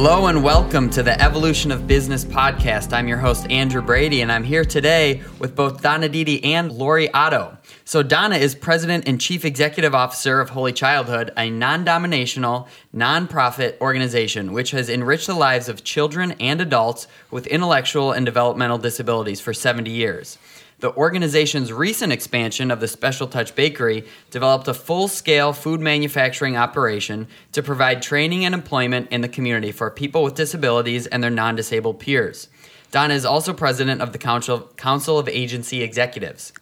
Hello 0.00 0.28
and 0.28 0.44
welcome 0.44 0.88
to 0.90 1.02
the 1.02 1.20
Evolution 1.20 1.72
of 1.72 1.88
Business 1.88 2.24
podcast. 2.24 2.92
I'm 2.92 3.08
your 3.08 3.18
host, 3.18 3.50
Andrew 3.50 3.82
Brady, 3.82 4.20
and 4.20 4.30
I'm 4.30 4.44
here 4.44 4.64
today 4.64 5.24
with 5.40 5.56
both 5.56 5.82
Donna 5.82 6.08
Didi 6.08 6.54
and 6.54 6.70
Lori 6.70 7.12
Otto. 7.12 7.58
So, 7.84 8.04
Donna 8.04 8.36
is 8.36 8.54
President 8.54 9.08
and 9.08 9.20
Chief 9.20 9.44
Executive 9.44 9.96
Officer 9.96 10.40
of 10.40 10.50
Holy 10.50 10.72
Childhood, 10.72 11.32
a 11.36 11.50
non 11.50 11.84
dominational, 11.84 12.68
nonprofit 12.94 13.80
organization 13.80 14.52
which 14.52 14.70
has 14.70 14.88
enriched 14.88 15.26
the 15.26 15.34
lives 15.34 15.68
of 15.68 15.82
children 15.82 16.30
and 16.38 16.60
adults 16.60 17.08
with 17.32 17.48
intellectual 17.48 18.12
and 18.12 18.24
developmental 18.24 18.78
disabilities 18.78 19.40
for 19.40 19.52
70 19.52 19.90
years. 19.90 20.38
The 20.80 20.94
organization's 20.94 21.72
recent 21.72 22.12
expansion 22.12 22.70
of 22.70 22.78
the 22.78 22.86
Special 22.86 23.26
Touch 23.26 23.52
Bakery 23.56 24.06
developed 24.30 24.68
a 24.68 24.74
full 24.74 25.08
scale 25.08 25.52
food 25.52 25.80
manufacturing 25.80 26.56
operation 26.56 27.26
to 27.50 27.64
provide 27.64 28.00
training 28.00 28.44
and 28.44 28.54
employment 28.54 29.08
in 29.10 29.20
the 29.20 29.28
community 29.28 29.72
for 29.72 29.90
people 29.90 30.22
with 30.22 30.36
disabilities 30.36 31.08
and 31.08 31.20
their 31.20 31.32
non 31.32 31.56
disabled 31.56 31.98
peers. 31.98 32.48
Donna 32.92 33.14
is 33.14 33.24
also 33.24 33.52
president 33.52 34.00
of 34.00 34.12
the 34.12 34.18
Council, 34.18 34.70
Council 34.76 35.18
of 35.18 35.28
Agency 35.28 35.82
Executives. 35.82 36.52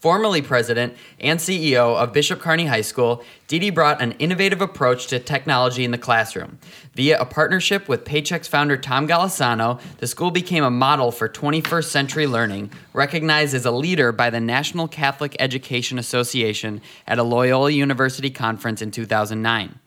Formerly 0.00 0.40
president 0.40 0.96
and 1.20 1.38
CEO 1.38 1.94
of 1.94 2.14
Bishop 2.14 2.40
Kearney 2.40 2.64
High 2.64 2.80
School, 2.80 3.22
Didi 3.48 3.68
brought 3.68 4.00
an 4.00 4.12
innovative 4.12 4.62
approach 4.62 5.08
to 5.08 5.18
technology 5.18 5.84
in 5.84 5.90
the 5.90 5.98
classroom. 5.98 6.58
Via 6.94 7.20
a 7.20 7.26
partnership 7.26 7.86
with 7.86 8.06
Paychex 8.06 8.48
founder 8.48 8.78
Tom 8.78 9.06
Golisano, 9.06 9.78
the 9.98 10.06
school 10.06 10.30
became 10.30 10.64
a 10.64 10.70
model 10.70 11.12
for 11.12 11.28
21st 11.28 11.84
century 11.84 12.26
learning, 12.26 12.70
recognized 12.94 13.54
as 13.54 13.66
a 13.66 13.70
leader 13.70 14.10
by 14.10 14.30
the 14.30 14.40
National 14.40 14.88
Catholic 14.88 15.36
Education 15.38 15.98
Association 15.98 16.80
at 17.06 17.18
a 17.18 17.22
Loyola 17.22 17.70
University 17.70 18.30
conference 18.30 18.80
in 18.80 18.90
2009. 18.90 19.78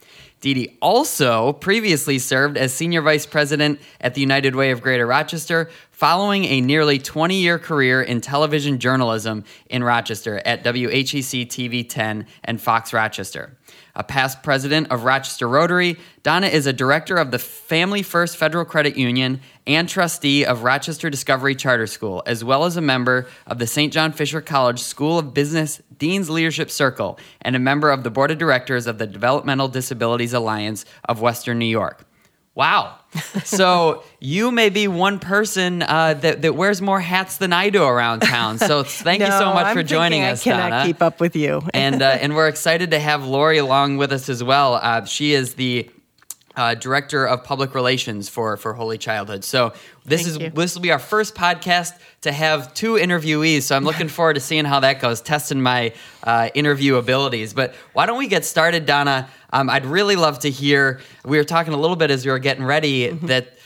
Didi 0.42 0.78
also 0.82 1.54
previously 1.54 2.20
served 2.20 2.58
as 2.58 2.74
senior 2.74 3.02
vice 3.02 3.26
president 3.26 3.80
at 4.02 4.14
the 4.14 4.20
United 4.20 4.56
Way 4.56 4.72
of 4.72 4.82
Greater 4.82 5.08
Rochester, 5.08 5.70
following 6.04 6.44
a 6.44 6.60
nearly 6.60 7.00
20 7.00 7.36
year 7.36 7.58
career 7.58 8.02
in 8.02 8.20
television 8.20 8.78
journalism 8.78 9.42
in 9.70 9.82
Rochester 9.82 10.42
at 10.46 10.62
WHEC 10.62 11.48
TV 11.48 11.88
10 11.88 12.28
and 12.44 12.60
Fox 12.60 12.92
Rochester. 12.92 13.58
A 13.96 14.04
past 14.04 14.44
president 14.44 14.92
of 14.92 15.06
Rochester 15.06 15.48
Rotary, 15.48 15.98
Donna 16.22 16.48
is 16.48 16.68
a 16.68 16.74
director 16.74 17.16
of 17.16 17.32
the 17.32 17.40
Family 17.40 18.04
First 18.04 18.36
Federal 18.36 18.66
Credit 18.66 18.98
Union 18.98 19.40
and 19.66 19.88
trustee 19.88 20.44
of 20.44 20.64
Rochester 20.64 21.10
Discovery 21.10 21.56
Charter 21.56 21.88
School, 21.88 22.22
as 22.26 22.44
well 22.44 22.66
as 22.66 22.76
a 22.76 22.82
member 22.82 23.26
of 23.48 23.60
the 23.60 23.66
St. 23.66 23.94
John 23.94 24.12
Fisher 24.12 24.42
College 24.42 24.82
School 24.82 25.18
of 25.18 25.34
Business 25.34 25.82
Dean's 25.98 26.30
Leadership 26.30 26.70
Circle 26.70 27.18
and 27.42 27.56
a 27.56 27.60
member 27.60 27.92
of 27.92 28.04
the 28.04 28.12
board 28.12 28.30
of 28.30 28.38
directors 28.38 28.88
of 28.88 28.98
the 28.98 29.08
Developmental 29.08 29.70
Disabilities 29.70 30.34
Alliance 30.34 30.84
of 31.06 31.22
Western 31.22 31.60
New 31.60 31.66
York. 31.66 32.06
Wow. 32.56 33.00
so 33.44 34.04
you 34.20 34.52
may 34.52 34.70
be 34.70 34.88
one 34.88 35.20
person 35.20 35.82
uh, 35.82 36.14
that, 36.16 36.42
that 36.44 36.56
wears 36.56 36.82
more 36.82 37.00
hats 37.00 37.38
than 37.38 37.52
I 37.54 37.70
do 37.70 37.84
around 37.84 38.22
town. 38.22 38.58
So 38.60 38.84
thank 38.84 39.20
no, 39.22 39.26
you 39.28 39.32
so 39.32 39.54
much 39.54 39.66
I'm 39.68 39.76
for 39.76 39.84
joining 39.84 40.24
us, 40.24 40.42
I 40.42 40.44
cannot 40.44 40.70
Donna. 40.70 40.86
keep 40.86 41.02
up 41.02 41.20
with 41.20 41.36
you. 41.36 41.62
and 41.74 42.02
uh, 42.02 42.18
and 42.22 42.36
we're 42.36 42.48
excited 42.48 42.92
to 42.92 43.00
have 43.00 43.26
Lori 43.26 43.58
along 43.58 43.98
with 43.98 44.12
us 44.12 44.30
as 44.30 44.44
well. 44.44 44.76
Uh, 44.76 45.06
she 45.06 45.34
is 45.34 45.56
the 45.56 45.90
uh, 46.56 46.76
director 46.76 47.26
of 47.26 47.44
public 47.44 47.74
relations 47.74 48.30
for 48.30 48.58
for 48.58 48.74
Holy 48.74 48.98
Childhood. 48.98 49.44
So 49.44 49.74
this 50.06 50.22
Thank 50.24 50.28
is 50.36 50.38
you. 50.38 50.50
this 50.52 50.76
will 50.76 50.82
be 50.82 50.92
our 50.92 51.00
first 51.00 51.34
podcast 51.36 51.94
to 52.22 52.32
have 52.32 52.74
two 52.74 52.94
interviewees. 52.94 53.64
So 53.64 53.76
I'm 53.76 53.84
looking 53.86 54.08
forward 54.18 54.36
to 54.36 54.40
seeing 54.40 54.66
how 54.66 54.80
that 54.82 55.00
goes, 55.02 55.22
testing 55.22 55.62
my 55.62 55.94
uh, 56.24 56.50
interview 56.54 56.96
abilities. 56.98 57.54
But 57.54 57.74
why 57.94 58.06
don't 58.06 58.18
we 58.18 58.28
get 58.28 58.46
started, 58.46 58.86
Donna? 58.86 59.30
Um, 59.52 59.70
I'd 59.70 59.86
really 59.86 60.16
love 60.16 60.40
to 60.40 60.50
hear. 60.50 61.00
We 61.26 61.38
were 61.38 61.44
talking 61.44 61.74
a 61.74 61.78
little 61.78 61.96
bit 61.96 62.12
as 62.12 62.26
we 62.26 62.32
were 62.32 62.40
getting 62.40 62.64
ready 62.64 63.08
Mm-hmm. 63.10 63.28
that. 63.28 63.58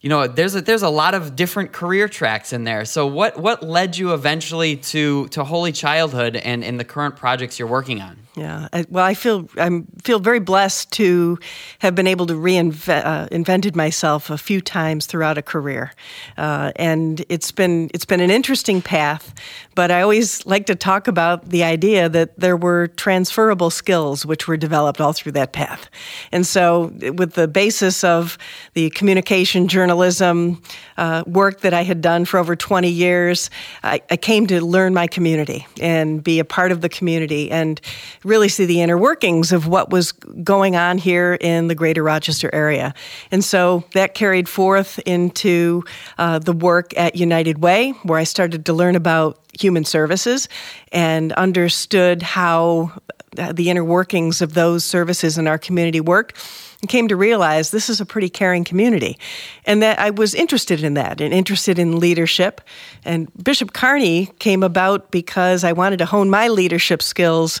You 0.00 0.10
know, 0.10 0.26
there's 0.26 0.54
a, 0.54 0.60
there's 0.60 0.82
a 0.82 0.90
lot 0.90 1.14
of 1.14 1.34
different 1.34 1.72
career 1.72 2.08
tracks 2.10 2.52
in 2.52 2.64
there. 2.64 2.84
So, 2.84 3.06
what 3.06 3.38
what 3.40 3.62
led 3.62 3.96
you 3.96 4.12
eventually 4.12 4.76
to 4.76 5.28
to 5.28 5.44
Holy 5.44 5.72
Childhood 5.72 6.36
and 6.36 6.62
in 6.62 6.76
the 6.76 6.84
current 6.84 7.16
projects 7.16 7.58
you're 7.58 7.68
working 7.68 8.02
on? 8.02 8.18
Yeah. 8.36 8.66
Well, 8.88 9.04
I 9.04 9.14
feel 9.14 9.48
I 9.56 9.84
feel 10.02 10.18
very 10.18 10.40
blessed 10.40 10.90
to 10.92 11.38
have 11.78 11.94
been 11.94 12.08
able 12.08 12.26
to 12.26 12.34
reinvent 12.34 13.68
uh, 13.68 13.76
myself 13.76 14.28
a 14.28 14.36
few 14.36 14.60
times 14.60 15.06
throughout 15.06 15.38
a 15.38 15.42
career, 15.42 15.92
uh, 16.36 16.72
and 16.74 17.24
it's 17.28 17.52
been 17.52 17.92
it's 17.94 18.04
been 18.04 18.18
an 18.18 18.32
interesting 18.32 18.82
path. 18.82 19.32
But 19.76 19.92
I 19.92 20.02
always 20.02 20.44
like 20.46 20.66
to 20.66 20.74
talk 20.74 21.06
about 21.06 21.50
the 21.50 21.62
idea 21.62 22.08
that 22.08 22.36
there 22.36 22.56
were 22.56 22.88
transferable 22.88 23.70
skills 23.70 24.26
which 24.26 24.48
were 24.48 24.56
developed 24.56 25.00
all 25.00 25.12
through 25.12 25.32
that 25.32 25.52
path, 25.52 25.88
and 26.32 26.44
so 26.44 26.92
with 27.16 27.34
the 27.34 27.46
basis 27.46 28.02
of 28.02 28.36
the 28.72 28.90
communication 28.90 29.68
journalism 29.68 30.60
uh, 30.96 31.22
work 31.24 31.60
that 31.60 31.72
I 31.72 31.82
had 31.82 32.00
done 32.00 32.24
for 32.24 32.38
over 32.38 32.56
20 32.56 32.88
years, 32.88 33.48
I, 33.84 34.00
I 34.10 34.16
came 34.16 34.48
to 34.48 34.64
learn 34.64 34.92
my 34.92 35.06
community 35.06 35.68
and 35.80 36.22
be 36.22 36.40
a 36.40 36.44
part 36.44 36.72
of 36.72 36.80
the 36.80 36.88
community 36.88 37.50
and 37.50 37.80
really 38.24 38.48
see 38.48 38.64
the 38.64 38.80
inner 38.80 38.98
workings 38.98 39.52
of 39.52 39.66
what 39.66 39.90
was 39.90 40.12
going 40.12 40.76
on 40.76 40.98
here 40.98 41.36
in 41.40 41.68
the 41.68 41.74
greater 41.74 42.02
Rochester 42.02 42.50
area. 42.52 42.94
And 43.30 43.44
so 43.44 43.84
that 43.94 44.14
carried 44.14 44.48
forth 44.48 44.98
into 45.00 45.84
uh, 46.18 46.38
the 46.38 46.52
work 46.52 46.96
at 46.96 47.16
United 47.16 47.62
Way, 47.62 47.90
where 48.02 48.18
I 48.18 48.24
started 48.24 48.66
to 48.66 48.72
learn 48.72 48.96
about 48.96 49.38
human 49.58 49.84
services 49.84 50.48
and 50.90 51.32
understood 51.34 52.22
how 52.22 52.92
uh, 53.38 53.52
the 53.52 53.70
inner 53.70 53.84
workings 53.84 54.40
of 54.42 54.54
those 54.54 54.84
services 54.84 55.38
in 55.38 55.46
our 55.46 55.58
community 55.58 56.00
worked 56.00 56.36
and 56.80 56.88
came 56.88 57.08
to 57.08 57.16
realize 57.16 57.70
this 57.70 57.88
is 57.88 58.00
a 58.00 58.06
pretty 58.06 58.28
caring 58.28 58.62
community 58.62 59.18
and 59.64 59.82
that 59.82 59.98
I 59.98 60.10
was 60.10 60.34
interested 60.34 60.84
in 60.84 60.94
that 60.94 61.20
and 61.20 61.32
interested 61.32 61.78
in 61.78 61.98
leadership. 61.98 62.60
And 63.04 63.28
Bishop 63.42 63.72
Kearney 63.72 64.26
came 64.38 64.62
about 64.62 65.10
because 65.10 65.64
I 65.64 65.72
wanted 65.72 65.98
to 65.98 66.06
hone 66.06 66.30
my 66.30 66.48
leadership 66.48 67.02
skills 67.02 67.60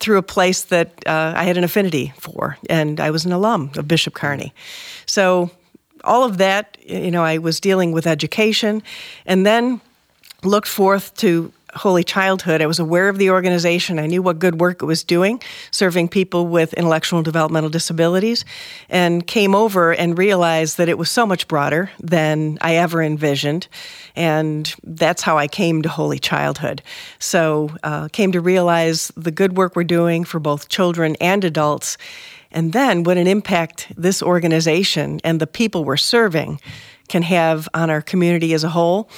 through 0.00 0.18
a 0.18 0.22
place 0.22 0.62
that 0.64 0.88
uh, 1.06 1.32
I 1.36 1.44
had 1.44 1.56
an 1.56 1.64
affinity 1.64 2.12
for, 2.18 2.56
and 2.68 3.00
I 3.00 3.10
was 3.10 3.24
an 3.24 3.32
alum 3.32 3.70
of 3.76 3.88
Bishop 3.88 4.14
Kearney. 4.14 4.52
So, 5.06 5.50
all 6.04 6.24
of 6.24 6.38
that, 6.38 6.78
you 6.86 7.10
know, 7.10 7.24
I 7.24 7.38
was 7.38 7.60
dealing 7.60 7.92
with 7.92 8.06
education 8.06 8.82
and 9.26 9.44
then 9.44 9.80
looked 10.44 10.68
forth 10.68 11.14
to 11.16 11.52
Holy 11.78 12.04
Childhood. 12.04 12.60
I 12.60 12.66
was 12.66 12.78
aware 12.78 13.08
of 13.08 13.18
the 13.18 13.30
organization. 13.30 13.98
I 13.98 14.06
knew 14.06 14.22
what 14.22 14.38
good 14.38 14.60
work 14.60 14.82
it 14.82 14.86
was 14.86 15.02
doing, 15.02 15.40
serving 15.70 16.08
people 16.08 16.46
with 16.46 16.74
intellectual 16.74 17.18
and 17.18 17.24
developmental 17.24 17.70
disabilities, 17.70 18.44
and 18.88 19.26
came 19.26 19.54
over 19.54 19.94
and 19.94 20.18
realized 20.18 20.76
that 20.76 20.88
it 20.88 20.98
was 20.98 21.10
so 21.10 21.24
much 21.24 21.48
broader 21.48 21.90
than 22.00 22.58
I 22.60 22.76
ever 22.76 23.02
envisioned. 23.02 23.68
And 24.14 24.74
that's 24.82 25.22
how 25.22 25.38
I 25.38 25.48
came 25.48 25.82
to 25.82 25.88
Holy 25.88 26.18
Childhood. 26.18 26.82
So, 27.18 27.70
uh, 27.82 28.08
came 28.08 28.32
to 28.32 28.40
realize 28.40 29.12
the 29.16 29.30
good 29.30 29.56
work 29.56 29.76
we're 29.76 29.84
doing 29.84 30.24
for 30.24 30.38
both 30.40 30.68
children 30.68 31.16
and 31.20 31.44
adults. 31.44 31.96
And 32.50 32.72
then 32.72 33.04
what 33.04 33.16
an 33.16 33.26
impact 33.26 33.92
this 33.96 34.22
organization 34.22 35.20
and 35.22 35.40
the 35.40 35.46
people 35.46 35.84
we're 35.84 35.96
serving 35.96 36.60
can 37.08 37.22
have 37.22 37.68
on 37.74 37.90
our 37.90 38.02
community 38.02 38.52
as 38.54 38.64
a 38.64 38.70
whole. 38.70 39.08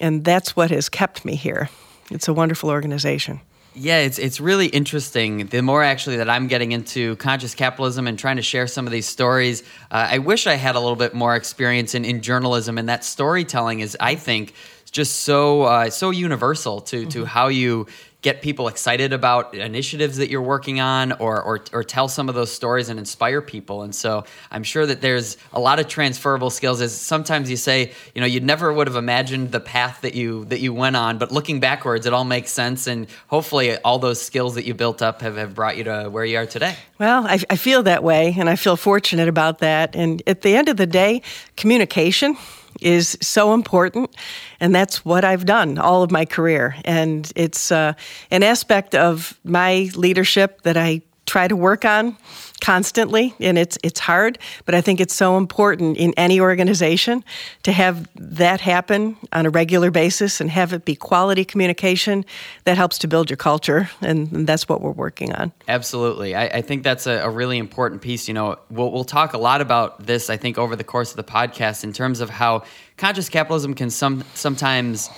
And 0.00 0.24
that's 0.24 0.56
what 0.56 0.70
has 0.70 0.88
kept 0.88 1.24
me 1.24 1.36
here. 1.36 1.68
It's 2.10 2.28
a 2.28 2.34
wonderful 2.34 2.70
organization. 2.70 3.40
Yeah, 3.76 3.98
it's 3.98 4.20
it's 4.20 4.38
really 4.38 4.66
interesting. 4.66 5.46
The 5.48 5.60
more 5.60 5.82
actually 5.82 6.18
that 6.18 6.30
I'm 6.30 6.46
getting 6.46 6.70
into 6.70 7.16
conscious 7.16 7.56
capitalism 7.56 8.06
and 8.06 8.16
trying 8.16 8.36
to 8.36 8.42
share 8.42 8.68
some 8.68 8.86
of 8.86 8.92
these 8.92 9.08
stories, 9.08 9.62
uh, 9.90 10.08
I 10.12 10.18
wish 10.18 10.46
I 10.46 10.54
had 10.54 10.76
a 10.76 10.78
little 10.78 10.94
bit 10.94 11.12
more 11.12 11.34
experience 11.34 11.92
in, 11.96 12.04
in 12.04 12.22
journalism. 12.22 12.78
And 12.78 12.88
that 12.88 13.04
storytelling 13.04 13.80
is, 13.80 13.96
I 13.98 14.14
think, 14.14 14.54
just 14.94 15.22
so 15.22 15.62
uh, 15.62 15.90
so 15.90 16.10
universal 16.10 16.80
to 16.80 17.04
to 17.06 17.24
how 17.26 17.48
you 17.48 17.86
get 18.22 18.40
people 18.40 18.68
excited 18.68 19.12
about 19.12 19.54
initiatives 19.54 20.16
that 20.16 20.30
you're 20.30 20.40
working 20.40 20.80
on 20.80 21.12
or, 21.12 21.42
or 21.42 21.62
or 21.74 21.84
tell 21.84 22.08
some 22.08 22.30
of 22.30 22.34
those 22.34 22.50
stories 22.50 22.88
and 22.88 22.98
inspire 22.98 23.42
people. 23.42 23.82
And 23.82 23.94
so 23.94 24.24
i'm 24.50 24.62
sure 24.62 24.86
that 24.86 25.02
there's 25.02 25.36
a 25.52 25.60
lot 25.60 25.78
of 25.80 25.88
transferable 25.88 26.48
skills. 26.48 26.80
As 26.80 26.98
sometimes 26.98 27.50
you 27.50 27.56
say 27.56 27.92
you 28.14 28.20
know 28.20 28.26
you 28.26 28.40
never 28.40 28.72
would 28.72 28.86
have 28.86 28.96
imagined 28.96 29.50
the 29.50 29.60
path 29.60 30.00
that 30.02 30.14
you 30.14 30.44
that 30.46 30.60
you 30.60 30.72
went 30.72 30.96
on 30.96 31.18
but 31.18 31.32
looking 31.32 31.58
backwards 31.58 32.06
it 32.06 32.12
all 32.12 32.24
makes 32.24 32.52
sense. 32.52 32.86
And 32.86 33.08
hopefully 33.26 33.76
all 33.78 33.98
those 33.98 34.22
skills 34.22 34.54
that 34.54 34.64
you 34.64 34.74
built 34.74 35.02
up 35.02 35.22
have, 35.22 35.36
have 35.36 35.54
brought 35.54 35.76
you 35.76 35.84
to 35.84 36.08
where 36.08 36.24
you 36.24 36.38
are 36.38 36.46
today. 36.46 36.76
Well, 37.00 37.26
I, 37.26 37.40
I 37.50 37.56
feel 37.56 37.82
that 37.82 38.04
way, 38.04 38.34
and 38.38 38.48
I 38.48 38.54
feel 38.54 38.76
fortunate 38.76 39.28
about 39.28 39.58
that. 39.58 39.96
And 39.96 40.22
at 40.28 40.42
the 40.42 40.54
end 40.54 40.68
of 40.68 40.76
the 40.76 40.86
day, 40.86 41.22
communication 41.56 42.36
is 42.80 43.16
so 43.20 43.54
important, 43.54 44.14
and 44.60 44.74
that's 44.74 45.04
what 45.04 45.24
I've 45.24 45.44
done 45.44 45.78
all 45.78 46.02
of 46.02 46.10
my 46.10 46.24
career. 46.24 46.76
And 46.84 47.30
it's 47.36 47.72
uh, 47.72 47.94
an 48.30 48.42
aspect 48.42 48.94
of 48.94 49.38
my 49.44 49.90
leadership 49.94 50.62
that 50.62 50.76
I 50.76 51.02
try 51.26 51.48
to 51.48 51.56
work 51.56 51.84
on 51.84 52.16
constantly 52.60 53.34
and 53.40 53.58
it's 53.58 53.76
it's 53.82 54.00
hard 54.00 54.38
but 54.64 54.74
i 54.74 54.80
think 54.80 55.00
it's 55.00 55.14
so 55.14 55.36
important 55.36 55.96
in 55.96 56.14
any 56.16 56.40
organization 56.40 57.22
to 57.62 57.72
have 57.72 58.08
that 58.14 58.60
happen 58.60 59.16
on 59.32 59.44
a 59.44 59.50
regular 59.50 59.90
basis 59.90 60.40
and 60.40 60.50
have 60.50 60.72
it 60.72 60.84
be 60.84 60.94
quality 60.94 61.44
communication 61.44 62.24
that 62.64 62.76
helps 62.76 62.98
to 62.98 63.08
build 63.08 63.28
your 63.28 63.36
culture 63.36 63.90
and, 64.00 64.30
and 64.32 64.46
that's 64.46 64.68
what 64.68 64.80
we're 64.80 64.90
working 64.90 65.32
on. 65.34 65.52
Absolutely. 65.68 66.34
I, 66.34 66.46
I 66.46 66.62
think 66.62 66.82
that's 66.82 67.06
a, 67.06 67.18
a, 67.18 67.30
really 67.30 67.58
important 67.58 68.00
piece 68.00 68.28
you 68.28 68.34
know 68.34 68.58
we'll, 68.70 68.92
we'll 68.92 69.04
talk 69.04 69.34
a 69.34 69.38
lot 69.38 69.60
about 69.60 70.06
this 70.06 70.30
i 70.30 70.36
think 70.36 70.56
over 70.56 70.76
the 70.76 70.84
course 70.84 71.10
of 71.10 71.16
the 71.16 71.24
podcast 71.24 71.82
in 71.82 71.92
terms 71.92 72.20
of 72.20 72.30
how 72.30 72.62
conscious 72.96 73.28
capitalism 73.28 73.74
can 73.74 73.90
some 73.90 74.22
sometimes 74.34 75.10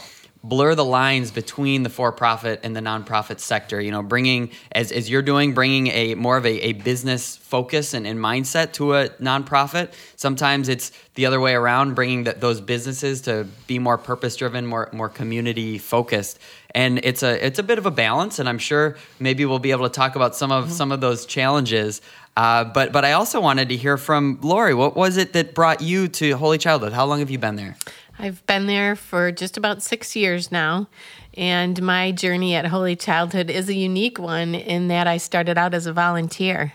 blur 0.44 0.74
the 0.74 0.84
lines 0.84 1.30
between 1.30 1.82
the 1.82 1.90
for-profit 1.90 2.60
and 2.62 2.76
the 2.76 2.80
nonprofit 2.80 3.40
sector 3.40 3.80
you 3.80 3.90
know 3.90 4.02
bringing 4.02 4.50
as, 4.72 4.92
as 4.92 5.10
you're 5.10 5.22
doing 5.22 5.54
bringing 5.54 5.88
a 5.88 6.14
more 6.14 6.36
of 6.36 6.46
a, 6.46 6.66
a 6.66 6.72
business 6.72 7.36
focus 7.36 7.94
and, 7.94 8.06
and 8.06 8.18
mindset 8.18 8.72
to 8.72 8.94
a 8.94 9.08
nonprofit. 9.20 9.92
Sometimes 10.16 10.68
it's 10.68 10.92
the 11.14 11.26
other 11.26 11.40
way 11.40 11.54
around 11.54 11.94
bringing 11.94 12.24
the, 12.24 12.32
those 12.32 12.60
businesses 12.60 13.22
to 13.22 13.46
be 13.66 13.78
more 13.78 13.96
purpose 13.96 14.36
driven 14.36 14.66
more 14.66 14.88
more 14.92 15.08
community 15.08 15.78
focused 15.78 16.38
and 16.74 17.00
it's 17.04 17.22
a 17.22 17.46
it's 17.46 17.58
a 17.58 17.62
bit 17.62 17.78
of 17.78 17.86
a 17.86 17.90
balance 17.90 18.38
and 18.38 18.48
i'm 18.48 18.58
sure 18.58 18.96
maybe 19.18 19.44
we'll 19.44 19.58
be 19.58 19.70
able 19.70 19.88
to 19.88 19.94
talk 19.94 20.16
about 20.16 20.34
some 20.34 20.52
of 20.52 20.64
mm-hmm. 20.64 20.72
some 20.72 20.92
of 20.92 21.00
those 21.00 21.26
challenges. 21.26 22.02
Uh, 22.36 22.64
but 22.64 22.92
but 22.92 23.02
i 23.02 23.12
also 23.12 23.40
wanted 23.40 23.68
to 23.70 23.76
hear 23.76 23.96
from 23.96 24.38
lori. 24.42 24.74
What 24.74 24.94
was 24.94 25.16
it 25.16 25.32
that 25.32 25.54
brought 25.54 25.80
you 25.80 26.08
to 26.08 26.36
holy 26.36 26.58
childhood? 26.58 26.92
How 26.92 27.06
long 27.06 27.20
have 27.20 27.30
you 27.30 27.38
been 27.38 27.56
there 27.56 27.76
I've 28.18 28.44
been 28.46 28.66
there 28.66 28.96
for 28.96 29.30
just 29.30 29.56
about 29.56 29.82
six 29.82 30.16
years 30.16 30.50
now. 30.50 30.88
And 31.34 31.80
my 31.82 32.12
journey 32.12 32.54
at 32.54 32.66
Holy 32.66 32.96
Childhood 32.96 33.50
is 33.50 33.68
a 33.68 33.74
unique 33.74 34.18
one 34.18 34.54
in 34.54 34.88
that 34.88 35.06
I 35.06 35.18
started 35.18 35.58
out 35.58 35.74
as 35.74 35.86
a 35.86 35.92
volunteer. 35.92 36.72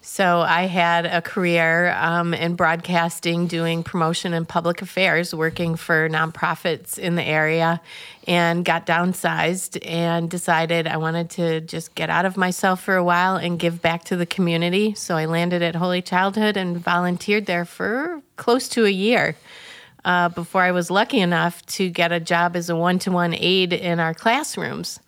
So 0.00 0.40
I 0.40 0.62
had 0.62 1.04
a 1.04 1.20
career 1.20 1.92
um, 1.92 2.32
in 2.32 2.54
broadcasting, 2.54 3.46
doing 3.48 3.82
promotion 3.82 4.32
and 4.32 4.48
public 4.48 4.80
affairs, 4.80 5.34
working 5.34 5.76
for 5.76 6.08
nonprofits 6.08 6.98
in 6.98 7.16
the 7.16 7.22
area, 7.22 7.82
and 8.26 8.64
got 8.64 8.86
downsized 8.86 9.84
and 9.86 10.30
decided 10.30 10.86
I 10.86 10.96
wanted 10.96 11.28
to 11.30 11.60
just 11.60 11.94
get 11.94 12.08
out 12.08 12.24
of 12.24 12.38
myself 12.38 12.82
for 12.82 12.96
a 12.96 13.04
while 13.04 13.36
and 13.36 13.58
give 13.58 13.82
back 13.82 14.04
to 14.04 14.16
the 14.16 14.24
community. 14.24 14.94
So 14.94 15.16
I 15.16 15.26
landed 15.26 15.60
at 15.60 15.74
Holy 15.74 16.00
Childhood 16.00 16.56
and 16.56 16.78
volunteered 16.78 17.44
there 17.44 17.66
for 17.66 18.22
close 18.36 18.68
to 18.70 18.86
a 18.86 18.90
year 18.90 19.36
uh, 20.04 20.28
before 20.30 20.62
I 20.62 20.72
was 20.72 20.90
lucky 20.90 21.20
enough 21.20 21.64
to 21.66 21.90
get 21.90 22.12
a 22.12 22.20
job 22.20 22.56
as 22.56 22.70
a 22.70 22.76
one 22.76 22.98
to 23.00 23.10
one 23.10 23.34
aide 23.34 23.72
in 23.72 24.00
our 24.00 24.14
classrooms. 24.14 25.00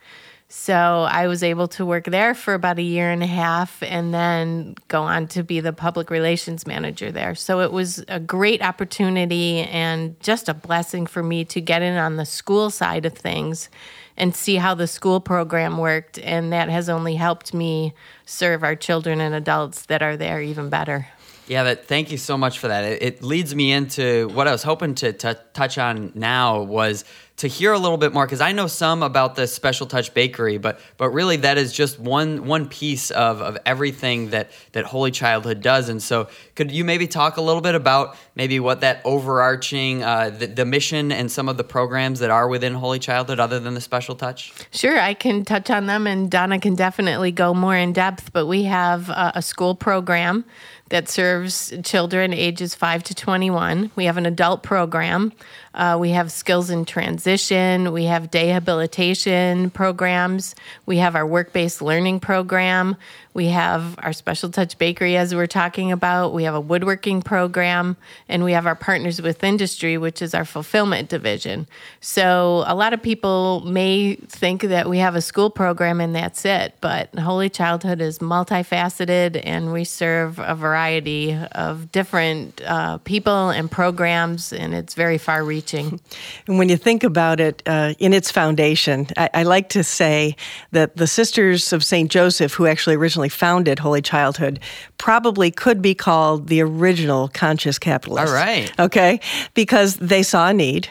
So 0.52 1.06
I 1.08 1.28
was 1.28 1.44
able 1.44 1.69
to 1.69 1.87
work 1.87 2.06
there 2.06 2.34
for 2.34 2.54
about 2.54 2.81
a 2.81 2.82
year 2.82 3.08
and 3.12 3.22
a 3.22 3.26
half 3.26 3.84
and 3.84 4.12
then 4.12 4.75
go 4.88 5.02
on 5.04 5.28
to 5.28 5.44
be 5.44 5.60
the 5.60 5.72
public 5.72 6.10
relations 6.10 6.66
manager 6.66 7.12
there. 7.12 7.37
So 7.37 7.60
it 7.60 7.70
was 7.70 8.04
a 8.08 8.19
great 8.19 8.60
opportunity 8.60 9.60
and 9.60 10.19
just 10.19 10.48
a 10.48 10.54
blessing 10.54 11.06
for 11.06 11.22
me 11.22 11.44
to 11.44 11.60
get 11.60 11.82
in 11.82 11.96
on 11.96 12.16
the 12.16 12.26
school 12.26 12.69
side 12.69 13.06
of 13.06 13.12
things 13.12 13.69
and 14.16 14.34
see 14.34 14.56
how 14.56 14.75
the 14.75 14.88
school 14.88 15.20
program 15.20 15.78
worked. 15.78 16.19
And 16.19 16.52
that 16.52 16.69
has 16.69 16.88
only 16.88 17.14
helped 17.14 17.54
me 17.54 17.94
serve 18.26 18.64
our 18.64 18.75
children 18.75 19.20
and 19.20 19.36
adults 19.36 19.86
that 19.86 20.02
are 20.02 20.16
there 20.16 20.43
even 20.43 20.69
better. 20.69 21.06
Yeah, 21.50 21.64
that. 21.64 21.87
Thank 21.87 22.12
you 22.12 22.17
so 22.17 22.38
much 22.38 22.61
for 22.61 22.69
that. 22.69 22.85
It, 22.85 23.02
it 23.02 23.23
leads 23.25 23.56
me 23.56 23.73
into 23.73 24.29
what 24.35 24.47
I 24.47 24.52
was 24.52 24.62
hoping 24.62 24.94
to, 24.94 25.12
to 25.14 25.35
touch 25.52 25.79
on 25.79 26.12
now 26.14 26.62
was 26.62 27.05
to 27.40 27.48
hear 27.48 27.72
a 27.72 27.78
little 27.78 27.96
bit 27.96 28.12
more 28.12 28.26
because 28.26 28.42
I 28.42 28.52
know 28.52 28.66
some 28.66 29.02
about 29.02 29.34
the 29.34 29.46
Special 29.46 29.87
Touch 29.87 30.12
Bakery, 30.12 30.58
but 30.58 30.78
but 30.98 31.08
really 31.08 31.38
that 31.38 31.56
is 31.56 31.72
just 31.72 31.98
one 31.98 32.46
one 32.46 32.69
piece 32.69 33.10
of, 33.10 33.40
of 33.40 33.56
everything 33.64 34.28
that 34.31 34.50
that 34.72 34.84
Holy 34.84 35.10
Childhood 35.10 35.62
does. 35.62 35.88
And 35.88 36.02
so, 36.02 36.28
could 36.54 36.70
you 36.70 36.84
maybe 36.84 37.06
talk 37.06 37.38
a 37.38 37.40
little 37.40 37.62
bit 37.62 37.75
about 37.75 38.14
maybe 38.34 38.60
what 38.60 38.82
that 38.82 39.00
overarching 39.06 40.02
uh, 40.02 40.28
the, 40.28 40.48
the 40.48 40.66
mission 40.66 41.10
and 41.10 41.32
some 41.32 41.48
of 41.48 41.56
the 41.56 41.64
programs 41.64 42.19
that 42.19 42.31
are 42.31 42.46
within 42.46 42.75
Holy 42.75 42.98
Childhood, 42.98 43.40
other 43.40 43.58
than 43.58 43.72
the 43.72 43.81
Special 43.81 44.14
Touch? 44.14 44.52
Sure, 44.70 45.00
I 45.00 45.14
can 45.14 45.46
touch 45.46 45.70
on 45.70 45.86
them, 45.86 46.06
and 46.06 46.31
Donna 46.31 46.60
can 46.60 46.75
definitely 46.75 47.32
go 47.32 47.54
more 47.54 47.75
in 47.75 47.94
depth. 47.94 48.34
But 48.34 48.48
we 48.48 48.64
have 48.64 49.08
a, 49.08 49.32
a 49.36 49.43
school 49.43 49.75
program 49.75 50.44
that 50.90 51.08
serves 51.08 51.72
children 51.84 52.34
ages 52.34 52.75
5 52.75 53.04
to 53.04 53.14
21. 53.14 53.93
We 53.96 54.04
have 54.04 54.16
an 54.16 54.26
adult 54.26 54.62
program. 54.62 55.32
Uh, 55.75 55.96
we 56.00 56.11
have 56.11 56.32
skills 56.32 56.69
in 56.70 56.84
transition. 56.84 57.93
We 57.93 58.05
have 58.05 58.31
day 58.31 58.49
habilitation 58.49 59.70
programs. 59.70 60.55
We 60.84 60.99
have 60.99 61.14
our 61.14 61.26
work 61.26 61.52
based 61.52 61.81
learning 61.81 62.20
program. 62.20 62.96
We 63.32 63.46
have 63.46 63.94
our 63.99 64.12
Special 64.12 64.50
Touch 64.50 64.76
Bakery, 64.76 65.17
as 65.17 65.32
we're 65.34 65.46
talking 65.46 65.93
about. 65.93 66.34
We 66.34 66.43
have 66.44 66.55
a 66.55 66.61
woodworking 66.61 67.22
program, 67.22 67.96
and 68.28 68.43
we 68.43 68.52
have 68.52 68.67
our 68.67 68.75
Partners 68.75 69.22
with 69.22 69.44
Industry, 69.44 69.96
which 69.96 70.20
is 70.20 70.34
our 70.34 70.44
fulfillment 70.44 71.08
division. 71.08 71.69
So, 72.00 72.64
a 72.67 72.75
lot 72.75 72.93
of 72.93 73.00
people 73.00 73.61
may 73.61 74.17
think 74.17 74.62
that 74.62 74.88
we 74.88 74.99
have 74.99 75.14
a 75.14 75.22
school 75.22 75.49
program 75.49 76.00
and 76.00 76.14
that's 76.14 76.44
it, 76.44 76.75
but 76.81 77.17
Holy 77.17 77.49
Childhood 77.49 78.00
is 78.00 78.19
multifaceted, 78.19 79.40
and 79.44 79.72
we 79.72 79.84
serve 79.84 80.40
a 80.40 80.56
variety 80.56 81.38
of 81.52 81.93
different 81.93 82.61
uh, 82.67 82.99
people 82.99 83.50
and 83.50 83.70
programs, 83.70 84.52
and 84.52 84.75
it's 84.75 84.94
very 84.94 85.19
far 85.19 85.44
reaching. 85.44 85.59
And 86.46 86.58
when 86.58 86.68
you 86.68 86.76
think 86.76 87.04
about 87.04 87.40
it, 87.40 87.62
uh, 87.66 87.94
in 87.98 88.12
its 88.12 88.30
foundation, 88.30 89.06
I, 89.16 89.30
I 89.34 89.42
like 89.42 89.68
to 89.70 89.84
say 89.84 90.36
that 90.72 90.96
the 90.96 91.06
Sisters 91.06 91.72
of 91.72 91.84
St. 91.84 92.10
Joseph, 92.10 92.54
who 92.54 92.66
actually 92.66 92.96
originally 92.96 93.28
founded 93.28 93.78
Holy 93.78 94.02
Childhood 94.02 94.60
probably 94.98 95.50
could 95.50 95.80
be 95.80 95.94
called 95.94 96.48
the 96.48 96.60
original 96.60 97.28
conscious 97.28 97.78
capitalist. 97.78 98.28
All 98.28 98.34
right. 98.34 98.72
Okay? 98.78 99.20
Because 99.54 99.96
they 99.96 100.22
saw 100.22 100.48
a 100.48 100.54
need 100.54 100.88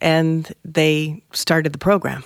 and 0.00 0.52
they 0.64 1.22
started 1.32 1.72
the 1.72 1.78
program. 1.78 2.24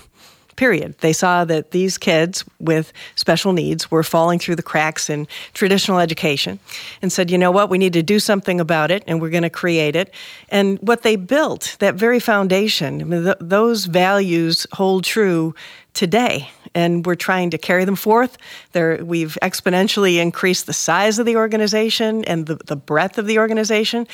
Period. 0.58 0.98
They 0.98 1.12
saw 1.12 1.44
that 1.44 1.70
these 1.70 1.98
kids 1.98 2.44
with 2.58 2.92
special 3.14 3.52
needs 3.52 3.92
were 3.92 4.02
falling 4.02 4.40
through 4.40 4.56
the 4.56 4.62
cracks 4.62 5.08
in 5.08 5.28
traditional 5.54 6.00
education 6.00 6.58
and 7.00 7.12
said, 7.12 7.30
you 7.30 7.38
know 7.38 7.52
what, 7.52 7.70
we 7.70 7.78
need 7.78 7.92
to 7.92 8.02
do 8.02 8.18
something 8.18 8.58
about 8.58 8.90
it 8.90 9.04
and 9.06 9.22
we're 9.22 9.30
going 9.30 9.44
to 9.44 9.50
create 9.50 9.94
it. 9.94 10.12
And 10.48 10.76
what 10.80 11.02
they 11.02 11.14
built, 11.14 11.76
that 11.78 11.94
very 11.94 12.18
foundation, 12.18 13.00
I 13.00 13.04
mean, 13.04 13.22
th- 13.22 13.36
those 13.40 13.84
values 13.84 14.66
hold 14.72 15.04
true 15.04 15.54
today 15.94 16.50
and 16.74 17.04
we're 17.06 17.14
trying 17.14 17.50
to 17.50 17.58
carry 17.58 17.84
them 17.84 17.96
forth. 17.96 18.38
There, 18.72 19.04
we've 19.04 19.36
exponentially 19.42 20.16
increased 20.16 20.66
the 20.66 20.72
size 20.72 21.18
of 21.18 21.26
the 21.26 21.36
organization 21.36 22.24
and 22.24 22.46
the, 22.46 22.56
the 22.56 22.76
breadth 22.76 23.18
of 23.18 23.26
the 23.26 23.38
organization. 23.38 24.06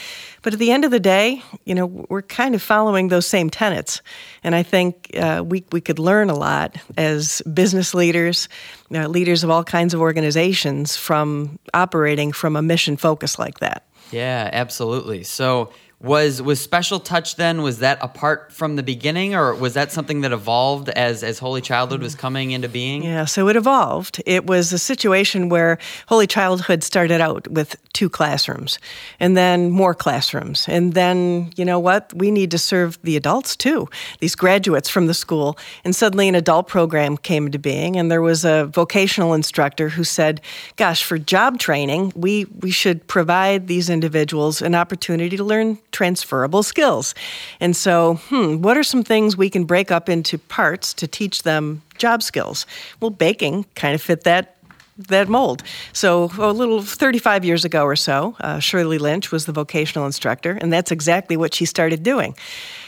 But 0.43 0.53
at 0.53 0.59
the 0.59 0.71
end 0.71 0.85
of 0.85 0.91
the 0.91 1.01
day, 1.01 1.43
you 1.65 1.75
know, 1.75 1.87
we're 1.87 2.23
kind 2.23 2.55
of 2.55 2.63
following 2.63 3.09
those 3.09 3.27
same 3.27 3.51
tenets. 3.51 4.03
And 4.43 4.55
I 4.55 4.63
think 4.63 5.11
uh, 5.17 5.43
we, 5.45 5.65
we 5.73 5.81
could 5.81 5.99
learn 5.99 6.31
a 6.31 6.35
lot 6.35 6.77
as 6.97 7.43
business 7.43 7.95
leaders, 7.95 8.49
uh, 8.95 9.09
leaders 9.09 9.45
of 9.45 9.51
all 9.51 9.65
kinds 9.65 9.95
of 9.95 10.01
organizations 10.01 10.97
from 10.97 11.59
operating 11.73 12.33
from 12.33 12.57
a 12.57 12.63
mission 12.63 12.97
focus 12.97 13.39
like 13.39 13.61
that. 13.61 13.85
Yeah, 14.11 14.49
absolutely. 14.53 15.25
So, 15.25 15.73
was 16.05 16.43
was 16.43 16.61
special 16.61 17.01
touch 17.01 17.37
then 17.37 17.63
was 17.63 17.79
that 17.79 17.99
apart 18.03 18.53
from 18.53 18.77
the 18.77 18.83
beginning 18.83 19.35
or 19.35 19.55
was 19.55 19.73
that 19.75 19.91
something 19.91 20.21
that 20.21 20.33
evolved 20.33 20.91
as 20.91 21.25
as 21.25 21.39
holy 21.39 21.63
childhood 21.63 22.03
was 22.03 22.15
coming 22.15 22.51
into 22.51 22.69
being? 22.69 23.03
Yeah 23.03 23.25
so 23.25 23.49
it 23.49 23.57
evolved. 23.57 24.23
It 24.27 24.47
was 24.47 24.73
a 24.73 24.79
situation 24.79 25.49
where 25.49 25.79
holy 26.07 26.27
childhood 26.27 26.83
started 26.83 27.21
out 27.23 27.49
with 27.49 27.77
two 27.95 28.11
classrooms 28.11 28.79
and 29.19 29.37
then 29.37 29.71
more 29.71 29.95
classrooms. 29.95 30.67
And 30.69 30.93
then 30.93 31.51
you 31.57 31.65
know 31.65 31.81
what? 31.81 32.13
We 32.15 32.31
need 32.31 32.51
to 32.51 32.59
serve 32.59 32.99
the 33.03 33.17
adults 33.17 33.57
too 33.57 33.89
these 34.21 34.35
graduates 34.35 34.89
from 34.91 35.07
the 35.07 35.15
school. 35.15 35.57
And 35.85 35.97
suddenly 35.97 36.29
an 36.29 36.35
adult 36.35 36.69
program 36.69 37.17
came 37.17 37.47
into 37.47 37.59
being 37.59 37.97
and 37.97 38.11
there 38.11 38.23
was 38.23 38.45
a 38.45 38.67
vocational 38.67 39.33
instructor 39.33 39.89
who 39.89 40.05
said 40.05 40.43
gosh 40.77 41.03
for 41.03 41.17
job 41.17 41.59
training 41.59 42.13
we 42.15 42.45
we 42.61 42.71
should 42.71 43.07
provide 43.07 43.69
these 43.69 43.89
individuals 43.89 44.61
an 44.61 44.75
opportunity 44.75 45.37
to 45.37 45.45
learn 45.45 45.79
transferable 45.95 46.63
skills. 46.63 47.15
And 47.61 47.75
so, 47.75 48.17
hmm, 48.29 48.61
what 48.61 48.77
are 48.77 48.83
some 48.83 49.05
things 49.05 49.37
we 49.37 49.49
can 49.49 49.65
break 49.65 49.91
up 49.91 50.09
into 50.09 50.37
parts 50.37 50.93
to 50.95 51.07
teach 51.07 51.45
them 51.45 51.81
job 51.97 52.23
skills? 52.23 52.67
Well, 53.01 53.11
baking 53.11 53.65
kind 53.77 53.95
of 53.95 54.03
fit 54.03 54.25
that 54.25 54.51
that 54.97 55.29
mold. 55.29 55.63
So, 55.93 56.31
a 56.39 56.53
little 56.53 56.83
35 56.83 57.45
years 57.45 57.65
ago 57.65 57.83
or 57.85 57.97
so, 57.97 58.37
uh, 58.41 58.61
Shirley 58.61 58.99
Lynch 58.99 59.33
was 59.33 59.45
the 59.47 59.53
vocational 59.53 60.07
instructor, 60.07 60.53
and 60.61 60.73
that's 60.73 60.93
exactly 60.93 61.37
what 61.37 61.53
she 61.53 61.65
started 61.65 62.03
doing. 62.03 62.37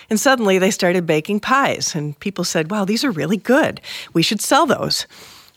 And 0.08 0.20
suddenly 0.20 0.58
they 0.58 0.70
started 0.70 1.04
baking 1.04 1.40
pies, 1.40 1.94
and 1.94 2.18
people 2.20 2.44
said, 2.44 2.70
Wow, 2.70 2.84
these 2.84 3.04
are 3.04 3.10
really 3.10 3.36
good. 3.36 3.80
We 4.12 4.22
should 4.22 4.40
sell 4.40 4.66
those. 4.66 5.06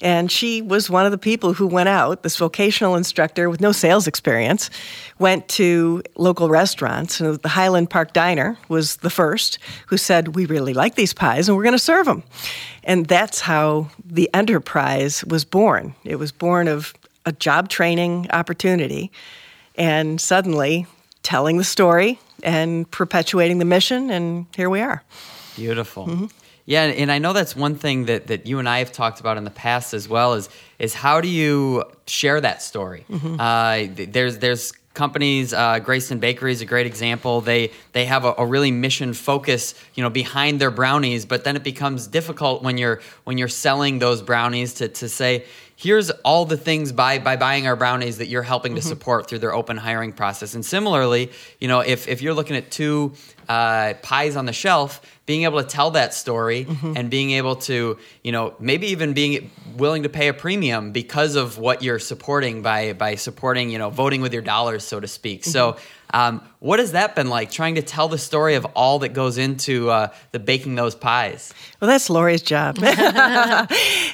And 0.01 0.31
she 0.31 0.61
was 0.61 0.89
one 0.89 1.05
of 1.05 1.11
the 1.11 1.17
people 1.17 1.53
who 1.53 1.67
went 1.67 1.89
out, 1.89 2.23
this 2.23 2.37
vocational 2.37 2.95
instructor 2.95 3.49
with 3.49 3.59
no 3.59 3.73
sales 3.73 4.07
experience, 4.07 4.69
went 5.17 5.47
to 5.49 6.01
local 6.15 6.47
restaurants. 6.49 7.19
And 7.19 7.37
the 7.39 7.49
Highland 7.49 7.89
Park 7.89 8.13
Diner 8.13 8.57
was 8.69 8.97
the 8.97 9.09
first 9.09 9.59
who 9.87 9.97
said, 9.97 10.35
We 10.35 10.45
really 10.45 10.73
like 10.73 10.95
these 10.95 11.13
pies 11.13 11.49
and 11.49 11.57
we're 11.57 11.63
going 11.63 11.73
to 11.73 11.79
serve 11.79 12.05
them. 12.05 12.23
And 12.83 13.07
that's 13.07 13.41
how 13.41 13.89
the 14.05 14.29
enterprise 14.33 15.23
was 15.25 15.43
born. 15.43 15.93
It 16.05 16.15
was 16.15 16.31
born 16.31 16.67
of 16.67 16.93
a 17.25 17.31
job 17.31 17.69
training 17.69 18.27
opportunity, 18.31 19.11
and 19.75 20.19
suddenly 20.19 20.87
telling 21.21 21.57
the 21.57 21.63
story 21.63 22.19
and 22.43 22.89
perpetuating 22.89 23.59
the 23.59 23.65
mission, 23.65 24.09
and 24.09 24.45
here 24.55 24.69
we 24.69 24.81
are. 24.81 25.03
Beautiful. 25.55 26.07
Mm-hmm. 26.07 26.25
Yeah, 26.69 26.83
and 26.83 27.11
I 27.11 27.17
know 27.17 27.33
that's 27.33 27.55
one 27.55 27.73
thing 27.73 28.05
that, 28.05 28.27
that 28.27 28.45
you 28.45 28.59
and 28.59 28.69
I 28.69 28.77
have 28.77 28.91
talked 28.91 29.19
about 29.19 29.37
in 29.37 29.43
the 29.43 29.49
past 29.49 29.95
as 29.95 30.07
well 30.07 30.35
is 30.35 30.49
is 30.77 30.93
how 30.93 31.19
do 31.19 31.27
you 31.27 31.83
share 32.05 32.39
that 32.39 32.61
story? 32.61 33.05
Mm-hmm. 33.09 33.39
Uh, 33.39 34.05
there's 34.11 34.37
there's 34.37 34.71
companies 34.93 35.51
uh, 35.51 35.79
Greyston 35.79 36.19
Bakery 36.19 36.51
is 36.51 36.61
a 36.61 36.65
great 36.65 36.85
example 36.85 37.41
they 37.41 37.71
they 37.93 38.05
have 38.05 38.23
a, 38.23 38.35
a, 38.37 38.45
really 38.45 38.69
mission 38.69 39.13
focus 39.13 39.73
you 39.95 40.03
know 40.03 40.09
behind 40.11 40.61
their 40.61 40.71
brownies 40.71 41.25
but 41.25 41.43
then 41.43 41.55
it 41.55 41.63
becomes 41.63 42.05
difficult 42.05 42.61
when 42.63 42.77
you're 42.77 42.99
when 43.23 43.37
you're 43.37 43.47
selling 43.47 43.99
those 43.99 44.21
brownies 44.21 44.73
to, 44.75 44.89
to 44.89 45.07
say 45.07 45.45
here's 45.75 46.09
all 46.25 46.43
the 46.43 46.57
things 46.57 46.91
by 46.91 47.17
by 47.17 47.37
buying 47.37 47.65
our 47.65 47.75
brownies 47.75 48.17
that 48.17 48.27
you're 48.27 48.43
helping 48.43 48.75
to 48.75 48.81
mm-hmm. 48.81 48.89
support 48.89 49.29
through 49.29 49.39
their 49.39 49.53
open 49.53 49.77
hiring 49.77 50.11
process 50.11 50.53
and 50.53 50.65
similarly 50.65 51.31
you 51.59 51.67
know 51.67 51.79
if 51.79 52.07
if 52.07 52.21
you're 52.21 52.33
looking 52.33 52.57
at 52.57 52.69
two 52.69 53.13
uh, 53.47 53.93
pies 54.03 54.35
on 54.35 54.45
the 54.45 54.53
shelf 54.53 55.01
being 55.29 55.43
able 55.43 55.61
to 55.61 55.69
tell 55.69 55.91
that 55.91 56.11
story 56.11 56.65
mm-hmm. 56.65 56.93
and 56.97 57.11
being 57.11 57.29
able 57.29 57.55
to 57.55 57.99
you 58.23 58.31
know 58.31 58.55
maybe 58.59 58.87
even 58.87 59.13
being 59.13 59.51
willing 59.77 60.01
to 60.01 60.09
pay 60.09 60.27
a 60.27 60.33
premium 60.33 60.91
because 60.91 61.35
of 61.35 61.59
what 61.59 61.83
you're 61.83 61.99
supporting 61.99 62.63
by 62.63 62.93
by 62.93 63.13
supporting 63.13 63.69
you 63.69 63.77
know 63.77 63.91
voting 63.91 64.21
with 64.21 64.33
your 64.33 64.41
dollars 64.41 64.83
so 64.83 64.99
to 64.99 65.07
speak 65.07 65.41
mm-hmm. 65.41 65.51
so 65.51 65.77
um, 66.13 66.41
what 66.59 66.79
has 66.79 66.93
that 66.93 67.15
been 67.15 67.29
like 67.29 67.51
trying 67.51 67.75
to 67.75 67.81
tell 67.81 68.07
the 68.07 68.17
story 68.17 68.55
of 68.55 68.65
all 68.75 68.99
that 68.99 69.09
goes 69.09 69.37
into 69.37 69.89
uh, 69.89 70.09
the 70.31 70.39
baking 70.39 70.75
those 70.75 70.95
pies? 70.95 71.53
Well, 71.79 71.87
that's 71.87 72.09
Lori's 72.09 72.41
job. 72.41 72.77
yeah. 72.81 73.67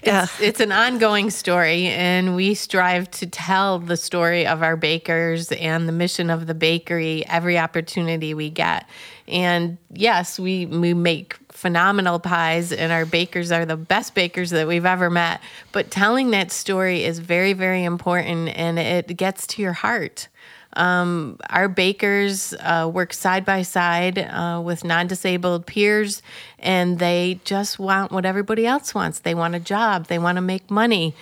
it's, 0.03 0.41
it's 0.41 0.59
an 0.59 0.71
ongoing 0.71 1.29
story, 1.29 1.87
and 1.87 2.35
we 2.35 2.53
strive 2.53 3.09
to 3.11 3.27
tell 3.27 3.79
the 3.79 3.97
story 3.97 4.45
of 4.45 4.61
our 4.61 4.75
bakers 4.75 5.51
and 5.53 5.87
the 5.87 5.93
mission 5.93 6.29
of 6.29 6.47
the 6.47 6.53
bakery 6.53 7.25
every 7.27 7.57
opportunity 7.57 8.33
we 8.33 8.49
get. 8.49 8.87
And 9.27 9.77
yes, 9.91 10.37
we, 10.37 10.65
we 10.65 10.93
make 10.93 11.37
phenomenal 11.49 12.19
pies, 12.19 12.71
and 12.71 12.91
our 12.91 13.05
bakers 13.05 13.51
are 13.51 13.65
the 13.65 13.77
best 13.77 14.13
bakers 14.13 14.49
that 14.51 14.67
we've 14.67 14.85
ever 14.85 15.09
met. 15.09 15.41
But 15.71 15.89
telling 15.89 16.31
that 16.31 16.51
story 16.51 17.05
is 17.05 17.19
very, 17.19 17.53
very 17.53 17.83
important, 17.83 18.49
and 18.49 18.77
it 18.77 19.15
gets 19.17 19.47
to 19.47 19.61
your 19.61 19.73
heart. 19.73 20.27
Um, 20.75 21.37
our 21.49 21.67
bakers 21.67 22.53
uh, 22.59 22.89
work 22.91 23.13
side 23.13 23.45
by 23.45 23.61
side 23.61 24.17
uh, 24.19 24.61
with 24.63 24.83
non 24.83 25.07
disabled 25.07 25.65
peers, 25.65 26.21
and 26.59 26.99
they 26.99 27.39
just 27.43 27.79
want 27.79 28.11
what 28.11 28.25
everybody 28.25 28.65
else 28.65 28.93
wants. 28.93 29.19
They 29.19 29.35
want 29.35 29.55
a 29.55 29.59
job, 29.59 30.07
they 30.07 30.19
want 30.19 30.35
to 30.37 30.41
make 30.41 30.69
money 30.69 31.13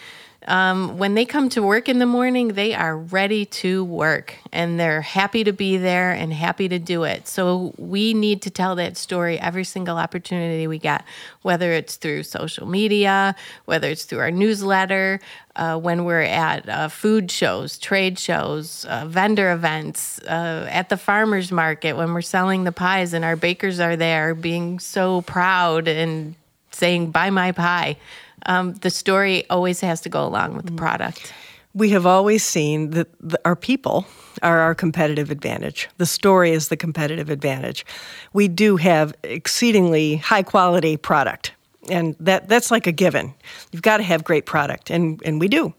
um, 0.47 0.97
when 0.97 1.13
they 1.13 1.25
come 1.25 1.49
to 1.49 1.61
work 1.61 1.87
in 1.87 1.99
the 1.99 2.05
morning, 2.05 2.49
they 2.49 2.73
are 2.73 2.97
ready 2.97 3.45
to 3.45 3.83
work 3.83 4.35
and 4.51 4.79
they're 4.79 5.01
happy 5.01 5.43
to 5.43 5.53
be 5.53 5.77
there 5.77 6.11
and 6.11 6.33
happy 6.33 6.67
to 6.69 6.79
do 6.79 7.03
it. 7.03 7.27
So 7.27 7.73
we 7.77 8.13
need 8.13 8.41
to 8.43 8.49
tell 8.49 8.75
that 8.75 8.97
story 8.97 9.39
every 9.39 9.63
single 9.63 9.97
opportunity 9.97 10.67
we 10.67 10.79
get, 10.79 11.03
whether 11.41 11.71
it's 11.71 11.95
through 11.95 12.23
social 12.23 12.67
media, 12.67 13.35
whether 13.65 13.89
it's 13.89 14.05
through 14.05 14.19
our 14.19 14.31
newsletter, 14.31 15.19
uh, 15.55 15.77
when 15.77 16.03
we're 16.03 16.21
at 16.21 16.67
uh, 16.67 16.87
food 16.87 17.29
shows, 17.29 17.77
trade 17.77 18.17
shows, 18.17 18.85
uh, 18.85 19.05
vendor 19.05 19.51
events, 19.51 20.19
uh, 20.23 20.67
at 20.69 20.89
the 20.89 20.97
farmers 20.97 21.51
market, 21.51 21.95
when 21.95 22.13
we're 22.13 22.21
selling 22.21 22.63
the 22.63 22.71
pies 22.71 23.13
and 23.13 23.23
our 23.23 23.35
bakers 23.35 23.79
are 23.79 23.95
there 23.95 24.33
being 24.33 24.79
so 24.79 25.21
proud 25.21 25.87
and 25.87 26.35
saying, 26.71 27.11
Buy 27.11 27.29
my 27.29 27.51
pie 27.51 27.97
um, 28.45 28.73
the 28.75 28.89
story 28.89 29.49
always 29.49 29.81
has 29.81 30.01
to 30.01 30.09
go 30.09 30.25
along 30.25 30.55
with 30.55 30.65
the 30.65 30.71
product. 30.73 31.33
We 31.73 31.89
have 31.89 32.05
always 32.05 32.43
seen 32.43 32.91
that 32.91 33.07
our 33.45 33.55
people 33.55 34.05
are 34.41 34.59
our 34.59 34.75
competitive 34.75 35.31
advantage. 35.31 35.89
The 35.97 36.05
story 36.05 36.51
is 36.51 36.67
the 36.67 36.77
competitive 36.77 37.29
advantage. 37.29 37.85
We 38.31 38.47
do 38.47 38.77
have 38.77 39.15
exceedingly 39.23 40.17
high 40.17 40.43
quality 40.43 40.97
product, 40.97 41.53
and 41.89 42.15
that, 42.19 42.47
that's 42.47 42.69
like 42.69 42.85
a 42.85 42.91
given. 42.91 43.33
You've 43.71 43.81
got 43.81 43.97
to 43.97 44.03
have 44.03 44.23
great 44.23 44.45
product, 44.45 44.89
and, 44.91 45.21
and 45.25 45.39
we 45.39 45.47
do. 45.47 45.73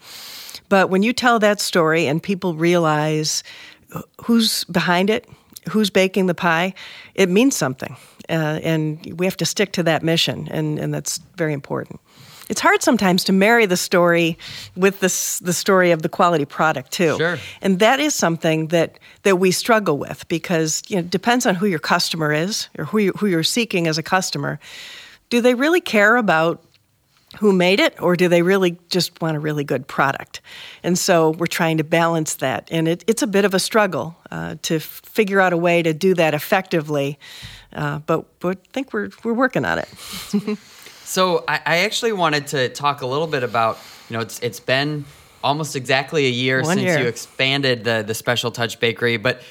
But 0.69 0.91
when 0.91 1.03
you 1.03 1.13
tell 1.13 1.39
that 1.39 1.61
story 1.61 2.07
and 2.07 2.23
people 2.23 2.55
realize 2.55 3.45
who's 4.23 4.65
behind 4.65 5.11
it, 5.11 5.29
who's 5.69 5.91
baking 5.91 6.27
the 6.27 6.35
pie, 6.35 6.75
it 7.15 7.29
means 7.29 7.57
something. 7.57 7.97
Uh, 8.29 8.59
and 8.63 9.15
we 9.19 9.27
have 9.27 9.37
to 9.37 9.45
stick 9.45 9.73
to 9.73 9.83
that 9.83 10.03
mission, 10.03 10.49
and, 10.51 10.79
and 10.79 10.93
that's 10.93 11.19
very 11.37 11.53
important 11.53 12.01
it's 12.49 12.61
hard 12.61 12.83
sometimes 12.83 13.25
to 13.25 13.33
marry 13.33 13.67
the 13.67 13.77
story 13.77 14.37
with 14.77 15.01
this, 15.01 15.39
the 15.39 15.53
story 15.53 15.91
of 15.91 16.03
the 16.03 16.09
quality 16.09 16.45
product 16.45 16.93
too. 16.93 17.17
Sure. 17.17 17.39
And 17.63 17.79
that 17.79 18.01
is 18.01 18.15
something 18.15 18.69
that 18.69 18.99
that 19.23 19.37
we 19.37 19.51
struggle 19.51 19.99
with 19.99 20.27
because 20.29 20.83
you 20.89 20.97
know, 20.97 21.01
it 21.01 21.11
depends 21.11 21.47
on 21.47 21.55
who 21.55 21.67
your 21.67 21.79
customer 21.79 22.33
is 22.33 22.69
or 22.79 22.85
who 22.85 22.99
you, 22.99 23.13
who 23.13 23.27
you're 23.27 23.43
seeking 23.43 23.87
as 23.87 23.99
a 23.99 24.03
customer. 24.03 24.59
Do 25.31 25.41
they 25.41 25.55
really 25.55 25.81
care 25.81 26.17
about 26.17 26.63
who 27.39 27.53
made 27.53 27.81
it 27.81 28.01
or 28.01 28.15
do 28.15 28.29
they 28.29 28.43
really 28.43 28.79
just 28.91 29.21
want 29.21 29.37
a 29.37 29.41
really 29.41 29.65
good 29.65 29.89
product? 29.89 30.41
And 30.83 30.99
so 30.99 31.31
we're 31.31 31.47
trying 31.47 31.79
to 31.79 31.85
balance 31.85 32.35
that. 32.37 32.69
And 32.71 32.87
it, 32.87 33.05
it's 33.07 33.23
a 33.23 33.27
bit 33.27 33.45
of 33.45 33.55
a 33.55 33.59
struggle 33.59 34.17
uh, 34.31 34.57
to 34.63 34.77
f- 34.77 34.83
figure 34.83 35.41
out 35.41 35.53
a 35.53 35.57
way 35.57 35.83
to 35.83 35.93
do 35.93 36.15
that 36.15 36.35
effectively. 36.35 37.19
Uh, 37.73 37.99
but, 38.01 38.39
but 38.39 38.59
I 38.59 38.73
think 38.73 38.93
we're, 38.93 39.11
we're 39.25 39.33
working 39.33 39.65
on 39.65 39.81
it. 39.81 39.89
So 41.05 41.45
I, 41.47 41.61
I, 41.65 41.77
actually 41.79 42.13
wanted 42.13 42.47
to 42.49 42.69
talk 42.71 43.03
a 43.03 43.07
little 43.07 43.27
bit 43.27 43.43
about, 43.43 43.79
you 44.09 44.17
know, 44.17 44.23
it's 44.23 44.39
it's 44.41 44.61
been 44.61 45.05
almost 45.43 45.77
exactly 45.77 46.27
a 46.27 46.31
year 46.31 46.63
One 46.63 46.77
since 46.77 46.83
year. 46.83 47.01
you 47.01 47.07
expanded 47.07 47.85
the 47.85 48.03
the 48.07 48.15
Special 48.15 48.51
Touch 48.51 48.81
Bakery, 48.81 49.19
but 49.19 49.43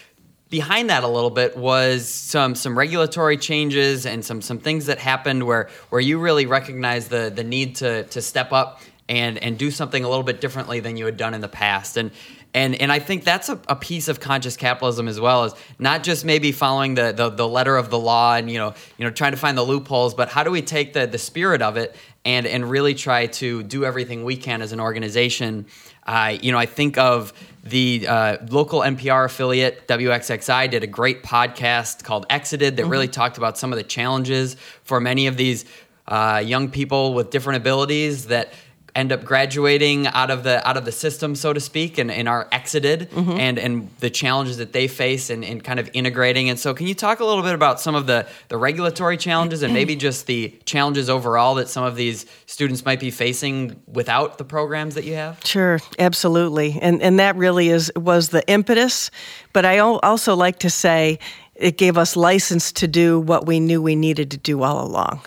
behind 0.50 0.90
that 0.90 1.04
a 1.04 1.08
little 1.08 1.30
bit 1.30 1.58
was 1.58 2.08
some 2.08 2.56
some 2.56 2.78
regulatory 2.78 3.38
changes 3.38 4.06
and 4.06 4.24
some 4.24 4.42
some 4.42 4.60
things 4.60 4.88
that 4.88 5.00
happened 5.00 5.44
where 5.44 5.70
where 5.90 6.02
you 6.02 6.20
really 6.20 6.46
recognized 6.46 7.10
the 7.10 7.32
the 7.34 7.44
need 7.44 7.76
to 7.78 8.04
to 8.04 8.22
step 8.22 8.52
up 8.52 8.80
and 9.10 9.38
and 9.40 9.58
do 9.58 9.72
something 9.72 10.04
a 10.04 10.10
little 10.10 10.24
bit 10.24 10.42
differently 10.42 10.80
than 10.80 10.96
you 10.96 11.06
had 11.06 11.18
done 11.18 11.34
in 11.34 11.42
the 11.42 11.48
past 11.48 11.98
and 11.98 12.12
and 12.54 12.76
and 12.76 12.92
I 12.92 13.00
think 13.00 13.24
that's 13.24 13.50
a, 13.50 13.60
a, 13.68 13.76
piece 13.76 14.08
of 14.08 14.20
conscious 14.20 14.56
capitalism 14.56 15.08
as 15.08 15.20
well 15.20 15.44
as 15.44 15.56
not 15.80 16.04
just 16.04 16.24
maybe 16.24 16.52
following 16.52 16.96
the, 16.96 17.12
the, 17.12 17.30
the 17.30 17.48
letter 17.48 17.76
of 17.76 17.90
the 17.90 18.00
law 18.00 18.36
and 18.36 18.50
you 18.50 18.58
know 18.60 18.74
you 18.98 19.06
know 19.06 19.12
trying 19.12 19.32
to 19.32 19.38
find 19.38 19.58
the 19.58 19.64
loopholes, 19.64 20.14
but 20.14 20.30
how 20.30 20.44
do 20.44 20.52
we 20.52 20.62
take 20.62 20.94
the 20.94 21.08
the 21.08 21.18
spirit 21.18 21.62
of 21.62 21.78
it 21.78 21.96
and 22.26 22.46
and 22.46 22.70
really 22.70 22.94
try 22.94 23.28
to 23.28 23.64
do 23.64 23.86
everything 23.86 24.24
we 24.24 24.38
can 24.38 24.62
as 24.62 24.72
an 24.72 24.80
organization. 24.80 25.66
Uh, 26.06 26.38
you 26.42 26.52
know, 26.52 26.58
I 26.58 26.66
think 26.66 26.98
of 26.98 27.34
the 27.64 28.06
uh, 28.08 28.38
local 28.50 28.82
NPR 28.82 29.26
affiliate 29.26 29.88
WXXI 29.88 30.70
did 30.70 30.84
a 30.84 30.88
great 30.88 31.24
podcast 31.24 32.04
called 32.04 32.26
Exited 32.30 32.76
that 32.76 32.84
mm-hmm. 32.84 32.92
really 32.92 33.08
talked 33.08 33.38
about 33.38 33.58
some 33.58 33.72
of 33.72 33.78
the 33.78 33.84
challenges 33.84 34.56
for 34.84 35.00
many 35.00 35.28
of 35.28 35.38
these 35.38 35.66
uh, 36.08 36.42
young 36.44 36.70
people 36.70 37.14
with 37.14 37.30
different 37.30 37.58
abilities 37.58 38.28
that 38.28 38.52
end 38.96 39.12
up 39.12 39.24
graduating 39.24 40.08
out 40.08 40.30
of 40.30 40.44
the 40.44 40.66
out 40.68 40.78
of 40.78 40.86
the 40.86 40.92
system, 40.92 41.36
so 41.36 41.54
to 41.54 41.60
speak, 41.60 41.98
and, 41.98 42.12
and 42.12 42.30
are 42.30 42.48
exited, 42.52 43.10
mm-hmm. 43.12 43.32
and 43.32 43.58
and 43.58 43.90
the 44.00 44.10
challenges 44.10 44.58
that 44.58 44.74
they 44.74 44.88
face 44.88 45.30
and, 45.30 45.44
and 45.44 45.64
kind 45.64 45.80
of 45.80 45.90
integrating. 45.94 46.50
And 46.50 46.60
so, 46.60 46.74
can 46.74 46.88
you 46.88 46.94
talk 46.94 47.20
a 47.20 47.26
little 47.26 47.44
bit 47.44 47.54
about 47.54 47.80
some 47.80 47.96
of 47.96 48.08
the 48.08 48.28
the 48.50 48.58
regulatory 48.58 49.18
challenges 49.18 49.64
and 49.64 49.74
maybe 49.74 49.96
just 49.96 50.28
the 50.28 50.56
challenges 50.66 51.10
overall 51.10 51.56
that 51.56 51.70
some 51.70 51.84
of 51.84 51.96
these 51.96 52.26
students 52.46 52.86
might 52.86 53.00
be 53.00 53.12
facing 53.12 53.82
without 53.88 54.38
the 54.38 54.46
programs 54.46 54.96
that 54.96 55.04
you 55.04 55.16
have? 55.16 55.40
Sure, 55.44 55.80
absolutely, 56.00 56.78
and 56.82 57.02
and 57.02 57.20
that 57.20 57.36
really 57.36 57.70
is 57.70 57.92
was 57.96 58.30
the 58.30 58.48
impetus. 58.48 59.10
But 59.54 59.66
I 59.66 59.80
also 59.80 60.36
like 60.36 60.60
to 60.60 60.70
say 60.70 61.20
it 61.56 61.78
gave 61.78 61.98
us 61.98 62.16
license 62.16 62.72
to 62.74 62.88
do 62.88 63.20
what 63.20 63.46
we 63.46 63.60
knew 63.60 63.82
we 63.82 63.96
needed 63.96 64.32
to 64.32 64.38
do 64.38 64.64
all 64.64 64.86
along. 64.86 65.22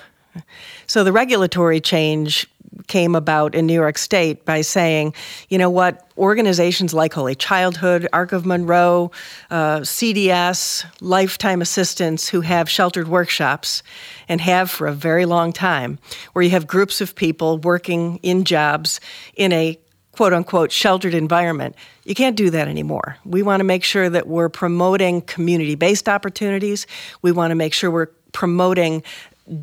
So 0.87 1.03
the 1.03 1.13
regulatory 1.13 1.81
change 1.81 2.47
came 2.87 3.15
about 3.15 3.55
in 3.55 3.67
New 3.67 3.75
York 3.75 3.99
State 3.99 4.45
by 4.45 4.61
saying, 4.61 5.15
you 5.49 5.59
know 5.59 5.71
what, 5.71 6.09
organizations 6.19 6.95
like 6.95 7.13
Holy 7.13 7.35
Childhood, 7.35 8.09
Arc 8.13 8.33
of 8.33 8.47
Monroe, 8.47 9.11
uh, 9.51 9.81
CDS, 9.81 10.85
Lifetime 11.01 11.63
Assistance, 11.63 12.29
who 12.29 12.41
have 12.41 12.69
sheltered 12.69 13.09
workshops 13.09 13.83
and 14.29 14.41
have 14.41 14.71
for 14.71 14.87
a 14.87 14.93
very 14.93 15.27
long 15.27 15.53
time, 15.53 15.99
where 16.33 16.43
you 16.43 16.51
have 16.51 16.67
groups 16.67 17.01
of 17.01 17.15
people 17.15 17.59
working 17.59 18.19
in 18.23 18.45
jobs 18.45 19.01
in 19.35 19.53
a 19.53 19.79
quote 20.13 20.33
unquote 20.33 20.73
sheltered 20.73 21.15
environment. 21.15 21.77
You 22.05 22.15
can't 22.15 22.37
do 22.37 22.51
that 22.51 22.69
anymore. 22.69 23.19
We 23.25 23.43
want 23.43 23.61
to 23.61 23.65
make 23.65 23.85
sure 23.85 24.09
that 24.09 24.27
we're 24.27 24.49
promoting 24.49 25.21
community 25.21 25.75
based 25.75 26.09
opportunities. 26.09 26.87
We 27.23 27.33
want 27.33 27.51
to 27.51 27.55
make 27.55 27.73
sure 27.73 27.91
we're 27.91 28.11
promoting 28.33 29.03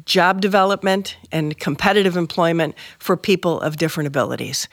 job 0.05 0.41
development 0.41 1.17
and 1.31 1.57
competitive 1.59 2.17
employment 2.17 2.75
for 2.99 3.17
people 3.17 3.59
of 3.61 3.77
different 3.77 4.07
abilities, 4.07 4.67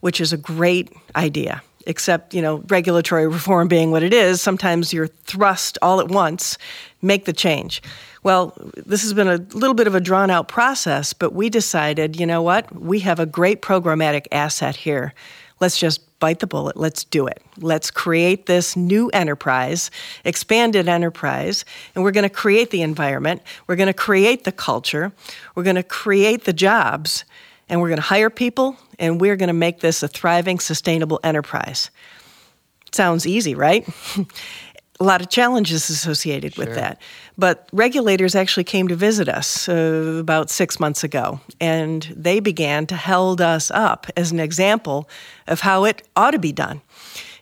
which 0.00 0.20
is 0.20 0.32
a 0.32 0.36
great 0.36 0.92
idea. 1.14 1.62
Except, 1.88 2.34
you 2.34 2.42
know, 2.42 2.64
regulatory 2.66 3.28
reform 3.28 3.68
being 3.68 3.92
what 3.92 4.02
it 4.02 4.12
is, 4.12 4.40
sometimes 4.40 4.92
you're 4.92 5.06
thrust 5.06 5.78
all 5.82 6.00
at 6.00 6.08
once, 6.08 6.58
make 7.00 7.26
the 7.26 7.32
change. 7.32 7.80
Well, 8.24 8.56
this 8.74 9.02
has 9.02 9.14
been 9.14 9.28
a 9.28 9.36
little 9.54 9.74
bit 9.74 9.86
of 9.86 9.94
a 9.94 10.00
drawn 10.00 10.28
out 10.28 10.48
process, 10.48 11.12
but 11.12 11.32
we 11.32 11.48
decided, 11.48 12.18
you 12.18 12.26
know 12.26 12.42
what? 12.42 12.74
We 12.74 12.98
have 13.00 13.20
a 13.20 13.26
great 13.26 13.62
programmatic 13.62 14.26
asset 14.32 14.74
here. 14.74 15.14
Let's 15.60 15.78
just 15.78 16.00
bite 16.18 16.40
the 16.40 16.46
bullet. 16.46 16.76
Let's 16.76 17.04
do 17.04 17.26
it. 17.26 17.42
Let's 17.58 17.90
create 17.90 18.46
this 18.46 18.76
new 18.76 19.08
enterprise, 19.10 19.90
expanded 20.24 20.88
enterprise, 20.88 21.64
and 21.94 22.02
we're 22.02 22.10
going 22.10 22.28
to 22.28 22.34
create 22.34 22.70
the 22.70 22.82
environment. 22.82 23.42
We're 23.66 23.76
going 23.76 23.88
to 23.88 23.94
create 23.94 24.44
the 24.44 24.52
culture. 24.52 25.12
We're 25.54 25.62
going 25.62 25.76
to 25.76 25.82
create 25.82 26.44
the 26.44 26.52
jobs, 26.52 27.24
and 27.68 27.80
we're 27.80 27.88
going 27.88 27.98
to 27.98 28.02
hire 28.02 28.30
people, 28.30 28.76
and 28.98 29.20
we're 29.20 29.36
going 29.36 29.48
to 29.48 29.52
make 29.54 29.80
this 29.80 30.02
a 30.02 30.08
thriving, 30.08 30.58
sustainable 30.58 31.20
enterprise. 31.22 31.90
Sounds 32.92 33.26
easy, 33.26 33.54
right? 33.54 33.86
a 34.98 35.04
lot 35.04 35.20
of 35.20 35.28
challenges 35.28 35.90
associated 35.90 36.54
sure. 36.54 36.64
with 36.64 36.74
that. 36.74 37.00
But 37.36 37.68
regulators 37.72 38.34
actually 38.34 38.64
came 38.64 38.88
to 38.88 38.96
visit 38.96 39.28
us 39.28 39.68
uh, 39.68 40.16
about 40.18 40.50
six 40.50 40.80
months 40.80 41.04
ago, 41.04 41.40
and 41.60 42.02
they 42.16 42.40
began 42.40 42.86
to 42.86 42.96
held 42.96 43.40
us 43.40 43.70
up 43.70 44.06
as 44.16 44.32
an 44.32 44.40
example 44.40 45.08
of 45.46 45.60
how 45.60 45.84
it 45.84 46.02
ought 46.16 46.30
to 46.32 46.38
be 46.38 46.52
done. 46.52 46.80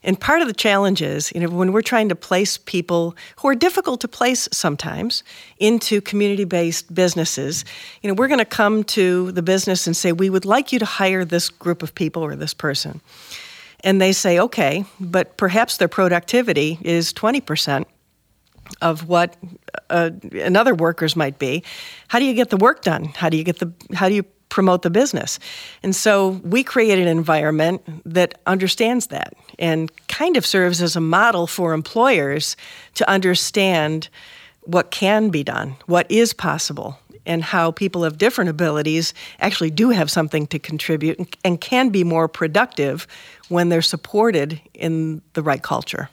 And 0.06 0.20
part 0.20 0.42
of 0.42 0.48
the 0.48 0.54
challenge 0.54 1.00
is, 1.00 1.32
you 1.32 1.40
know, 1.40 1.48
when 1.48 1.72
we're 1.72 1.80
trying 1.80 2.10
to 2.10 2.14
place 2.14 2.58
people 2.58 3.16
who 3.36 3.48
are 3.48 3.54
difficult 3.54 4.02
to 4.02 4.08
place 4.08 4.48
sometimes 4.52 5.24
into 5.58 6.02
community-based 6.02 6.94
businesses, 6.94 7.64
you 8.02 8.08
know, 8.08 8.14
we're 8.14 8.28
going 8.28 8.38
to 8.38 8.44
come 8.44 8.84
to 8.84 9.32
the 9.32 9.42
business 9.42 9.86
and 9.86 9.96
say, 9.96 10.12
we 10.12 10.28
would 10.28 10.44
like 10.44 10.72
you 10.72 10.78
to 10.78 10.84
hire 10.84 11.24
this 11.24 11.48
group 11.48 11.82
of 11.82 11.94
people 11.94 12.22
or 12.22 12.36
this 12.36 12.52
person. 12.52 13.00
And 13.84 14.00
they 14.00 14.12
say, 14.12 14.40
okay, 14.40 14.84
but 14.98 15.36
perhaps 15.36 15.76
their 15.76 15.88
productivity 15.88 16.78
is 16.82 17.12
20% 17.12 17.84
of 18.80 19.08
what 19.08 19.36
uh, 19.90 20.10
another 20.32 20.74
workers 20.74 21.14
might 21.16 21.38
be. 21.38 21.62
How 22.08 22.18
do 22.18 22.24
you 22.24 22.34
get 22.34 22.50
the 22.50 22.56
work 22.56 22.82
done? 22.82 23.04
How 23.04 23.28
do 23.28 23.36
you 23.36 23.44
get 23.44 23.58
the 23.58 23.72
how 23.94 24.08
do 24.08 24.14
you 24.14 24.24
promote 24.48 24.82
the 24.82 24.90
business? 24.90 25.38
And 25.82 25.94
so 25.94 26.40
we 26.44 26.64
create 26.64 26.98
an 26.98 27.08
environment 27.08 27.82
that 28.04 28.40
understands 28.46 29.08
that 29.08 29.34
and 29.58 29.90
kind 30.08 30.36
of 30.36 30.46
serves 30.46 30.80
as 30.80 30.96
a 30.96 31.00
model 31.00 31.46
for 31.46 31.72
employers 31.72 32.56
to 32.94 33.08
understand 33.08 34.08
what 34.62 34.90
can 34.90 35.28
be 35.28 35.44
done, 35.44 35.76
what 35.86 36.10
is 36.10 36.32
possible, 36.32 36.98
and 37.26 37.42
how 37.42 37.70
people 37.70 38.04
of 38.04 38.18
different 38.18 38.50
abilities 38.50 39.14
actually 39.40 39.70
do 39.70 39.90
have 39.90 40.10
something 40.10 40.46
to 40.48 40.58
contribute 40.58 41.36
and 41.44 41.60
can 41.60 41.88
be 41.88 42.04
more 42.04 42.28
productive 42.28 43.06
when 43.48 43.68
they're 43.68 43.82
supported 43.82 44.60
in 44.72 45.22
the 45.34 45.42
right 45.42 45.62
culture. 45.62 46.10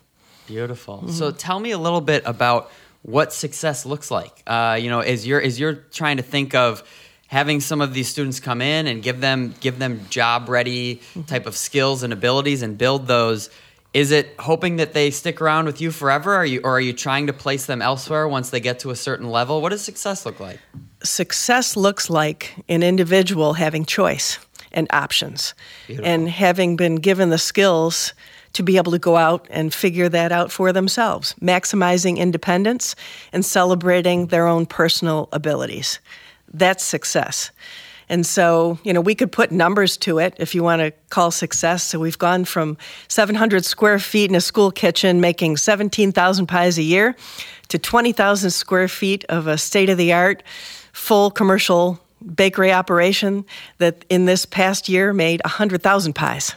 Beautiful. 0.48 0.98
Mm-hmm. 0.98 1.12
So 1.12 1.32
tell 1.32 1.60
me 1.60 1.72
a 1.72 1.78
little 1.78 2.02
bit 2.02 2.24
about 2.26 2.72
what 3.04 3.34
success 3.34 3.86
looks 3.86 4.12
like. 4.12 4.44
Uh, 4.46 4.78
you 4.80 4.90
know, 4.90 5.00
as 5.00 5.26
you're 5.26 5.42
as 5.42 5.60
you're 5.60 5.76
trying 5.76 6.18
to 6.18 6.24
think 6.24 6.54
of 6.54 6.84
having 7.28 7.62
some 7.62 7.80
of 7.80 7.94
these 7.94 8.10
students 8.10 8.40
come 8.42 8.62
in 8.62 8.88
and 8.88 9.02
give 9.02 9.22
them 9.22 9.54
give 9.60 9.80
them 9.80 10.06
job 10.10 10.50
ready 10.50 10.96
mm-hmm. 10.96 11.22
type 11.24 11.46
of 11.46 11.56
skills 11.56 12.04
and 12.04 12.14
abilities 12.14 12.62
and 12.62 12.78
build 12.78 13.08
those. 13.08 13.50
Is 13.94 14.12
it 14.12 14.36
hoping 14.40 14.78
that 14.78 14.94
they 14.94 15.12
stick 15.12 15.42
around 15.42 15.66
with 15.66 15.82
you 15.82 15.92
forever, 15.92 16.34
are 16.34 16.46
you, 16.46 16.62
or 16.64 16.78
are 16.78 16.82
you 16.82 16.94
trying 16.94 17.28
to 17.28 17.34
place 17.34 17.66
them 17.66 17.82
elsewhere 17.82 18.26
once 18.26 18.50
they 18.50 18.62
get 18.62 18.80
to 18.80 18.90
a 18.92 18.96
certain 18.96 19.30
level? 19.30 19.62
What 19.62 19.70
does 19.70 19.82
success 19.82 20.26
look 20.26 20.40
like? 20.40 20.60
Success 21.04 21.76
looks 21.76 22.10
like 22.10 22.54
an 22.70 22.84
individual 22.84 23.52
having 23.54 23.84
choice 23.84 24.40
and 24.74 24.88
options. 24.92 25.54
Beautiful. 25.88 26.10
And 26.10 26.30
having 26.30 26.76
been 26.76 26.96
given 26.96 27.30
the 27.30 27.38
skills 27.38 28.14
to 28.54 28.64
be 28.64 28.78
able 28.78 28.92
to 28.92 29.00
go 29.00 29.16
out 29.16 29.48
and 29.50 29.74
figure 29.74 30.10
that 30.10 30.32
out 30.32 30.52
for 30.52 30.74
themselves, 30.74 31.36
maximizing 31.42 32.18
independence 32.18 32.96
and 33.32 33.46
celebrating 33.46 34.28
their 34.28 34.48
own 34.48 34.66
personal 34.66 35.30
abilities. 35.32 36.00
That's 36.54 36.84
success. 36.84 37.52
And 38.10 38.26
so, 38.26 38.78
you 38.84 38.92
know, 38.92 39.00
we 39.00 39.16
could 39.16 39.32
put 39.32 39.54
numbers 39.54 39.96
to 39.98 40.20
it 40.20 40.36
if 40.38 40.54
you 40.54 40.64
want 40.64 40.82
to 40.82 40.92
call 41.10 41.32
success. 41.32 41.82
So 41.82 41.98
we've 41.98 42.18
gone 42.18 42.44
from 42.44 42.78
700 43.08 43.64
square 43.64 44.00
feet 44.00 44.30
in 44.30 44.36
a 44.36 44.42
school 44.42 44.70
kitchen 44.70 45.22
making 45.22 45.56
17,000 45.56 46.46
pies 46.46 46.78
a 46.78 46.84
year 46.84 47.16
to 47.70 47.80
20,000 47.80 48.52
square 48.52 48.90
feet 48.90 49.24
of 49.30 49.48
a 49.48 49.58
state 49.58 49.90
of 49.90 49.98
the 49.98 50.12
art 50.12 50.44
full 50.92 51.32
commercial 51.32 52.02
bakery 52.36 52.72
operation 52.72 53.46
that 53.80 54.06
in 54.10 54.26
this 54.26 54.46
past 54.46 54.88
year 54.90 55.14
made 55.14 55.42
100,000 55.44 56.14
pies. 56.14 56.56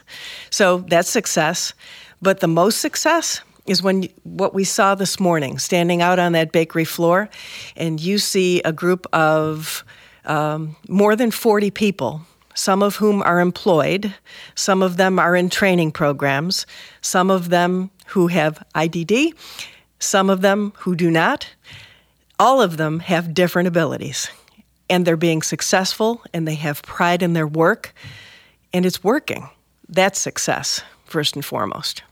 So 0.50 0.79
that's 0.79 1.09
success. 1.09 1.74
But 2.22 2.40
the 2.40 2.48
most 2.48 2.81
success 2.81 3.40
is 3.66 3.83
when 3.83 4.09
what 4.24 4.55
we 4.55 4.64
saw 4.64 4.94
this 4.94 5.18
morning, 5.18 5.59
standing 5.59 6.03
out 6.03 6.18
on 6.18 6.33
that 6.33 6.53
bakery 6.53 6.85
floor, 6.85 7.29
and 7.77 8.00
you 8.00 8.18
see 8.18 8.61
a 8.62 8.72
group 8.72 9.07
of 9.12 9.85
um, 10.27 10.77
more 10.88 11.16
than 11.16 11.31
40 11.31 11.70
people, 11.70 12.22
some 12.55 12.83
of 12.83 12.96
whom 12.96 13.22
are 13.22 13.40
employed, 13.40 14.14
some 14.55 14.83
of 14.83 14.96
them 14.96 15.18
are 15.18 15.35
in 15.35 15.48
training 15.48 15.92
programs, 15.92 16.66
some 17.00 17.31
of 17.31 17.48
them 17.48 17.90
who 18.09 18.29
have 18.29 18.62
IDD, 18.74 19.35
some 19.98 20.29
of 20.29 20.40
them 20.42 20.72
who 20.79 20.94
do 20.94 21.11
not. 21.11 21.48
All 22.38 22.61
of 22.61 22.77
them 22.77 23.00
have 23.00 23.33
different 23.33 23.68
abilities 23.68 24.29
and 24.88 25.07
they're 25.07 25.16
being 25.16 25.42
successful 25.42 26.23
and 26.33 26.47
they 26.47 26.55
have 26.55 26.83
pride 26.83 27.23
in 27.23 27.33
their 27.33 27.47
work 27.47 27.94
and 28.73 28.85
it's 28.85 29.03
working. 29.05 29.49
That's 29.88 30.18
success, 30.18 30.83
first 31.05 31.37
and 31.37 31.44
foremost. 31.44 32.03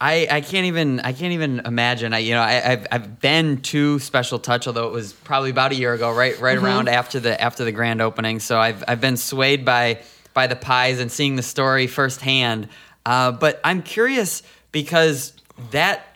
I, 0.00 0.26
I 0.28 0.40
can't 0.40 0.66
even 0.66 0.98
I 0.98 1.12
can't 1.12 1.32
even 1.32 1.60
imagine. 1.60 2.12
I 2.12 2.18
you 2.18 2.34
know 2.34 2.42
I, 2.42 2.52
have 2.54 2.86
I've 2.90 3.20
been 3.20 3.60
to 3.62 4.00
Special 4.00 4.40
Touch, 4.40 4.66
although 4.66 4.88
it 4.88 4.92
was 4.92 5.12
probably 5.12 5.50
about 5.50 5.70
a 5.70 5.76
year 5.76 5.94
ago, 5.94 6.12
right 6.12 6.36
right 6.40 6.56
mm-hmm. 6.56 6.66
around 6.66 6.88
after 6.88 7.20
the 7.20 7.40
after 7.40 7.64
the 7.64 7.70
grand 7.70 8.00
opening. 8.00 8.40
So 8.40 8.58
I've 8.58 8.82
I've 8.88 9.00
been 9.00 9.16
swayed 9.16 9.64
by 9.64 10.00
by 10.34 10.48
the 10.48 10.56
pies 10.56 10.98
and 10.98 11.12
seeing 11.12 11.36
the 11.36 11.42
story 11.42 11.86
firsthand. 11.86 12.68
Uh, 13.06 13.30
but 13.30 13.60
I'm 13.62 13.80
curious 13.80 14.42
because 14.72 15.34
that 15.70 16.11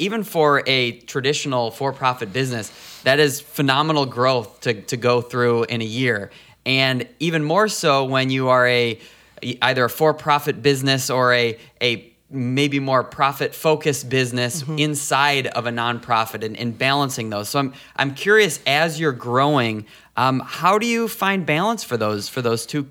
even 0.00 0.24
for 0.24 0.62
a 0.66 0.92
traditional 1.00 1.70
for-profit 1.70 2.32
business, 2.32 2.72
that 3.04 3.20
is 3.20 3.40
phenomenal 3.40 4.06
growth 4.06 4.60
to, 4.62 4.74
to 4.82 4.96
go 4.96 5.20
through 5.20 5.64
in 5.64 5.80
a 5.82 5.84
year. 5.84 6.30
And 6.66 7.06
even 7.18 7.44
more 7.44 7.68
so 7.68 8.04
when 8.04 8.30
you 8.30 8.48
are 8.48 8.66
a 8.66 8.98
either 9.42 9.86
a 9.86 9.90
for-profit 9.90 10.62
business 10.62 11.08
or 11.08 11.32
a 11.32 11.58
a 11.80 12.12
maybe 12.30 12.78
more 12.78 13.02
profit 13.02 13.54
focused 13.54 14.08
business 14.08 14.62
mm-hmm. 14.62 14.78
inside 14.78 15.48
of 15.48 15.66
a 15.66 15.70
nonprofit 15.70 16.44
and, 16.44 16.56
and, 16.56 16.78
balancing 16.78 17.30
those. 17.30 17.48
So 17.48 17.58
I'm 17.58 17.74
I'm 17.96 18.14
curious 18.14 18.60
as 18.66 19.00
you're 19.00 19.12
growing, 19.12 19.86
um, 20.16 20.40
how 20.44 20.78
do 20.78 20.86
you 20.86 21.08
find 21.08 21.44
balance 21.44 21.82
for 21.82 21.96
those 21.96 22.28
for 22.28 22.42
those 22.42 22.66
two 22.66 22.88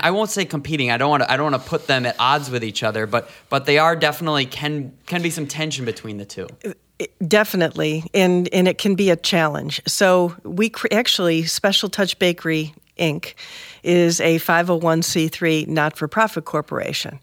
I 0.00 0.10
won't 0.10 0.30
say 0.30 0.44
competing. 0.44 0.90
I 0.90 0.96
don't 0.96 1.10
want 1.10 1.22
to. 1.22 1.32
I 1.32 1.36
don't 1.36 1.50
want 1.50 1.62
to 1.62 1.68
put 1.68 1.86
them 1.86 2.06
at 2.06 2.16
odds 2.18 2.50
with 2.50 2.64
each 2.64 2.82
other, 2.82 3.06
but 3.06 3.30
but 3.48 3.66
they 3.66 3.78
are 3.78 3.96
definitely 3.96 4.46
can 4.46 4.92
can 5.06 5.22
be 5.22 5.30
some 5.30 5.46
tension 5.46 5.84
between 5.84 6.18
the 6.18 6.24
two. 6.24 6.46
Uh, 6.64 7.06
definitely, 7.26 8.04
and 8.14 8.48
and 8.52 8.68
it 8.68 8.78
can 8.78 8.94
be 8.94 9.10
a 9.10 9.16
challenge. 9.16 9.80
So 9.86 10.36
we 10.44 10.70
cr- 10.70 10.88
actually 10.92 11.44
Special 11.44 11.88
Touch 11.88 12.18
Bakery 12.18 12.74
Inc. 12.98 13.34
is 13.82 14.20
a 14.20 14.38
501c3 14.38 15.66
not-for-profit 15.66 16.44
corporation. 16.44 17.18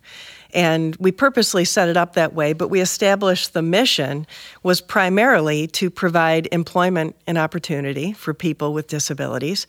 And 0.52 0.96
we 0.96 1.12
purposely 1.12 1.64
set 1.64 1.90
it 1.90 1.98
up 1.98 2.14
that 2.14 2.34
way, 2.34 2.54
but 2.54 2.70
we 2.70 2.82
established 2.82 3.54
the 3.54 3.62
mission 3.62 4.26
was 4.64 4.82
primarily 4.82 5.68
to 5.68 5.92
provide 5.92 6.48
employment 6.52 7.16
and 7.28 7.38
opportunity 7.38 8.14
for 8.14 8.34
people 8.34 8.74
with 8.74 8.88
disabilities 8.88 9.68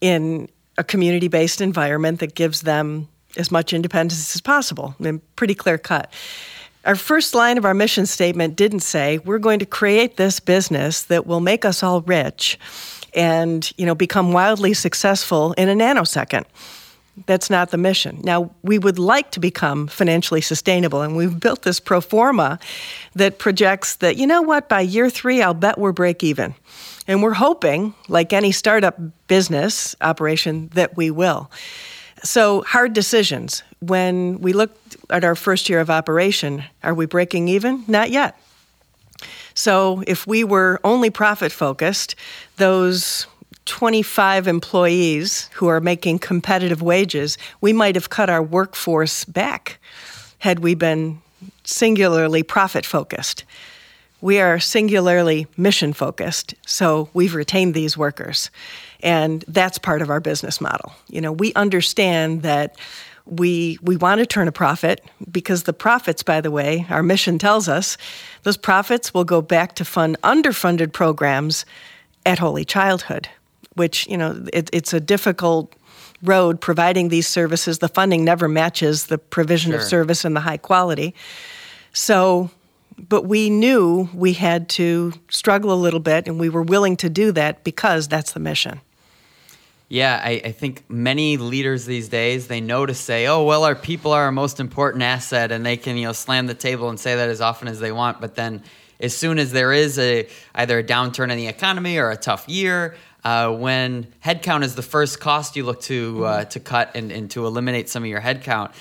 in 0.00 0.48
a 0.78 0.84
community 0.84 1.28
based 1.28 1.60
environment 1.60 2.20
that 2.20 2.34
gives 2.34 2.62
them 2.62 3.08
as 3.36 3.50
much 3.50 3.72
independence 3.72 4.34
as 4.34 4.40
possible 4.40 4.94
and 5.00 5.20
pretty 5.36 5.54
clear 5.54 5.76
cut. 5.76 6.10
Our 6.84 6.94
first 6.94 7.34
line 7.34 7.58
of 7.58 7.64
our 7.64 7.74
mission 7.74 8.06
statement 8.06 8.56
didn't 8.56 8.80
say 8.80 9.18
we're 9.18 9.38
going 9.38 9.58
to 9.58 9.66
create 9.66 10.16
this 10.16 10.40
business 10.40 11.02
that 11.02 11.26
will 11.26 11.40
make 11.40 11.64
us 11.64 11.82
all 11.82 12.00
rich 12.02 12.58
and 13.14 13.70
you 13.76 13.84
know 13.84 13.94
become 13.94 14.32
wildly 14.32 14.72
successful 14.72 15.52
in 15.54 15.68
a 15.68 15.74
nanosecond. 15.74 16.44
That's 17.26 17.50
not 17.50 17.70
the 17.70 17.78
mission. 17.78 18.20
Now, 18.22 18.50
we 18.62 18.78
would 18.78 18.98
like 18.98 19.32
to 19.32 19.40
become 19.40 19.88
financially 19.88 20.40
sustainable, 20.40 21.02
and 21.02 21.16
we've 21.16 21.40
built 21.40 21.62
this 21.62 21.80
pro 21.80 22.00
forma 22.00 22.60
that 23.16 23.38
projects 23.38 23.96
that, 23.96 24.16
you 24.16 24.26
know 24.26 24.40
what, 24.40 24.68
by 24.68 24.82
year 24.82 25.10
three, 25.10 25.42
I'll 25.42 25.52
bet 25.52 25.78
we're 25.78 25.90
break 25.90 26.22
even. 26.22 26.54
And 27.08 27.22
we're 27.22 27.32
hoping, 27.32 27.94
like 28.06 28.34
any 28.34 28.52
startup 28.52 29.00
business 29.26 29.96
operation, 30.02 30.68
that 30.74 30.96
we 30.96 31.10
will. 31.10 31.50
So, 32.22 32.62
hard 32.62 32.92
decisions. 32.92 33.62
When 33.80 34.40
we 34.40 34.52
looked 34.52 34.96
at 35.08 35.24
our 35.24 35.34
first 35.34 35.68
year 35.68 35.80
of 35.80 35.88
operation, 35.88 36.64
are 36.82 36.94
we 36.94 37.06
breaking 37.06 37.48
even? 37.48 37.84
Not 37.88 38.10
yet. 38.10 38.38
So, 39.54 40.04
if 40.06 40.26
we 40.26 40.44
were 40.44 40.80
only 40.84 41.08
profit 41.08 41.50
focused, 41.50 42.14
those 42.58 43.26
25 43.64 44.46
employees 44.46 45.48
who 45.54 45.68
are 45.68 45.80
making 45.80 46.18
competitive 46.18 46.82
wages, 46.82 47.38
we 47.60 47.72
might 47.72 47.94
have 47.94 48.10
cut 48.10 48.28
our 48.28 48.42
workforce 48.42 49.24
back 49.24 49.78
had 50.38 50.58
we 50.58 50.74
been 50.74 51.20
singularly 51.64 52.42
profit 52.42 52.84
focused. 52.84 53.44
We 54.20 54.40
are 54.40 54.58
singularly 54.58 55.46
mission 55.56 55.92
focused, 55.92 56.54
so 56.66 57.08
we've 57.14 57.34
retained 57.34 57.74
these 57.74 57.96
workers. 57.96 58.50
And 59.00 59.44
that's 59.46 59.78
part 59.78 60.02
of 60.02 60.10
our 60.10 60.20
business 60.20 60.60
model. 60.60 60.92
You 61.08 61.20
know, 61.20 61.32
we 61.32 61.54
understand 61.54 62.42
that 62.42 62.76
we 63.26 63.78
we 63.82 63.96
want 63.96 64.18
to 64.20 64.26
turn 64.26 64.48
a 64.48 64.52
profit 64.52 65.04
because 65.30 65.64
the 65.64 65.72
profits, 65.72 66.22
by 66.22 66.40
the 66.40 66.50
way, 66.50 66.86
our 66.90 67.02
mission 67.02 67.38
tells 67.38 67.68
us, 67.68 67.96
those 68.42 68.56
profits 68.56 69.12
will 69.14 69.24
go 69.24 69.40
back 69.42 69.74
to 69.76 69.84
fund 69.84 70.16
underfunded 70.22 70.92
programs 70.92 71.64
at 72.26 72.38
Holy 72.38 72.64
Childhood, 72.64 73.28
which 73.74 74.06
you 74.08 74.16
know 74.16 74.44
it, 74.52 74.70
it's 74.72 74.92
a 74.92 75.00
difficult 75.00 75.74
road 76.24 76.60
providing 76.60 77.08
these 77.10 77.28
services. 77.28 77.78
The 77.78 77.88
funding 77.88 78.24
never 78.24 78.48
matches 78.48 79.06
the 79.06 79.18
provision 79.18 79.70
Sure. 79.72 79.80
of 79.80 79.86
service 79.86 80.24
and 80.24 80.34
the 80.34 80.40
high 80.40 80.56
quality. 80.56 81.14
So, 81.92 82.50
but 82.98 83.26
we 83.26 83.50
knew 83.50 84.08
we 84.14 84.32
had 84.32 84.68
to 84.70 85.12
struggle 85.30 85.72
a 85.72 85.76
little 85.76 86.00
bit, 86.00 86.26
and 86.26 86.40
we 86.40 86.48
were 86.48 86.62
willing 86.62 86.96
to 86.98 87.10
do 87.10 87.32
that 87.32 87.64
because 87.64 88.08
that's 88.08 88.32
the 88.32 88.40
mission. 88.40 88.80
Yeah, 89.88 90.20
I, 90.22 90.42
I 90.44 90.52
think 90.52 90.84
many 90.90 91.38
leaders 91.38 91.86
these 91.86 92.08
days 92.08 92.48
they 92.48 92.60
know 92.60 92.84
to 92.84 92.94
say, 92.94 93.26
"Oh, 93.26 93.44
well, 93.44 93.64
our 93.64 93.74
people 93.74 94.12
are 94.12 94.24
our 94.24 94.32
most 94.32 94.60
important 94.60 95.02
asset," 95.02 95.50
and 95.50 95.64
they 95.64 95.78
can 95.78 95.96
you 95.96 96.06
know 96.06 96.12
slam 96.12 96.46
the 96.46 96.54
table 96.54 96.90
and 96.90 97.00
say 97.00 97.16
that 97.16 97.28
as 97.28 97.40
often 97.40 97.68
as 97.68 97.80
they 97.80 97.92
want. 97.92 98.20
But 98.20 98.34
then, 98.34 98.62
as 99.00 99.16
soon 99.16 99.38
as 99.38 99.52
there 99.52 99.72
is 99.72 99.98
a 99.98 100.28
either 100.54 100.80
a 100.80 100.84
downturn 100.84 101.30
in 101.30 101.38
the 101.38 101.46
economy 101.46 101.96
or 101.96 102.10
a 102.10 102.16
tough 102.16 102.46
year, 102.48 102.96
uh, 103.24 103.50
when 103.50 104.06
headcount 104.22 104.62
is 104.62 104.74
the 104.74 104.82
first 104.82 105.20
cost 105.20 105.56
you 105.56 105.64
look 105.64 105.80
to 105.82 106.24
uh, 106.24 106.44
to 106.44 106.60
cut 106.60 106.90
and, 106.94 107.10
and 107.10 107.30
to 107.30 107.46
eliminate 107.46 107.88
some 107.88 108.02
of 108.02 108.10
your 108.10 108.20
headcount, 108.20 108.72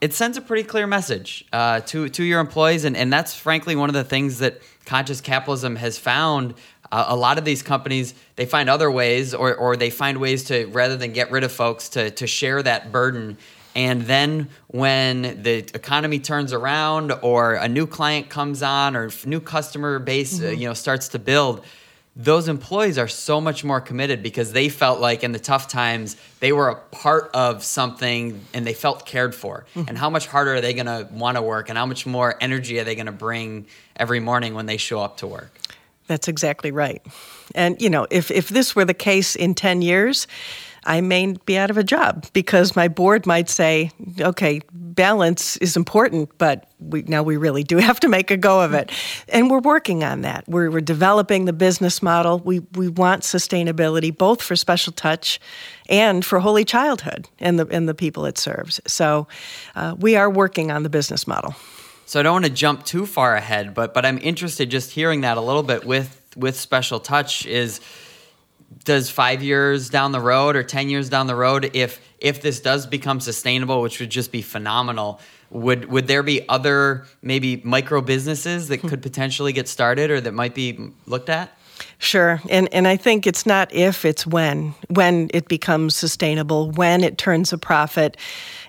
it 0.00 0.14
sends 0.14 0.36
a 0.38 0.40
pretty 0.40 0.62
clear 0.62 0.86
message 0.86 1.44
uh, 1.52 1.80
to 1.80 2.08
to 2.08 2.24
your 2.24 2.40
employees, 2.40 2.84
and, 2.84 2.96
and 2.96 3.12
that's 3.12 3.34
frankly 3.34 3.76
one 3.76 3.90
of 3.90 3.94
the 3.94 4.04
things 4.04 4.38
that 4.38 4.60
conscious 4.86 5.20
capitalism 5.20 5.76
has 5.76 5.98
found. 5.98 6.54
Uh, 6.92 7.04
a 7.08 7.16
lot 7.16 7.38
of 7.38 7.44
these 7.44 7.62
companies 7.62 8.14
they 8.36 8.46
find 8.46 8.68
other 8.68 8.90
ways, 8.90 9.34
or 9.34 9.54
or 9.54 9.76
they 9.76 9.90
find 9.90 10.18
ways 10.18 10.44
to 10.44 10.66
rather 10.66 10.96
than 10.96 11.12
get 11.12 11.30
rid 11.30 11.44
of 11.44 11.52
folks 11.52 11.88
to 11.90 12.10
to 12.12 12.26
share 12.26 12.62
that 12.62 12.90
burden. 12.90 13.36
And 13.76 14.02
then 14.02 14.48
when 14.66 15.42
the 15.42 15.58
economy 15.74 16.18
turns 16.18 16.52
around, 16.52 17.12
or 17.22 17.54
a 17.54 17.68
new 17.68 17.86
client 17.86 18.28
comes 18.28 18.62
on, 18.62 18.96
or 18.96 19.10
new 19.24 19.40
customer 19.40 19.98
base 19.98 20.42
uh, 20.42 20.48
you 20.48 20.66
know 20.66 20.74
starts 20.74 21.08
to 21.08 21.18
build, 21.18 21.64
those 22.16 22.48
employees 22.48 22.98
are 22.98 23.08
so 23.08 23.40
much 23.40 23.62
more 23.62 23.80
committed 23.80 24.22
because 24.22 24.52
they 24.52 24.68
felt 24.68 25.00
like 25.00 25.22
in 25.22 25.32
the 25.32 25.38
tough 25.38 25.68
times 25.68 26.16
they 26.40 26.52
were 26.52 26.68
a 26.68 26.74
part 26.74 27.30
of 27.34 27.62
something 27.62 28.44
and 28.52 28.66
they 28.66 28.74
felt 28.74 29.06
cared 29.06 29.34
for. 29.34 29.64
Mm-hmm. 29.74 29.88
And 29.88 29.96
how 29.96 30.10
much 30.10 30.26
harder 30.26 30.56
are 30.56 30.60
they 30.60 30.74
going 30.74 30.86
to 30.86 31.08
want 31.12 31.36
to 31.36 31.42
work 31.42 31.68
and 31.68 31.78
how 31.78 31.86
much 31.86 32.06
more 32.06 32.36
energy 32.40 32.78
are 32.80 32.84
they 32.84 32.96
going 32.96 33.06
to 33.06 33.12
bring 33.12 33.66
every 33.96 34.20
morning 34.20 34.54
when 34.54 34.66
they 34.66 34.76
show 34.76 35.00
up 35.00 35.18
to 35.18 35.26
work? 35.26 35.56
That's 36.08 36.26
exactly 36.26 36.72
right. 36.72 37.00
And, 37.54 37.80
you 37.80 37.88
know, 37.88 38.06
if, 38.10 38.32
if 38.32 38.48
this 38.48 38.74
were 38.74 38.84
the 38.84 38.94
case 38.94 39.36
in 39.36 39.54
10 39.54 39.80
years, 39.80 40.26
I 40.84 41.00
may 41.00 41.34
be 41.44 41.58
out 41.58 41.70
of 41.70 41.76
a 41.76 41.84
job 41.84 42.26
because 42.32 42.74
my 42.74 42.88
board 42.88 43.26
might 43.26 43.48
say, 43.48 43.90
okay, 44.20 44.60
balance 44.72 45.56
is 45.58 45.76
important, 45.76 46.30
but 46.38 46.70
we, 46.78 47.02
now 47.02 47.22
we 47.22 47.36
really 47.36 47.62
do 47.62 47.76
have 47.78 48.00
to 48.00 48.08
make 48.08 48.30
a 48.30 48.36
go 48.36 48.60
of 48.60 48.74
it. 48.74 48.90
And 49.28 49.50
we're 49.50 49.60
working 49.60 50.04
on 50.04 50.22
that. 50.22 50.44
We're, 50.48 50.70
we're 50.70 50.80
developing 50.80 51.44
the 51.44 51.52
business 51.52 52.02
model. 52.02 52.38
We, 52.38 52.60
we 52.74 52.88
want 52.88 53.22
sustainability 53.22 54.16
both 54.16 54.42
for 54.42 54.56
Special 54.56 54.92
Touch 54.92 55.40
and 55.88 56.24
for 56.24 56.40
Holy 56.40 56.64
Childhood 56.64 57.28
and 57.38 57.58
the, 57.58 57.66
and 57.68 57.88
the 57.88 57.94
people 57.94 58.24
it 58.24 58.38
serves. 58.38 58.80
So 58.86 59.26
uh, 59.74 59.96
we 59.98 60.16
are 60.16 60.30
working 60.30 60.70
on 60.70 60.82
the 60.82 60.90
business 60.90 61.26
model. 61.26 61.54
So 62.06 62.18
I 62.18 62.24
don't 62.24 62.32
want 62.32 62.46
to 62.46 62.50
jump 62.50 62.84
too 62.84 63.06
far 63.06 63.36
ahead, 63.36 63.72
but 63.72 63.94
but 63.94 64.04
I'm 64.04 64.18
interested 64.18 64.68
just 64.68 64.90
hearing 64.90 65.20
that 65.20 65.36
a 65.36 65.40
little 65.40 65.62
bit 65.62 65.84
with 65.84 66.20
with 66.36 66.58
special 66.58 66.98
touch 66.98 67.46
is 67.46 67.80
does 68.84 69.10
5 69.10 69.42
years 69.42 69.90
down 69.90 70.12
the 70.12 70.20
road 70.20 70.56
or 70.56 70.62
10 70.62 70.88
years 70.88 71.08
down 71.08 71.26
the 71.26 71.34
road 71.34 71.70
if 71.74 72.00
if 72.18 72.42
this 72.42 72.60
does 72.60 72.86
become 72.86 73.18
sustainable, 73.20 73.80
which 73.80 73.98
would 73.98 74.10
just 74.10 74.30
be 74.30 74.42
phenomenal, 74.42 75.20
would 75.50 75.86
would 75.86 76.06
there 76.06 76.22
be 76.22 76.48
other 76.48 77.06
maybe 77.22 77.60
micro 77.64 78.00
businesses 78.00 78.68
that 78.68 78.78
could 78.78 79.02
potentially 79.02 79.52
get 79.52 79.68
started 79.68 80.10
or 80.10 80.20
that 80.20 80.32
might 80.32 80.54
be 80.54 80.90
looked 81.06 81.28
at? 81.28 81.56
Sure. 81.98 82.40
And 82.48 82.72
and 82.72 82.86
I 82.86 82.96
think 82.96 83.26
it's 83.26 83.46
not 83.46 83.72
if, 83.72 84.04
it's 84.04 84.26
when. 84.26 84.74
When 84.88 85.30
it 85.32 85.48
becomes 85.48 85.96
sustainable, 85.96 86.70
when 86.72 87.02
it 87.02 87.18
turns 87.18 87.52
a 87.52 87.58
profit 87.58 88.16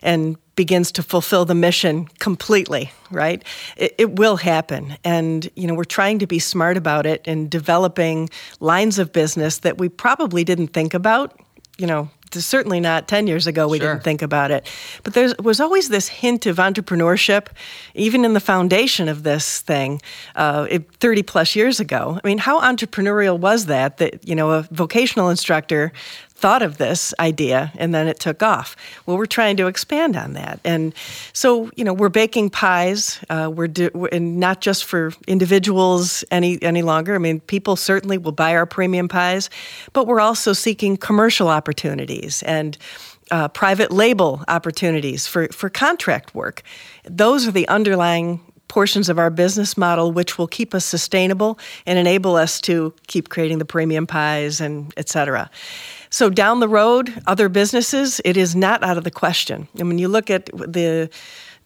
and 0.02 0.38
begins 0.56 0.92
to 0.94 1.04
fulfill 1.04 1.46
the 1.46 1.56
mission 1.56 2.08
completely, 2.20 2.92
right? 3.10 3.44
It, 3.78 3.96
it 3.98 4.16
will 4.18 4.38
happen. 4.38 4.98
And, 5.04 5.50
you 5.56 5.68
know, 5.68 5.74
we're 5.74 5.84
trying 5.84 6.20
to 6.20 6.28
be 6.28 6.40
smart 6.40 6.78
about 6.78 7.06
it 7.06 7.22
and 7.26 7.50
developing 7.50 8.30
lines 8.60 9.00
of 9.00 9.14
business 9.14 9.60
that 9.60 9.78
we 9.78 9.90
probably 9.90 10.44
didn't 10.44 10.70
think 10.70 10.94
about, 10.94 11.40
you 11.78 11.88
know, 11.88 12.10
certainly 12.34 12.80
not 12.80 13.10
10 13.10 13.28
years 13.28 13.46
ago 13.46 13.68
we 13.68 13.78
Sure. 13.78 13.92
didn't 13.92 14.04
think 14.06 14.22
about 14.22 14.52
it 14.52 14.66
but 15.04 15.14
there 15.14 15.34
was 15.44 15.60
always 15.60 15.90
this 15.90 16.08
hint 16.08 16.46
of 16.46 16.58
entrepreneurship 16.58 17.48
even 17.94 18.24
in 18.24 18.34
the 18.34 18.40
foundation 18.40 19.10
of 19.10 19.24
this 19.24 19.60
thing 19.60 20.02
uh, 20.36 20.66
it, 20.70 20.90
30 20.96 21.24
plus 21.24 21.56
years 21.58 21.82
ago 21.82 22.20
i 22.24 22.28
mean 22.28 22.38
how 22.38 22.62
entrepreneurial 22.62 23.38
was 23.38 23.66
that 23.66 23.98
that 23.98 24.26
you 24.26 24.34
know 24.34 24.52
a 24.52 24.62
vocational 24.72 25.30
instructor 25.30 25.92
thought 26.42 26.64
of 26.64 26.78
this 26.78 27.14
idea 27.20 27.72
and 27.78 27.94
then 27.94 28.08
it 28.08 28.20
took 28.20 28.42
off 28.42 28.76
well 29.06 29.16
we're 29.16 29.28
trying 29.28 29.56
to 29.56 29.68
expand 29.68 30.16
on 30.16 30.34
that 30.34 30.60
and 30.66 30.94
so 31.34 31.70
you 31.76 31.84
know 31.84 31.94
we're 31.94 32.10
baking 32.10 32.50
pies 32.50 33.20
uh, 33.30 33.50
we're, 33.54 33.68
do, 33.68 33.90
and 34.12 34.40
not 34.40 34.60
just 34.60 34.84
for 34.86 35.14
individuals 35.28 36.24
any 36.32 36.62
any 36.64 36.82
longer 36.82 37.14
i 37.14 37.20
mean 37.20 37.40
people 37.42 37.76
certainly 37.76 38.18
will 38.18 38.32
buy 38.32 38.56
our 38.56 38.66
premium 38.66 39.08
pies 39.08 39.50
but 39.94 40.08
we're 40.08 40.20
also 40.20 40.52
seeking 40.52 40.98
commercial 40.98 41.48
opportunities 41.48 42.42
and 42.44 42.78
uh, 43.30 43.48
private 43.48 43.92
label 43.92 44.44
opportunities 44.50 45.26
for, 45.26 45.48
for 45.54 45.70
contract 45.70 46.36
work. 46.36 46.64
Those 47.06 47.48
are 47.48 47.52
the 47.52 47.66
underlying 47.70 48.42
portions 48.72 49.10
of 49.10 49.20
our 49.20 49.30
business 49.30 49.76
model 49.78 50.14
which 50.14 50.38
will 50.38 50.48
keep 50.48 50.74
us 50.74 50.86
sustainable 50.86 51.60
and 51.86 52.00
enable 52.00 52.38
us 52.38 52.62
to 52.62 52.94
keep 53.08 53.28
creating 53.28 53.58
the 53.58 53.66
premium 53.66 54.08
pies 54.08 54.62
and 54.62 54.94
et 54.96 55.10
cetera. 55.10 55.50
So 56.12 56.30
down 56.30 56.60
the 56.60 56.68
road, 56.68 57.24
other 57.26 57.50
businesses, 57.50 58.22
it 58.24 58.38
is 58.38 58.56
not 58.56 58.84
out 58.84 58.98
of 58.98 59.04
the 59.04 59.12
question. 59.12 59.68
And 59.80 59.88
when 59.88 59.98
you 59.98 60.08
look 60.08 60.30
at 60.30 60.46
the 60.48 61.10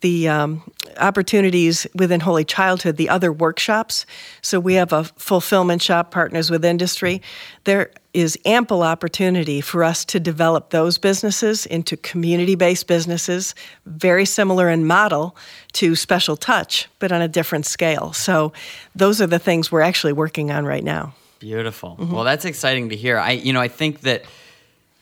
the 0.02 0.28
um, 0.28 0.62
opportunities 0.98 1.88
within 1.96 2.20
Holy 2.20 2.46
Childhood, 2.46 2.98
the 2.98 3.10
other 3.10 3.32
workshops. 3.32 4.06
So 4.44 4.60
we 4.60 4.76
have 4.76 4.94
a 4.94 5.06
fulfillment 5.06 5.82
shop, 5.82 6.12
partners 6.12 6.52
with 6.52 6.64
industry. 6.64 7.24
There 7.64 7.92
is 8.14 8.38
ample 8.46 8.84
opportunity 8.84 9.62
for 9.62 9.84
us 9.84 10.06
to 10.06 10.20
develop 10.20 10.70
those 10.70 11.00
businesses 11.00 11.66
into 11.66 11.98
community 11.98 12.54
based 12.54 12.88
businesses, 12.88 13.56
very 13.86 14.26
similar 14.26 14.70
in 14.70 14.86
model 14.86 15.36
to 15.74 15.96
Special 15.96 16.38
Touch, 16.38 16.88
but 17.00 17.12
on 17.12 17.22
a 17.22 17.28
different 17.28 17.66
scale. 17.66 18.14
So 18.14 18.54
those 18.96 19.22
are 19.22 19.28
the 19.28 19.40
things 19.40 19.72
we're 19.72 19.82
actually 19.82 20.14
working 20.14 20.52
on 20.52 20.66
right 20.66 20.84
now. 20.84 21.16
Beautiful. 21.40 21.98
Mm-hmm. 22.00 22.14
Well, 22.14 22.24
that's 22.24 22.46
exciting 22.46 22.90
to 22.90 22.96
hear. 22.96 23.18
I 23.18 23.32
you 23.32 23.54
know, 23.54 23.62
I 23.62 23.68
think 23.68 24.02
that 24.02 24.26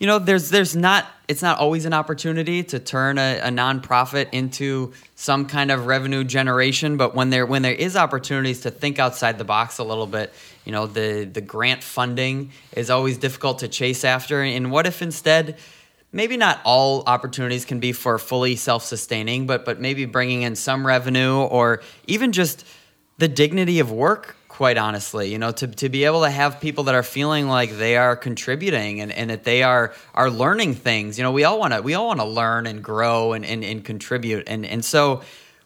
you 0.03 0.07
know, 0.07 0.19
there's 0.19 0.49
there's 0.49 0.75
not 0.75 1.07
it's 1.29 1.41
not 1.41 1.59
always 1.59 1.85
an 1.85 1.93
opportunity 1.93 2.61
to 2.63 2.79
turn 2.79 3.17
a, 3.17 3.39
a 3.39 3.47
nonprofit 3.47 4.27
into 4.33 4.91
some 5.15 5.45
kind 5.45 5.71
of 5.71 5.85
revenue 5.85 6.25
generation, 6.25 6.97
but 6.97 7.15
when 7.15 7.29
there 7.29 7.45
when 7.45 7.61
there 7.61 7.73
is 7.73 7.95
opportunities 7.95 8.61
to 8.61 8.69
think 8.71 8.99
outside 8.99 9.37
the 9.37 9.45
box 9.45 9.77
a 9.77 9.83
little 9.85 10.05
bit, 10.05 10.33
you 10.65 10.73
know, 10.73 10.87
the 10.87 11.23
the 11.23 11.39
grant 11.39 11.83
funding 11.83 12.51
is 12.73 12.89
always 12.89 13.17
difficult 13.17 13.59
to 13.59 13.69
chase 13.69 14.03
after. 14.03 14.41
And 14.41 14.71
what 14.71 14.87
if 14.87 15.01
instead 15.01 15.57
maybe 16.11 16.35
not 16.35 16.59
all 16.65 17.03
opportunities 17.07 17.63
can 17.63 17.79
be 17.79 17.93
for 17.93 18.17
fully 18.17 18.57
self-sustaining, 18.57 19.47
but 19.47 19.63
but 19.63 19.79
maybe 19.79 20.05
bringing 20.05 20.41
in 20.41 20.57
some 20.57 20.85
revenue 20.85 21.37
or 21.37 21.81
even 22.07 22.33
just 22.33 22.65
the 23.19 23.29
dignity 23.29 23.79
of 23.79 23.89
work 23.89 24.35
quite 24.53 24.77
honestly 24.77 25.31
you 25.31 25.39
know 25.39 25.51
to, 25.51 25.65
to 25.65 25.89
be 25.89 26.03
able 26.05 26.21
to 26.21 26.29
have 26.29 26.61
people 26.61 26.83
that 26.83 26.93
are 26.93 27.03
feeling 27.03 27.47
like 27.47 27.75
they 27.77 27.97
are 27.97 28.15
contributing 28.15 29.01
and, 29.01 29.11
and 29.11 29.31
that 29.31 29.43
they 29.43 29.63
are 29.63 29.93
are 30.13 30.29
learning 30.29 30.75
things 30.75 31.17
you 31.17 31.23
know 31.23 31.31
we 31.31 31.43
all 31.43 31.59
want 31.59 31.73
to 31.73 31.81
we 31.81 31.95
all 31.95 32.07
want 32.07 32.19
to 32.19 32.25
learn 32.25 32.67
and 32.67 32.83
grow 32.83 33.33
and, 33.33 33.45
and, 33.45 33.63
and 33.63 33.83
contribute. 33.83 34.47
And 34.47 34.65
and 34.65 34.83
so 34.83 35.21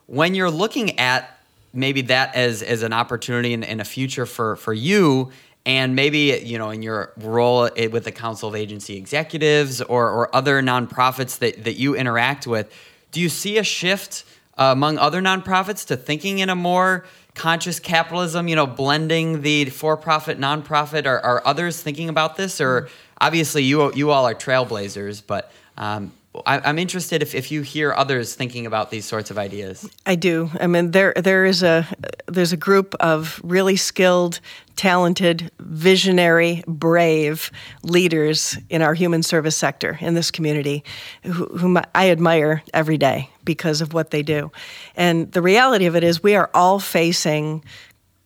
when 0.05 0.35
you're 0.35 0.51
looking 0.51 0.99
at 0.99 1.39
maybe 1.73 2.01
that 2.03 2.35
as 2.35 2.63
as 2.63 2.83
an 2.83 2.93
opportunity 2.93 3.53
in 3.53 3.79
a 3.79 3.85
future 3.85 4.25
for 4.25 4.55
for 4.55 4.73
you 4.73 5.31
and 5.65 5.95
maybe 5.95 6.39
you 6.43 6.57
know 6.57 6.69
in 6.69 6.81
your 6.81 7.13
role 7.17 7.69
with 7.91 8.03
the 8.03 8.11
council 8.11 8.49
of 8.49 8.55
agency 8.55 8.97
executives 8.97 9.81
or 9.81 10.09
or 10.09 10.35
other 10.35 10.61
nonprofits 10.61 11.39
that 11.39 11.63
that 11.63 11.75
you 11.75 11.95
interact 11.95 12.47
with 12.47 12.73
do 13.11 13.21
you 13.21 13.29
see 13.29 13.57
a 13.57 13.63
shift 13.63 14.23
uh, 14.57 14.71
among 14.71 14.97
other 14.97 15.21
nonprofits 15.21 15.85
to 15.85 15.95
thinking 15.95 16.39
in 16.39 16.49
a 16.49 16.55
more 16.55 17.05
conscious 17.37 17.79
capitalism, 17.79 18.47
you 18.47 18.55
know, 18.55 18.67
blending 18.67 19.41
the 19.41 19.65
for-profit, 19.65 20.39
nonprofit? 20.39 21.05
Are, 21.05 21.19
are 21.21 21.41
others 21.45 21.81
thinking 21.81 22.09
about 22.09 22.35
this? 22.35 22.59
Or 22.59 22.89
obviously, 23.21 23.63
you 23.63 23.93
you 23.93 24.11
all 24.11 24.25
are 24.25 24.35
trailblazers, 24.35 25.21
but 25.25 25.51
um, 25.77 26.11
I, 26.45 26.59
I'm 26.59 26.79
interested 26.79 27.21
if, 27.21 27.35
if 27.35 27.51
you 27.51 27.61
hear 27.61 27.93
others 27.93 28.35
thinking 28.35 28.65
about 28.65 28.91
these 28.91 29.05
sorts 29.05 29.31
of 29.31 29.37
ideas. 29.37 29.89
I 30.05 30.15
do. 30.15 30.49
I 30.59 30.67
mean, 30.67 30.91
there 30.91 31.13
there 31.15 31.45
is 31.45 31.63
a 31.63 31.87
there's 32.27 32.53
a 32.53 32.57
group 32.57 32.95
of 32.99 33.41
really 33.43 33.75
skilled, 33.75 34.39
talented, 34.75 35.51
visionary, 35.59 36.63
brave 36.67 37.51
leaders 37.83 38.57
in 38.69 38.81
our 38.81 38.93
human 38.93 39.23
service 39.23 39.55
sector 39.55 39.97
in 40.01 40.13
this 40.13 40.31
community 40.31 40.83
whom 41.23 41.77
I 41.95 42.11
admire 42.11 42.63
every 42.73 42.97
day 42.97 43.29
because 43.43 43.81
of 43.81 43.93
what 43.93 44.11
they 44.11 44.23
do. 44.23 44.51
And 44.95 45.31
the 45.31 45.41
reality 45.41 45.85
of 45.85 45.95
it 45.95 46.03
is, 46.03 46.21
we 46.21 46.35
are 46.35 46.49
all 46.53 46.79
facing 46.79 47.63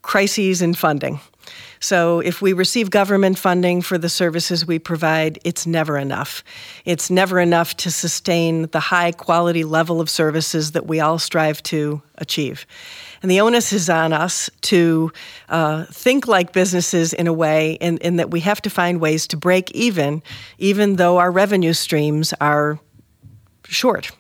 crises 0.02 0.62
in 0.62 0.74
funding. 0.74 1.20
So, 1.84 2.20
if 2.20 2.44
we 2.44 2.54
receive 2.54 2.92
government 2.92 3.40
funding 3.40 3.82
for 3.82 3.98
the 3.98 4.08
services 4.08 4.68
we 4.68 4.78
provide, 4.78 5.40
it's 5.44 5.66
never 5.66 5.98
enough. 5.98 6.44
It's 6.86 7.10
never 7.10 7.40
enough 7.40 7.76
to 7.78 7.90
sustain 7.90 8.68
the 8.68 8.80
high 8.80 9.12
quality 9.12 9.64
level 9.64 10.00
of 10.00 10.08
services 10.08 10.74
that 10.74 10.86
we 10.86 11.00
all 11.00 11.18
strive 11.18 11.64
to 11.64 12.04
achieve. 12.20 12.68
And 13.24 13.32
the 13.32 13.42
onus 13.42 13.74
is 13.74 13.90
on 13.90 14.14
us 14.14 14.48
to 14.62 15.12
uh, 15.50 15.86
think 15.86 16.28
like 16.28 16.54
businesses 16.54 17.14
in 17.14 17.26
a 17.26 17.34
way, 17.34 17.74
in, 17.74 17.98
in 17.98 18.18
that 18.18 18.30
we 18.30 18.42
have 18.42 18.62
to 18.62 18.70
find 18.70 19.02
ways 19.02 19.26
to 19.28 19.38
break 19.38 19.72
even, 19.72 20.22
even 20.60 20.98
though 20.98 21.18
our 21.18 21.32
revenue 21.32 21.74
streams 21.74 22.32
are 22.40 22.80
short. 23.66 24.12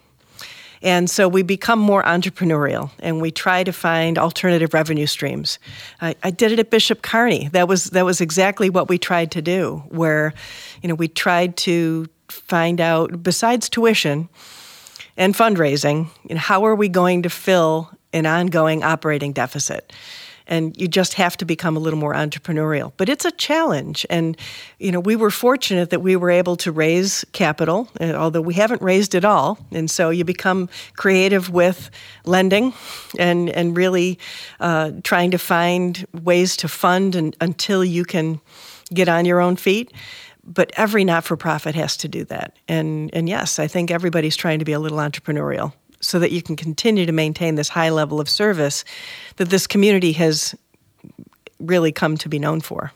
And 0.81 1.09
so 1.09 1.27
we 1.27 1.43
become 1.43 1.79
more 1.79 2.01
entrepreneurial 2.03 2.89
and 2.99 3.21
we 3.21 3.31
try 3.31 3.63
to 3.63 3.71
find 3.71 4.17
alternative 4.17 4.73
revenue 4.73 5.05
streams. 5.05 5.59
I, 6.01 6.15
I, 6.23 6.31
did 6.31 6.51
it 6.51 6.59
at 6.59 6.71
Bishop 6.71 7.03
Kearney. 7.03 7.49
That 7.49 7.67
was 7.67 7.85
that 7.91 8.03
was 8.03 8.19
exactly 8.19 8.69
what 8.69 8.89
we 8.89 8.97
tried 8.97 9.31
to 9.31 9.41
do, 9.41 9.83
where, 9.89 10.33
you 10.81 10.89
know, 10.89 10.95
we 10.95 11.07
tried 11.07 11.55
to 11.57 12.07
find 12.29 12.81
out 12.81 13.21
besides 13.21 13.69
tuition 13.69 14.27
and 15.17 15.35
fundraising, 15.35 16.09
you 16.27 16.35
know, 16.35 16.41
how 16.41 16.65
are 16.65 16.75
we 16.75 16.89
going 16.89 17.23
to 17.23 17.29
fill 17.29 17.91
an 18.13 18.25
ongoing 18.25 18.83
operating 18.83 19.33
deficit? 19.33 19.93
And 20.51 20.79
you 20.79 20.87
just 20.87 21.13
have 21.13 21.37
to 21.37 21.45
become 21.45 21.77
a 21.77 21.79
little 21.79 21.97
more 21.97 22.13
entrepreneurial. 22.13 22.91
But 22.97 23.07
it's 23.09 23.25
a 23.25 23.31
challenge, 23.31 24.05
and 24.09 24.37
you 24.77 24.91
know 24.91 24.99
we 24.99 25.15
were 25.15 25.31
fortunate 25.31 25.89
that 25.89 26.01
we 26.01 26.15
were 26.15 26.29
able 26.29 26.57
to 26.57 26.71
raise 26.71 27.25
capital, 27.31 27.87
uh, 27.99 28.13
although 28.13 28.41
we 28.41 28.53
haven't 28.53 28.81
raised 28.81 29.15
it 29.15 29.25
all. 29.25 29.57
And 29.71 29.89
so 29.89 30.09
you 30.09 30.25
become 30.25 30.69
creative 30.97 31.49
with 31.49 31.89
lending, 32.25 32.73
and 33.17 33.49
and 33.49 33.75
really 33.77 34.19
uh, 34.59 34.91
trying 35.03 35.31
to 35.31 35.37
find 35.39 36.05
ways 36.23 36.57
to 36.57 36.67
fund 36.67 37.15
and, 37.15 37.35
until 37.39 37.83
you 37.83 38.03
can 38.03 38.41
get 38.93 39.07
on 39.07 39.25
your 39.25 39.39
own 39.39 39.55
feet 39.55 39.91
but 40.43 40.71
every 40.75 41.05
not-for-profit 41.05 41.75
has 41.75 41.95
to 41.95 42.07
do 42.07 42.25
that 42.25 42.57
and 42.67 43.09
and 43.13 43.29
yes 43.29 43.59
i 43.59 43.67
think 43.67 43.91
everybody's 43.91 44.35
trying 44.35 44.59
to 44.59 44.65
be 44.65 44.73
a 44.73 44.79
little 44.79 44.97
entrepreneurial 44.97 45.71
so 46.01 46.19
that 46.19 46.31
you 46.31 46.41
can 46.41 46.55
continue 46.55 47.05
to 47.05 47.11
maintain 47.11 47.55
this 47.55 47.69
high 47.69 47.89
level 47.89 48.19
of 48.19 48.29
service 48.29 48.83
that 49.37 49.49
this 49.49 49.67
community 49.67 50.11
has 50.13 50.55
really 51.59 51.91
come 51.91 52.17
to 52.17 52.27
be 52.27 52.39
known 52.39 52.59
for. 52.59 52.91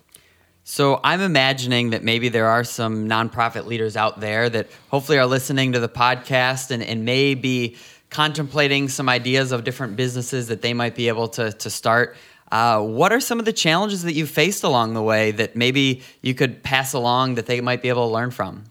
So 0.68 1.00
I'm 1.04 1.22
imagining 1.22 1.92
that 1.92 2.04
maybe 2.04 2.30
there 2.30 2.48
are 2.48 2.64
some 2.64 3.08
nonprofit 3.08 3.68
leaders 3.68 3.96
out 3.96 4.20
there 4.20 4.50
that 4.50 4.68
hopefully 4.90 5.20
are 5.20 5.28
listening 5.28 5.74
to 5.74 5.80
the 5.80 5.88
podcast 5.88 6.72
and, 6.72 6.82
and 6.82 7.06
may 7.06 7.36
be 7.36 7.78
contemplating 8.10 8.90
some 8.90 9.08
ideas 9.08 9.52
of 9.52 9.64
different 9.64 9.96
businesses 9.96 10.48
that 10.48 10.64
they 10.64 10.74
might 10.74 10.96
be 10.96 11.08
able 11.08 11.28
to, 11.28 11.52
to 11.52 11.70
start. 11.70 12.18
Uh, 12.52 12.82
what 12.82 13.12
are 13.12 13.20
some 13.20 13.38
of 13.38 13.46
the 13.46 13.54
challenges 13.54 14.04
that 14.04 14.14
you 14.14 14.26
faced 14.26 14.64
along 14.64 14.96
the 14.96 15.04
way 15.04 15.32
that 15.32 15.56
maybe 15.56 16.02
you 16.22 16.34
could 16.34 16.64
pass 16.64 16.94
along 16.94 17.36
that 17.36 17.46
they 17.46 17.62
might 17.62 17.82
be 17.82 17.90
able 17.90 18.08
to 18.08 18.14
learn 18.14 18.32
from? 18.32 18.64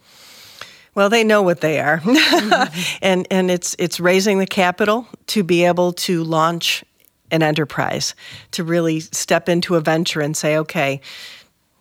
Well, 0.95 1.09
they 1.09 1.25
know 1.25 1.43
what 1.43 1.61
they 1.61 1.81
are, 1.81 1.99
mm-hmm. 1.99 2.97
and 3.03 3.27
and 3.31 3.51
it's 3.51 3.75
it's 3.79 3.99
raising 3.99 4.39
the 4.39 4.47
capital 4.47 5.07
to 5.29 5.43
be 5.43 5.65
able 5.65 5.93
to 5.93 6.23
launch 6.23 6.85
an 7.31 7.43
enterprise, 7.43 8.15
to 8.53 8.63
really 8.63 9.01
step 9.01 9.49
into 9.49 9.75
a 9.75 9.81
venture 9.81 10.21
and 10.21 10.37
say, 10.37 10.57
okay, 10.59 11.01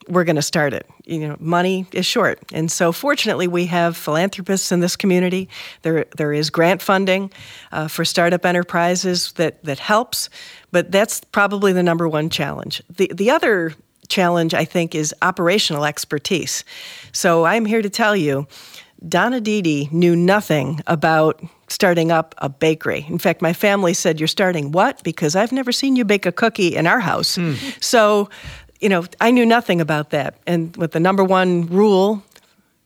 we're 0.07 0.23
going 0.23 0.35
to 0.35 0.41
start 0.41 0.73
it. 0.73 0.87
You 1.05 1.27
know, 1.27 1.37
money 1.39 1.85
is 1.91 2.05
short, 2.05 2.39
and 2.51 2.71
so 2.71 2.91
fortunately, 2.91 3.47
we 3.47 3.67
have 3.67 3.95
philanthropists 3.95 4.71
in 4.71 4.79
this 4.79 4.95
community. 4.95 5.47
There, 5.83 6.05
there 6.17 6.33
is 6.33 6.49
grant 6.49 6.81
funding 6.81 7.31
uh, 7.71 7.87
for 7.87 8.03
startup 8.03 8.45
enterprises 8.45 9.33
that 9.33 9.63
that 9.63 9.79
helps, 9.79 10.29
but 10.71 10.91
that's 10.91 11.21
probably 11.31 11.71
the 11.71 11.83
number 11.83 12.09
one 12.09 12.29
challenge. 12.29 12.81
The 12.89 13.11
the 13.13 13.29
other 13.29 13.75
challenge, 14.07 14.53
I 14.53 14.65
think, 14.65 14.95
is 14.95 15.13
operational 15.21 15.85
expertise. 15.85 16.63
So 17.11 17.45
I'm 17.45 17.65
here 17.65 17.81
to 17.81 17.89
tell 17.89 18.15
you 18.15 18.47
Donna 19.07 19.41
Didi 19.41 19.89
knew 19.91 20.15
nothing 20.15 20.81
about 20.87 21.41
starting 21.67 22.11
up 22.11 22.35
a 22.37 22.49
bakery. 22.49 23.05
In 23.09 23.17
fact, 23.17 23.41
my 23.41 23.53
family 23.53 23.93
said, 23.93 24.19
You're 24.19 24.27
starting 24.27 24.71
what? 24.71 25.03
Because 25.03 25.35
I've 25.35 25.51
never 25.51 25.71
seen 25.71 25.95
you 25.95 26.05
bake 26.05 26.25
a 26.25 26.31
cookie 26.31 26.75
in 26.75 26.87
our 26.87 26.99
house. 26.99 27.37
Mm. 27.37 27.83
So, 27.83 28.29
you 28.79 28.89
know, 28.89 29.05
I 29.19 29.31
knew 29.31 29.45
nothing 29.45 29.81
about 29.81 30.11
that. 30.11 30.35
And 30.47 30.75
with 30.77 30.91
the 30.91 30.99
number 30.99 31.23
one 31.23 31.67
rule, 31.67 32.23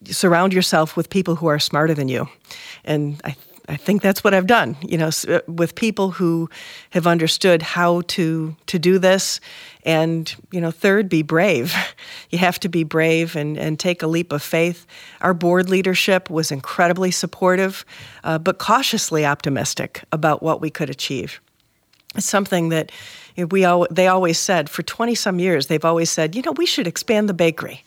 surround 0.06 0.53
yourself 0.53 0.95
with 0.95 1.10
people 1.10 1.36
who 1.36 1.47
are 1.47 1.60
smarter 1.60 1.93
than 1.93 2.08
you. 2.08 2.27
And 2.86 3.19
I 3.23 3.36
I 3.69 3.75
think 3.75 4.01
that's 4.01 4.23
what 4.23 4.34
I've 4.34 4.47
done, 4.47 4.77
you 4.82 4.97
know, 4.97 5.10
uh, 5.27 5.39
with 5.47 5.75
people 5.75 6.12
who 6.12 6.49
have 6.91 7.06
understood 7.06 7.62
how 7.62 8.01
to 8.08 8.56
to 8.67 8.80
do 8.80 8.97
this. 8.97 9.41
And, 9.88 10.36
you 10.52 10.60
know, 10.60 10.69
third, 10.69 11.10
be 11.10 11.23
brave. 11.23 11.73
You 12.30 12.39
have 12.39 12.60
to 12.60 12.67
be 12.67 12.84
brave 12.84 13.38
and, 13.38 13.58
and 13.58 13.80
take 13.80 14.04
a 14.04 14.08
leap 14.08 14.34
of 14.34 14.43
faith. 14.43 14.86
Our 15.21 15.34
board 15.34 15.69
leadership 15.69 16.30
was 16.30 16.52
incredibly 16.52 17.10
supportive, 17.10 17.86
uh, 18.26 18.38
but 18.38 18.58
cautiously 18.58 19.26
optimistic 19.26 20.04
about 20.12 20.43
what 20.43 20.60
we 20.60 20.69
could 20.69 20.89
achieve. 20.89 21.39
It's 22.15 22.26
something 22.26 22.67
that 22.69 22.91
we 23.38 23.63
all, 23.63 23.88
they 23.89 24.10
always 24.10 24.38
said 24.38 24.69
for 24.69 24.84
20 24.84 25.15
some 25.15 25.39
years, 25.39 25.67
they've 25.67 25.86
always 25.86 26.10
said, 26.10 26.36
you 26.36 26.41
know, 26.41 26.52
we 26.52 26.65
should 26.65 26.86
expand 26.86 27.30
the 27.30 27.34
bakery. 27.34 27.82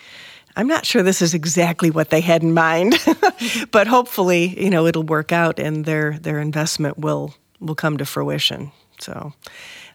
I'm 0.56 0.66
not 0.66 0.86
sure 0.86 1.02
this 1.02 1.20
is 1.20 1.34
exactly 1.34 1.90
what 1.90 2.08
they 2.08 2.22
had 2.22 2.42
in 2.42 2.54
mind, 2.54 2.94
but 3.70 3.86
hopefully, 3.86 4.58
you 4.62 4.70
know, 4.70 4.86
it'll 4.86 5.02
work 5.02 5.32
out 5.32 5.58
and 5.58 5.84
their 5.84 6.18
their 6.18 6.40
investment 6.40 6.98
will 6.98 7.34
will 7.60 7.74
come 7.74 7.98
to 7.98 8.06
fruition. 8.06 8.72
So, 9.00 9.32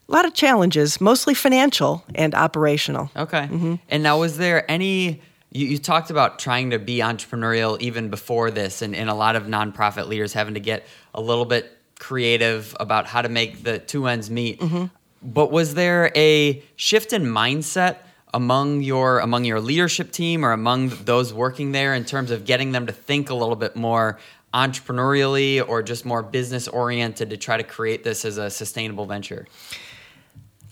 a 0.07 0.11
lot 0.11 0.25
of 0.25 0.33
challenges, 0.33 1.01
mostly 1.01 1.33
financial 1.33 2.03
and 2.13 2.35
operational. 2.35 3.09
Okay. 3.15 3.47
Mm-hmm. 3.51 3.75
And 3.89 4.03
now, 4.03 4.19
was 4.19 4.37
there 4.37 4.69
any? 4.69 5.21
You, 5.51 5.67
you, 5.67 5.77
talked 5.77 6.09
about 6.09 6.37
trying 6.37 6.71
to 6.71 6.79
be 6.79 6.97
entrepreneurial 6.97 7.79
even 7.79 8.09
before 8.09 8.51
this, 8.51 8.81
and, 8.81 8.95
and 8.95 9.09
a 9.09 9.13
lot 9.13 9.35
of 9.35 9.43
nonprofit 9.43 10.07
leaders 10.07 10.33
having 10.33 10.55
to 10.55 10.59
get 10.59 10.85
a 11.13 11.21
little 11.21 11.45
bit 11.45 11.71
creative 11.97 12.75
about 12.79 13.05
how 13.07 13.21
to 13.21 13.29
make 13.29 13.63
the 13.63 13.79
two 13.79 14.07
ends 14.07 14.29
meet. 14.29 14.59
Mm-hmm. 14.59 14.85
But 15.23 15.51
was 15.51 15.73
there 15.73 16.11
a 16.15 16.61
shift 16.75 17.13
in 17.13 17.23
mindset 17.23 17.97
among 18.33 18.81
your 18.83 19.19
among 19.19 19.45
your 19.45 19.61
leadership 19.61 20.11
team 20.11 20.45
or 20.45 20.51
among 20.51 20.89
those 21.05 21.33
working 21.33 21.71
there 21.71 21.93
in 21.93 22.03
terms 22.03 22.31
of 22.31 22.45
getting 22.45 22.73
them 22.73 22.85
to 22.85 22.93
think 22.93 23.29
a 23.29 23.33
little 23.33 23.55
bit 23.55 23.75
more 23.75 24.19
entrepreneurially 24.53 25.65
or 25.67 25.81
just 25.81 26.05
more 26.05 26.21
business 26.21 26.67
oriented 26.67 27.29
to 27.29 27.37
try 27.37 27.57
to 27.57 27.63
create 27.63 28.03
this 28.03 28.25
as 28.25 28.37
a 28.37 28.49
sustainable 28.49 29.05
venture? 29.05 29.47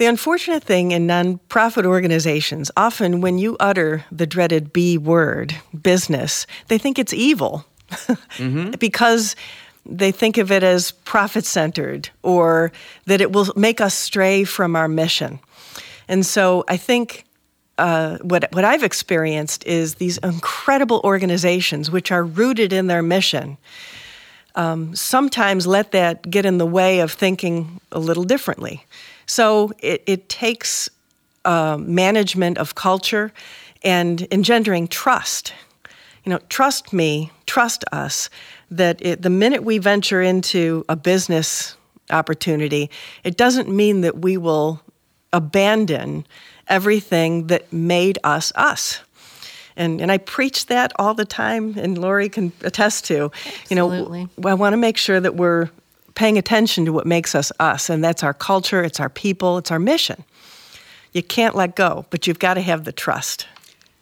The 0.03 0.09
unfortunate 0.09 0.65
thing 0.65 0.91
in 0.91 1.07
nonprofit 1.07 1.85
organizations, 1.85 2.69
often 2.75 3.21
when 3.21 3.37
you 3.37 3.55
utter 3.57 4.03
the 4.11 4.27
dreaded 4.27 4.73
B 4.73 4.97
word, 4.97 5.55
business, 5.81 6.45
they 6.67 6.77
think 6.77 6.99
it's 6.99 7.13
evil 7.13 7.65
mm-hmm. 7.89 8.71
because 8.81 9.37
they 9.85 10.11
think 10.11 10.37
of 10.37 10.51
it 10.51 10.61
as 10.61 10.91
profit 10.91 11.45
centered 11.45 12.09
or 12.21 12.73
that 13.05 13.21
it 13.21 13.31
will 13.31 13.53
make 13.55 13.79
us 13.79 13.93
stray 13.93 14.43
from 14.43 14.75
our 14.75 14.89
mission. 14.89 15.39
And 16.09 16.25
so 16.25 16.65
I 16.67 16.75
think 16.75 17.23
uh, 17.77 18.17
what 18.17 18.53
what 18.53 18.65
I've 18.65 18.83
experienced 18.83 19.65
is 19.65 19.95
these 19.95 20.17
incredible 20.17 20.99
organizations, 21.05 21.89
which 21.89 22.11
are 22.11 22.25
rooted 22.25 22.73
in 22.73 22.87
their 22.87 23.01
mission, 23.01 23.57
um, 24.55 24.93
sometimes 24.97 25.65
let 25.65 25.93
that 25.93 26.29
get 26.29 26.45
in 26.45 26.57
the 26.57 26.65
way 26.65 26.99
of 26.99 27.13
thinking 27.13 27.79
a 27.93 27.99
little 27.99 28.25
differently. 28.25 28.85
So 29.25 29.71
it, 29.79 30.03
it 30.05 30.29
takes 30.29 30.89
uh, 31.45 31.77
management 31.79 32.57
of 32.57 32.75
culture 32.75 33.31
and 33.83 34.27
engendering 34.31 34.87
trust. 34.87 35.53
You 36.23 36.31
know, 36.31 36.39
trust 36.49 36.93
me, 36.93 37.31
trust 37.45 37.83
us 37.91 38.29
that 38.71 39.05
it, 39.05 39.21
the 39.21 39.29
minute 39.29 39.63
we 39.63 39.77
venture 39.77 40.21
into 40.21 40.85
a 40.87 40.95
business 40.95 41.75
opportunity, 42.09 42.89
it 43.23 43.37
doesn't 43.37 43.69
mean 43.69 44.01
that 44.01 44.19
we 44.19 44.37
will 44.37 44.81
abandon 45.33 46.25
everything 46.67 47.47
that 47.47 47.73
made 47.73 48.19
us 48.23 48.53
us. 48.55 49.01
And, 49.75 50.01
and 50.01 50.11
I 50.11 50.19
preach 50.19 50.67
that 50.67 50.93
all 50.97 51.13
the 51.13 51.25
time, 51.25 51.73
and 51.77 51.97
Lori 51.97 52.29
can 52.29 52.51
attest 52.61 53.05
to. 53.05 53.31
Absolutely. 53.45 54.21
You 54.21 54.27
know, 54.37 54.49
I 54.49 54.53
want 54.53 54.73
to 54.73 54.77
make 54.77 54.97
sure 54.97 55.19
that 55.19 55.35
we're 55.35 55.69
paying 56.15 56.37
attention 56.37 56.85
to 56.85 56.93
what 56.93 57.05
makes 57.05 57.35
us 57.35 57.51
us, 57.59 57.89
and 57.89 58.03
that's 58.03 58.23
our 58.23 58.33
culture, 58.33 58.83
it's 58.83 58.99
our 58.99 59.09
people, 59.09 59.57
it's 59.57 59.71
our 59.71 59.79
mission. 59.79 60.23
You 61.11 61.23
can't 61.23 61.55
let 61.55 61.75
go, 61.75 62.05
but 62.09 62.27
you've 62.27 62.39
got 62.39 62.55
to 62.55 62.61
have 62.61 62.85
the 62.85 62.91
trust. 62.91 63.47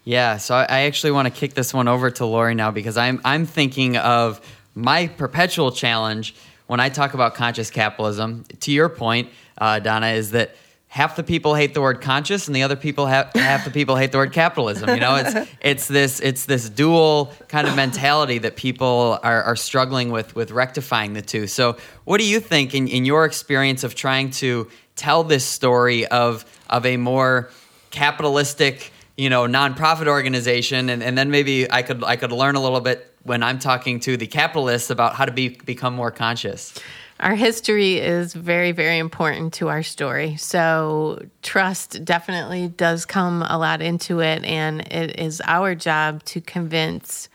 Yeah, 0.04 0.38
so 0.38 0.56
I 0.56 0.82
actually 0.82 1.12
want 1.12 1.28
to 1.28 1.34
kick 1.34 1.54
this 1.54 1.74
one 1.74 1.88
over 1.88 2.10
to 2.12 2.26
Lori 2.26 2.56
now 2.56 2.72
because 2.72 2.98
I'm 2.98 3.22
I'm 3.24 3.46
thinking 3.46 3.98
of 3.98 4.42
my 4.74 5.08
perpetual 5.08 5.72
challenge 5.72 6.36
when 6.68 6.80
I 6.80 6.90
talk 6.90 7.14
about 7.14 7.36
conscious 7.36 7.70
capitalism. 7.70 8.46
To 8.62 8.72
your 8.72 8.90
point, 8.90 9.30
uh, 9.58 9.80
Donna, 9.80 10.08
is 10.08 10.32
that 10.32 10.56
half 10.92 11.16
the 11.16 11.24
people 11.24 11.56
hate 11.56 11.74
the 11.74 11.80
word 11.80 12.02
conscious 12.02 12.48
and 12.48 12.56
the 12.56 12.64
other 12.64 12.76
people 12.76 13.06
have 13.06 13.32
half 13.34 13.64
the 13.64 13.72
people 13.72 13.96
hate 13.96 14.12
the 14.12 14.18
word 14.18 14.34
capitalism 14.34 14.90
you 14.90 15.00
know? 15.00 15.16
It's 15.16 15.50
it's 15.62 15.88
this 15.88 16.20
it's 16.20 16.46
this 16.46 16.70
dual 16.70 17.32
kind 17.48 17.66
of 17.66 17.78
mentality 17.78 18.40
that 18.40 18.58
people 18.58 19.18
are, 19.24 19.42
are 19.44 19.56
struggling 19.56 20.12
with 20.12 20.36
with 20.36 20.52
rectifying 20.52 21.14
the 21.14 21.22
two. 21.22 21.48
So 21.48 21.78
what 22.04 22.20
do 22.20 22.28
you 22.28 22.42
think 22.42 22.76
in, 22.76 22.90
in 22.90 23.06
your 23.06 23.24
experience 23.24 23.86
of 23.86 23.96
trying 23.96 24.32
to 24.32 24.70
tell 24.98 25.24
this 25.24 25.46
story 25.46 26.06
of 26.08 26.44
of 26.70 26.86
a 26.86 26.98
more 26.98 27.50
capitalistic 27.92 28.92
you 29.16 29.30
know 29.30 29.44
nonprofit 29.44 30.08
organization? 30.08 30.90
And, 30.90 31.02
and 31.02 31.18
then 31.18 31.32
maybe 31.32 31.72
i 31.72 31.84
could 31.84 32.04
i 32.04 32.18
could 32.18 32.34
learn 32.34 32.56
a 32.56 32.62
little 32.62 32.82
bit 32.82 33.16
when 33.24 33.44
i'm 33.44 33.60
talking 33.60 34.02
to 34.02 34.18
the 34.18 34.28
capitalists 34.28 34.90
about 34.90 35.16
how 35.16 35.24
to 35.24 35.32
be 35.32 35.48
become 35.50 35.94
more 35.94 36.12
conscious 36.12 36.78
our 37.22 37.36
history 37.36 37.98
is 37.98 38.34
very, 38.34 38.72
very 38.72 38.98
important 38.98 39.54
to 39.54 39.70
our 39.70 39.84
story. 39.84 40.38
So, 40.38 41.24
trust 41.42 42.04
definitely 42.04 42.68
does 42.68 43.06
come 43.06 43.44
a 43.44 43.58
lot 43.58 43.82
into 43.82 44.22
it. 44.22 44.44
And 44.44 44.82
it 44.92 45.20
is 45.20 45.42
our 45.46 45.76
job 45.76 46.24
to 46.26 46.42
convince 46.42 47.30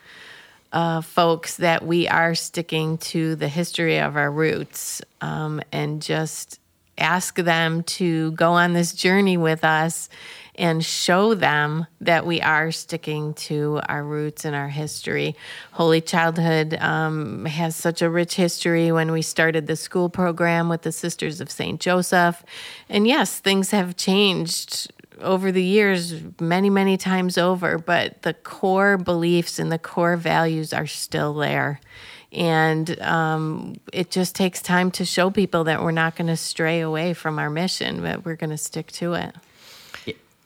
uh, 0.73 1.01
folks 1.01 1.57
that 1.59 1.87
we 1.87 2.09
are 2.09 2.35
sticking 2.35 2.99
to 2.99 3.37
the 3.37 3.49
history 3.49 3.99
of 3.99 4.17
our 4.17 4.31
roots 4.31 5.01
um, 5.21 5.63
and 5.73 6.03
just 6.03 6.61
ask 6.99 7.37
them 7.37 7.83
to 7.85 8.33
go 8.33 8.53
on 8.53 8.73
this 8.73 8.93
journey 8.93 9.37
with 9.37 9.65
us 9.65 10.09
and 10.57 10.85
show 10.85 11.35
them 11.35 11.87
that 12.01 12.27
we 12.27 12.41
are 12.41 12.73
sticking 12.73 13.35
to 13.35 13.81
our 13.89 14.03
roots 14.03 14.45
and 14.45 14.57
our 14.57 14.69
history. 14.69 15.37
Holy 15.73 16.01
Childhood 16.01 16.75
um, 16.81 17.45
has 17.45 17.77
such 17.77 18.03
a 18.03 18.11
rich 18.11 18.37
history 18.37 18.91
when 18.91 19.13
we 19.13 19.23
started 19.23 19.67
the 19.67 19.77
school 19.77 20.09
program 20.09 20.69
with 20.69 20.83
the 20.83 20.93
Sisters 20.93 21.41
of 21.41 21.51
St. 21.51 21.81
Joseph. 21.81 22.43
And 22.89 23.07
yes, 23.07 23.39
things 23.39 23.71
have 23.71 23.97
changed 23.97 24.91
over 25.21 25.53
the 25.53 25.63
years 25.63 26.15
many, 26.41 26.71
many 26.71 26.97
times 26.97 27.39
over, 27.39 27.79
but 27.79 28.23
the 28.23 28.35
core 28.35 28.97
beliefs 28.99 29.59
and 29.59 29.71
the 29.71 29.79
core 29.79 30.17
values 30.17 30.73
are 30.73 30.87
still 30.87 31.35
there. 31.35 31.81
And 32.33 33.01
um, 33.01 33.77
it 33.93 34.11
just 34.11 34.35
takes 34.35 34.61
time 34.61 34.91
to 34.93 35.05
show 35.05 35.31
people 35.31 35.65
that 35.65 35.83
we're 35.83 35.91
not 35.91 36.17
going 36.17 36.27
to 36.27 36.37
stray 36.37 36.81
away 36.81 37.15
from 37.15 37.39
our 37.39 37.49
mission, 37.49 38.03
but 38.03 38.25
we're 38.25 38.37
going 38.37 38.51
to 38.51 38.59
stick 38.59 38.93
to 38.93 39.15
it. 39.15 39.35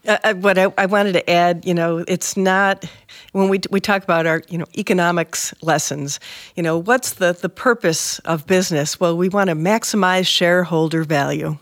Uh, 0.06 0.16
uh, 0.24 0.34
what 0.34 0.56
I, 0.56 0.72
I, 0.78 0.86
wanted 0.86 1.12
to 1.12 1.30
add, 1.30 1.66
you 1.66 1.74
know, 1.74 1.98
it's 2.08 2.34
not 2.34 2.86
when 3.32 3.50
we 3.50 3.60
we 3.70 3.80
talk 3.80 4.02
about 4.02 4.26
our 4.26 4.42
you 4.48 4.56
know 4.56 4.64
economics 4.76 5.52
lessons. 5.60 6.18
You 6.56 6.62
know, 6.62 6.78
what's 6.78 7.14
the 7.14 7.32
the 7.32 7.50
purpose 7.50 8.18
of 8.20 8.46
business? 8.46 8.98
Well, 8.98 9.16
we 9.16 9.28
want 9.28 9.50
to 9.50 9.56
maximize 9.56 10.26
shareholder 10.26 11.04
value. 11.04 11.58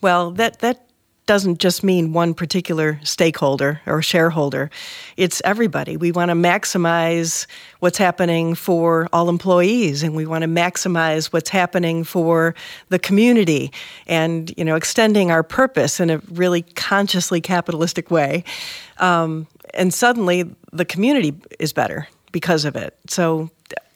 Well, 0.00 0.30
that 0.32 0.60
that 0.60 0.89
doesn't 1.30 1.60
just 1.60 1.84
mean 1.84 2.12
one 2.12 2.34
particular 2.34 2.98
stakeholder 3.04 3.80
or 3.86 4.02
shareholder. 4.02 4.68
It's 5.16 5.40
everybody. 5.44 5.96
We 5.96 6.10
want 6.10 6.30
to 6.30 6.34
maximize 6.34 7.46
what's 7.78 7.98
happening 7.98 8.56
for 8.56 9.06
all 9.12 9.28
employees 9.28 10.02
and 10.02 10.16
we 10.16 10.26
want 10.26 10.42
to 10.42 10.48
maximize 10.48 11.26
what's 11.26 11.48
happening 11.48 12.02
for 12.02 12.56
the 12.88 12.98
community 12.98 13.70
and, 14.08 14.52
you 14.56 14.64
know, 14.64 14.74
extending 14.74 15.30
our 15.30 15.44
purpose 15.44 16.00
in 16.00 16.10
a 16.10 16.18
really 16.32 16.62
consciously 16.62 17.40
capitalistic 17.40 18.10
way. 18.10 18.42
Um, 18.98 19.46
and 19.72 19.94
suddenly 19.94 20.52
the 20.72 20.84
community 20.84 21.32
is 21.60 21.72
better 21.72 22.08
because 22.32 22.64
of 22.64 22.74
it. 22.74 22.98
So 23.06 23.50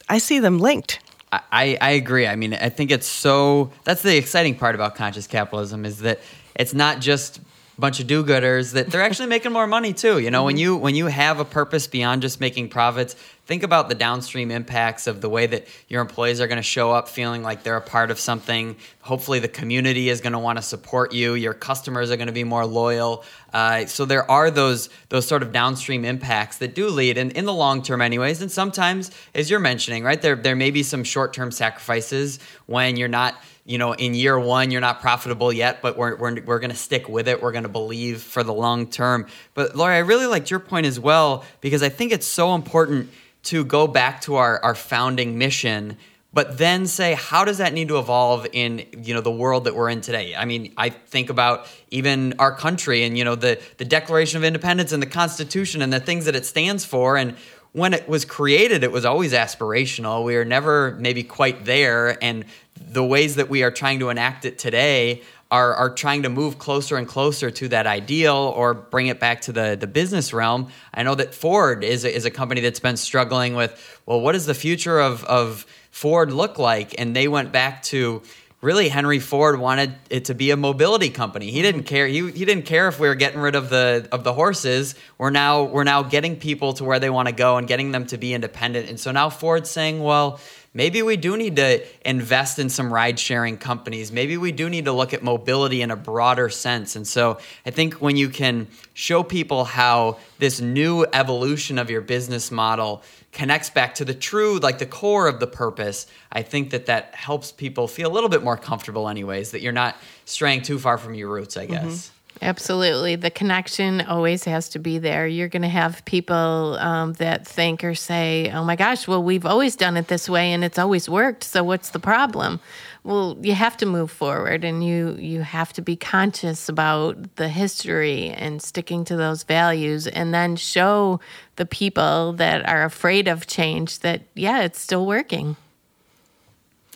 I 0.09 0.19
see 0.19 0.39
them 0.39 0.61
linked. 0.61 1.01
I, 1.33 1.77
I 1.81 1.91
agree. 1.91 2.29
I 2.29 2.37
mean, 2.37 2.55
I 2.55 2.69
think 2.69 2.93
it's 2.93 3.09
so. 3.09 3.73
That's 3.83 4.03
the 4.03 4.17
exciting 4.17 4.55
part 4.55 4.77
about 4.77 4.95
conscious 4.95 5.27
capitalism 5.27 5.85
is 5.85 5.99
that 5.99 6.21
it's 6.55 6.75
not 6.75 7.01
just 7.01 7.39
a 7.39 7.81
bunch 7.81 8.01
of 8.01 8.07
do-gooders 8.07 8.73
that 8.73 8.89
they're 8.89 9.03
actually 9.03 9.29
making 9.29 9.53
more 9.53 9.67
money 9.67 9.93
too 9.93 10.19
you 10.19 10.31
know 10.31 10.41
mm-hmm. 10.41 10.47
when 10.47 10.57
you 10.57 10.77
when 10.77 10.95
you 10.95 11.07
have 11.07 11.41
a 11.41 11.45
purpose 11.45 11.87
beyond 11.87 12.23
just 12.23 12.41
making 12.41 12.69
profits 12.69 13.17
think 13.47 13.63
about 13.63 13.89
the 13.89 13.95
downstream 13.95 14.51
impacts 14.51 15.07
of 15.07 15.21
the 15.21 15.29
way 15.29 15.47
that 15.47 15.67
your 15.89 16.01
employees 16.01 16.41
are 16.41 16.47
going 16.47 16.57
to 16.57 16.63
show 16.63 16.93
up 16.93 17.09
feeling 17.09 17.43
like 17.43 17.63
they're 17.63 17.77
a 17.77 17.81
part 17.81 18.11
of 18.11 18.19
something 18.19 18.77
hopefully 19.01 19.39
the 19.39 19.49
community 19.49 20.09
is 20.09 20.21
going 20.21 20.33
to 20.33 20.39
want 20.39 20.59
to 20.59 20.63
support 20.63 21.13
you 21.13 21.35
your 21.35 21.55
customers 21.55 22.11
are 22.11 22.17
going 22.17 22.27
to 22.27 22.33
be 22.33 22.45
more 22.45 22.67
loyal 22.67 23.25
uh, 23.53 23.87
so 23.87 24.05
there 24.05 24.29
are 24.31 24.51
those 24.51 24.89
those 25.09 25.27
sort 25.27 25.43
of 25.43 25.53
downstream 25.53 26.05
impacts 26.05 26.59
that 26.59 26.75
do 26.75 26.89
lead 26.89 27.19
in, 27.19 27.31
in 27.33 27.45
the 27.45 27.53
long 27.53 27.83
term 27.83 28.01
anyways 28.01 28.41
and 28.41 28.51
sometimes 28.51 29.11
as 29.35 29.51
you're 29.51 29.61
mentioning 29.61 30.03
right 30.03 30.23
there 30.23 30.37
there 30.37 30.57
may 30.57 30.71
be 30.71 30.83
some 30.83 31.05
short-term 31.05 31.51
sacrifices 31.51 32.39
when 32.67 32.97
you're 32.97 33.09
not 33.09 33.35
you 33.67 33.79
know, 33.79 33.93
in 33.95 34.13
year 34.13 34.39
one, 34.39 34.71
you're 34.71 34.83
not 34.83 35.01
profitable 35.01 35.51
yet, 35.51 35.81
but 35.81 35.97
we're, 35.97 36.17
we're, 36.17 36.43
we're 36.43 36.59
going 36.59 36.71
to 36.71 36.77
stick 36.77 37.09
with 37.09 37.29
it. 37.29 37.43
We're 37.43 37.53
going 37.53 37.63
to 37.63 37.71
believe 37.71 38.21
for 38.21 38.43
the 38.43 38.53
long 38.53 38.87
term. 38.87 39.27
But 39.55 39.75
Lori, 39.75 39.95
I 39.95 40.01
really 40.01 40.27
liked 40.27 40.51
your 40.51 40.61
point 40.61 40.85
as 40.85 41.01
well, 41.01 41.45
because 41.63 41.83
I 41.83 41.89
think 41.89 42.13
it's 42.13 42.27
so 42.27 42.55
important 42.55 43.09
to 43.45 43.65
go 43.65 43.87
back 43.87 44.21
to 44.23 44.37
our, 44.37 44.63
our 44.65 44.75
founding 44.75 45.39
mission 45.39 45.97
but 46.35 46.59
then 46.59 46.87
say 46.87 47.15
how 47.15 47.45
does 47.45 47.59
that 47.59 47.73
need 47.73 47.89
to 47.89 47.99
evolve 47.99 48.47
in 48.53 48.85
you 48.99 49.15
know 49.15 49.21
the 49.21 49.31
world 49.31 49.65
that 49.65 49.75
we're 49.75 49.89
in 49.89 50.01
today? 50.01 50.35
I 50.35 50.45
mean 50.45 50.75
i 50.77 50.91
think 50.91 51.31
about 51.31 51.67
even 51.91 52.35
our 52.39 52.55
country 52.55 53.05
and 53.05 53.17
you 53.17 53.25
know 53.25 53.37
the 53.37 53.61
the 53.79 53.85
declaration 53.85 54.37
of 54.37 54.45
independence 54.45 54.93
and 54.93 55.01
the 55.01 55.07
constitution 55.07 55.81
and 55.81 55.93
the 55.93 56.01
things 56.01 56.27
that 56.27 56.35
it 56.35 56.45
stands 56.45 56.85
for. 56.85 57.17
And 57.17 57.37
when 57.73 57.95
it 57.95 58.09
was 58.09 58.25
created 58.25 58.83
it 58.83 58.91
was 58.93 59.05
always 59.05 59.33
aspirational. 59.33 60.25
We 60.25 60.35
were 60.35 60.45
never 60.45 60.97
maybe 60.99 61.23
quite 61.23 61.65
there. 61.65 62.23
And 62.23 62.45
the 62.77 63.05
ways 63.05 63.37
that 63.37 63.49
we 63.49 63.63
are 63.63 63.71
trying 63.71 64.01
to 64.01 64.09
enact 64.11 64.45
it 64.45 64.59
today 64.59 65.23
are, 65.51 65.75
are 65.75 65.91
trying 65.91 66.23
to 66.23 66.29
move 66.29 66.59
closer 66.59 66.97
and 66.97 67.07
closer 67.07 67.51
to 67.51 67.69
that 67.69 67.87
ideal 67.87 68.35
or 68.35 68.75
bring 68.75 69.07
it 69.07 69.21
back 69.21 69.43
to 69.43 69.53
the, 69.53 69.77
the 69.79 69.87
business 69.87 70.33
realm. 70.33 70.69
I 70.93 71.03
know 71.03 71.15
that 71.15 71.35
Ford 71.35 71.85
is 71.85 72.05
a, 72.05 72.15
is 72.15 72.25
a 72.25 72.31
company 72.31 72.61
that's 72.61 72.81
been 72.81 72.97
struggling 72.97 73.55
with, 73.55 74.01
well, 74.07 74.21
what 74.21 74.33
does 74.33 74.47
the 74.47 74.55
future 74.55 74.99
of, 74.99 75.23
of 75.25 75.67
Ford 75.91 76.33
look 76.33 76.59
like? 76.59 76.99
And 76.99 77.15
they 77.15 77.29
went 77.29 77.53
back 77.53 77.83
to 77.85 78.23
really 78.65 78.89
Henry 78.89 79.19
Ford 79.19 79.61
wanted 79.61 79.95
it 80.09 80.25
to 80.25 80.35
be 80.35 80.51
a 80.51 80.57
mobility 80.57 81.11
company. 81.11 81.51
He 81.51 81.61
didn't 81.61 81.83
care. 81.83 82.07
He, 82.07 82.31
he 82.31 82.45
didn't 82.47 82.65
care 82.65 82.89
if 82.89 82.99
we 82.99 83.07
were 83.07 83.15
getting 83.15 83.39
rid 83.41 83.55
of 83.55 83.69
the 83.69 84.09
of 84.11 84.25
the 84.25 84.33
horses. 84.33 84.95
We're 85.19 85.31
now 85.31 85.65
we're 85.65 85.85
now 85.85 86.03
getting 86.03 86.37
people 86.37 86.73
to 86.75 86.85
where 86.85 86.99
they 86.99 87.11
want 87.11 87.29
to 87.29 87.35
go 87.35 87.59
and 87.59 87.69
getting 87.69 87.93
them 87.93 88.07
to 88.07 88.17
be 88.17 88.33
independent. 88.33 88.89
And 88.89 88.99
so 88.99 89.13
now 89.13 89.29
Ford's 89.29 89.71
saying, 89.71 90.03
well, 90.03 90.41
maybe 90.75 91.01
we 91.03 91.17
do 91.17 91.37
need 91.37 91.57
to 91.57 91.83
invest 92.07 92.59
in 92.59 92.69
some 92.69 92.93
ride 92.93 93.19
sharing 93.19 93.57
companies. 93.57 94.13
Maybe 94.13 94.37
we 94.37 94.53
do 94.53 94.69
need 94.69 94.85
to 94.85 94.93
look 94.93 95.15
at 95.15 95.23
mobility 95.23 95.81
in 95.81 95.91
a 95.91 95.97
broader 95.97 96.51
sense. 96.51 96.97
And 96.97 97.07
so 97.07 97.39
I 97.65 97.71
think 97.71 97.95
when 97.95 98.17
you 98.17 98.29
can 98.29 98.67
show 98.93 99.23
people 99.23 99.65
how 99.65 100.19
this 100.39 100.61
new 100.61 101.07
evolution 101.13 101.79
of 101.79 101.89
your 101.89 102.01
business 102.01 102.51
model 102.51 103.03
connects 103.33 103.71
back 103.71 103.95
to 103.97 104.05
the 104.05 104.15
true, 104.15 104.59
like 104.59 104.79
the 104.79 104.87
core 104.87 105.29
of 105.29 105.41
the 105.41 105.47
purpose, 105.47 106.07
I 106.31 106.43
think 106.43 106.71
that 106.71 106.87
that 106.87 107.15
helps 107.15 107.53
people 107.53 107.89
feel 107.89 108.11
a 108.11 108.13
little 108.13 108.29
bit 108.29 108.43
more 108.43 108.57
comfortable, 108.57 109.09
anyways, 109.09 109.53
that 109.53 109.61
you're 109.61 109.73
not 109.73 109.97
straying 110.25 110.63
too 110.63 110.79
far 110.79 110.99
from 110.99 111.15
your 111.15 111.29
roots, 111.29 111.57
I 111.57 111.67
guess. 111.67 111.85
Mm-hmm. 111.85 112.14
Absolutely. 112.45 113.17
The 113.17 113.31
connection 113.31 114.03
always 114.03 114.45
has 114.45 114.69
to 114.71 114.79
be 114.79 114.99
there. 114.99 115.27
You're 115.27 115.49
going 115.49 115.63
to 115.63 115.69
have 115.69 116.05
people 116.05 116.77
um, 116.79 117.15
that 117.15 117.47
think 117.47 117.83
or 117.83 117.95
say, 117.95 118.51
oh 118.53 118.63
my 118.63 118.77
gosh, 118.77 119.09
well, 119.09 119.23
we've 119.23 119.47
always 119.47 119.77
done 119.77 119.97
it 119.97 120.09
this 120.09 120.29
way 120.29 120.53
and 120.53 120.63
it's 120.63 120.79
always 120.79 121.09
worked. 121.09 121.43
So 121.43 121.65
what's 121.65 121.89
the 121.89 121.99
problem? 121.99 122.61
Well, 123.03 123.39
you 123.41 123.55
have 123.55 123.79
to 123.79 123.87
move 123.87 124.11
forward 124.11 124.63
and 124.63 124.85
you, 124.85 125.17
you 125.19 125.41
have 125.41 125.73
to 125.73 125.81
be 125.81 125.97
conscious 125.97 126.69
about 126.69 127.37
the 127.37 127.49
history 127.49 128.29
and 128.29 128.61
sticking 128.61 129.07
to 129.07 129.17
those 129.17 129.43
values 129.43 130.07
and 130.07 130.35
then 130.35 130.57
show 130.57 131.21
the 131.57 131.65
people 131.65 132.35
that 132.35 132.69
are 132.69 132.85
afraid 132.85 133.27
of 133.27 133.47
change 133.47 134.01
that, 134.01 134.21
yeah, 134.35 134.61
it's 134.61 134.81
still 134.81 135.07
working. 135.07 135.57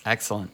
Excellent. 0.05 0.51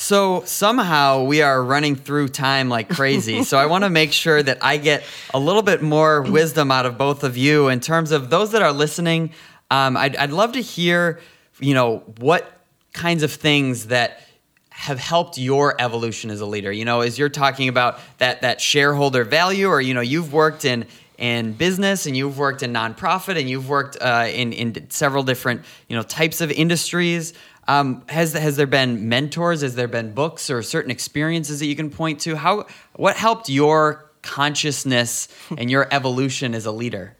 So 0.00 0.44
somehow 0.44 1.24
we 1.24 1.42
are 1.42 1.60
running 1.60 1.96
through 1.96 2.28
time 2.28 2.68
like 2.68 2.88
crazy. 2.88 3.42
so 3.42 3.58
I 3.58 3.66
want 3.66 3.82
to 3.82 3.90
make 3.90 4.12
sure 4.12 4.40
that 4.40 4.58
I 4.62 4.76
get 4.76 5.02
a 5.34 5.40
little 5.40 5.60
bit 5.60 5.82
more 5.82 6.22
wisdom 6.22 6.70
out 6.70 6.86
of 6.86 6.96
both 6.96 7.24
of 7.24 7.36
you 7.36 7.66
in 7.66 7.80
terms 7.80 8.12
of 8.12 8.30
those 8.30 8.52
that 8.52 8.62
are 8.62 8.72
listening. 8.72 9.32
Um, 9.72 9.96
I'd, 9.96 10.14
I'd 10.14 10.30
love 10.30 10.52
to 10.52 10.60
hear, 10.60 11.18
you 11.58 11.74
know, 11.74 12.04
what 12.20 12.60
kinds 12.92 13.24
of 13.24 13.32
things 13.32 13.88
that 13.88 14.22
have 14.70 15.00
helped 15.00 15.36
your 15.36 15.74
evolution 15.82 16.30
as 16.30 16.40
a 16.40 16.46
leader. 16.46 16.70
You 16.70 16.84
know, 16.84 17.00
as 17.00 17.18
you're 17.18 17.28
talking 17.28 17.68
about 17.68 17.98
that 18.18 18.42
that 18.42 18.60
shareholder 18.60 19.24
value, 19.24 19.66
or 19.66 19.80
you 19.80 19.94
know, 19.94 20.00
you've 20.00 20.32
worked 20.32 20.64
in 20.64 20.86
in 21.18 21.52
business 21.52 22.06
and 22.06 22.16
you've 22.16 22.38
worked 22.38 22.62
in 22.62 22.72
nonprofit 22.72 23.36
and 23.36 23.50
you've 23.50 23.68
worked 23.68 23.96
uh, 24.00 24.28
in 24.32 24.52
in 24.52 24.88
several 24.90 25.24
different 25.24 25.64
you 25.88 25.96
know 25.96 26.04
types 26.04 26.40
of 26.40 26.52
industries. 26.52 27.34
Um, 27.68 28.02
has 28.08 28.32
has 28.32 28.56
there 28.56 28.66
been 28.66 29.10
mentors? 29.10 29.60
Has 29.60 29.74
there 29.74 29.88
been 29.88 30.12
books 30.12 30.48
or 30.48 30.62
certain 30.62 30.90
experiences 30.90 31.60
that 31.60 31.66
you 31.66 31.76
can 31.76 31.90
point 31.90 32.20
to? 32.20 32.34
How 32.34 32.66
what 32.94 33.16
helped 33.16 33.50
your 33.50 34.10
consciousness 34.22 35.28
and 35.56 35.70
your 35.70 35.86
evolution 35.90 36.54
as 36.54 36.64
a 36.64 36.72
leader? 36.72 37.14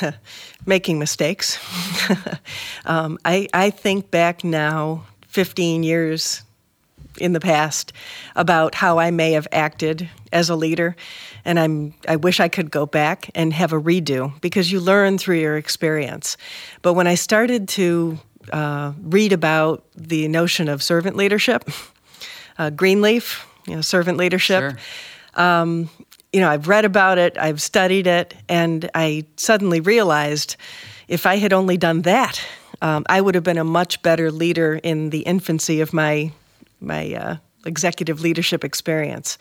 Making 0.66 0.98
mistakes. 0.98 1.58
um, 2.86 3.18
I 3.26 3.46
I 3.52 3.68
think 3.68 4.10
back 4.10 4.42
now, 4.42 5.04
fifteen 5.28 5.82
years 5.82 6.42
in 7.18 7.34
the 7.34 7.40
past 7.40 7.92
about 8.34 8.74
how 8.74 8.98
I 8.98 9.10
may 9.10 9.32
have 9.32 9.46
acted 9.52 10.08
as 10.32 10.48
a 10.48 10.56
leader, 10.56 10.96
and 11.44 11.60
I'm 11.60 11.92
I 12.08 12.16
wish 12.16 12.40
I 12.40 12.48
could 12.48 12.70
go 12.70 12.86
back 12.86 13.30
and 13.34 13.52
have 13.52 13.74
a 13.74 13.80
redo 13.80 14.40
because 14.40 14.72
you 14.72 14.80
learn 14.80 15.18
through 15.18 15.40
your 15.40 15.58
experience. 15.58 16.38
But 16.80 16.94
when 16.94 17.06
I 17.06 17.16
started 17.16 17.68
to 17.68 18.18
uh, 18.52 18.92
read 19.02 19.32
about 19.32 19.84
the 19.96 20.28
notion 20.28 20.68
of 20.68 20.82
servant 20.82 21.16
leadership, 21.16 21.68
uh, 22.58 22.70
Greenleaf, 22.70 23.46
you 23.66 23.74
know, 23.74 23.80
servant 23.80 24.18
leadership. 24.18 24.60
Sure. 24.60 24.78
Um, 25.42 25.90
you 26.32 26.40
know, 26.40 26.50
I've 26.50 26.68
read 26.68 26.84
about 26.84 27.18
it, 27.18 27.38
I've 27.38 27.62
studied 27.62 28.06
it, 28.06 28.34
and 28.48 28.90
I 28.94 29.24
suddenly 29.36 29.80
realized 29.80 30.56
if 31.06 31.26
I 31.26 31.36
had 31.36 31.52
only 31.52 31.76
done 31.76 32.02
that, 32.02 32.44
um, 32.82 33.04
I 33.08 33.20
would 33.20 33.34
have 33.34 33.44
been 33.44 33.58
a 33.58 33.64
much 33.64 34.02
better 34.02 34.30
leader 34.30 34.80
in 34.82 35.10
the 35.10 35.20
infancy 35.20 35.80
of 35.80 35.92
my 35.92 36.32
my 36.80 37.14
uh, 37.14 37.36
executive 37.64 38.20
leadership 38.20 38.64
experience. 38.64 39.38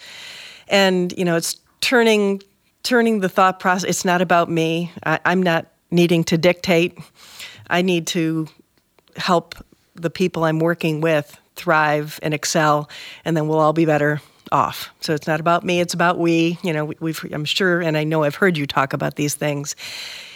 And 0.68 1.14
you 1.18 1.26
know, 1.26 1.36
it's 1.36 1.60
turning 1.82 2.41
turning 2.84 3.20
the 3.20 3.30
thought 3.30 3.60
process. 3.60 3.89
It's 3.89 4.06
not 4.06 4.22
about 4.22 4.49
me. 4.49 4.91
I, 5.06 5.20
I'm 5.26 5.41
not 5.41 5.68
needing 5.89 6.24
to 6.26 6.38
dictate. 6.38 6.97
I 7.70 7.82
need 7.82 8.08
to 8.08 8.47
help 9.18 9.55
the 9.95 10.09
people 10.09 10.43
I'm 10.43 10.59
working 10.59 11.01
with 11.01 11.39
thrive 11.55 12.20
and 12.24 12.34
excel, 12.34 12.89
and 13.26 13.38
then 13.38 13.47
we'll 13.47 13.59
all 13.59 13.74
be 13.74 13.86
better 13.86 14.22
off. 14.51 14.89
So 15.01 15.14
it's 15.14 15.28
not 15.28 15.39
about 15.39 15.64
me, 15.64 15.80
it's 15.80 15.93
about 15.93 16.20
we. 16.20 16.57
You 16.64 16.74
know, 16.74 16.86
we've, 16.99 17.24
I'm 17.32 17.45
sure, 17.45 17.82
and 17.82 17.97
I 17.97 18.03
know 18.03 18.24
I've 18.24 18.36
heard 18.36 18.57
you 18.57 18.66
talk 18.66 18.93
about 18.93 19.16
these 19.16 19.36
things. 19.36 19.76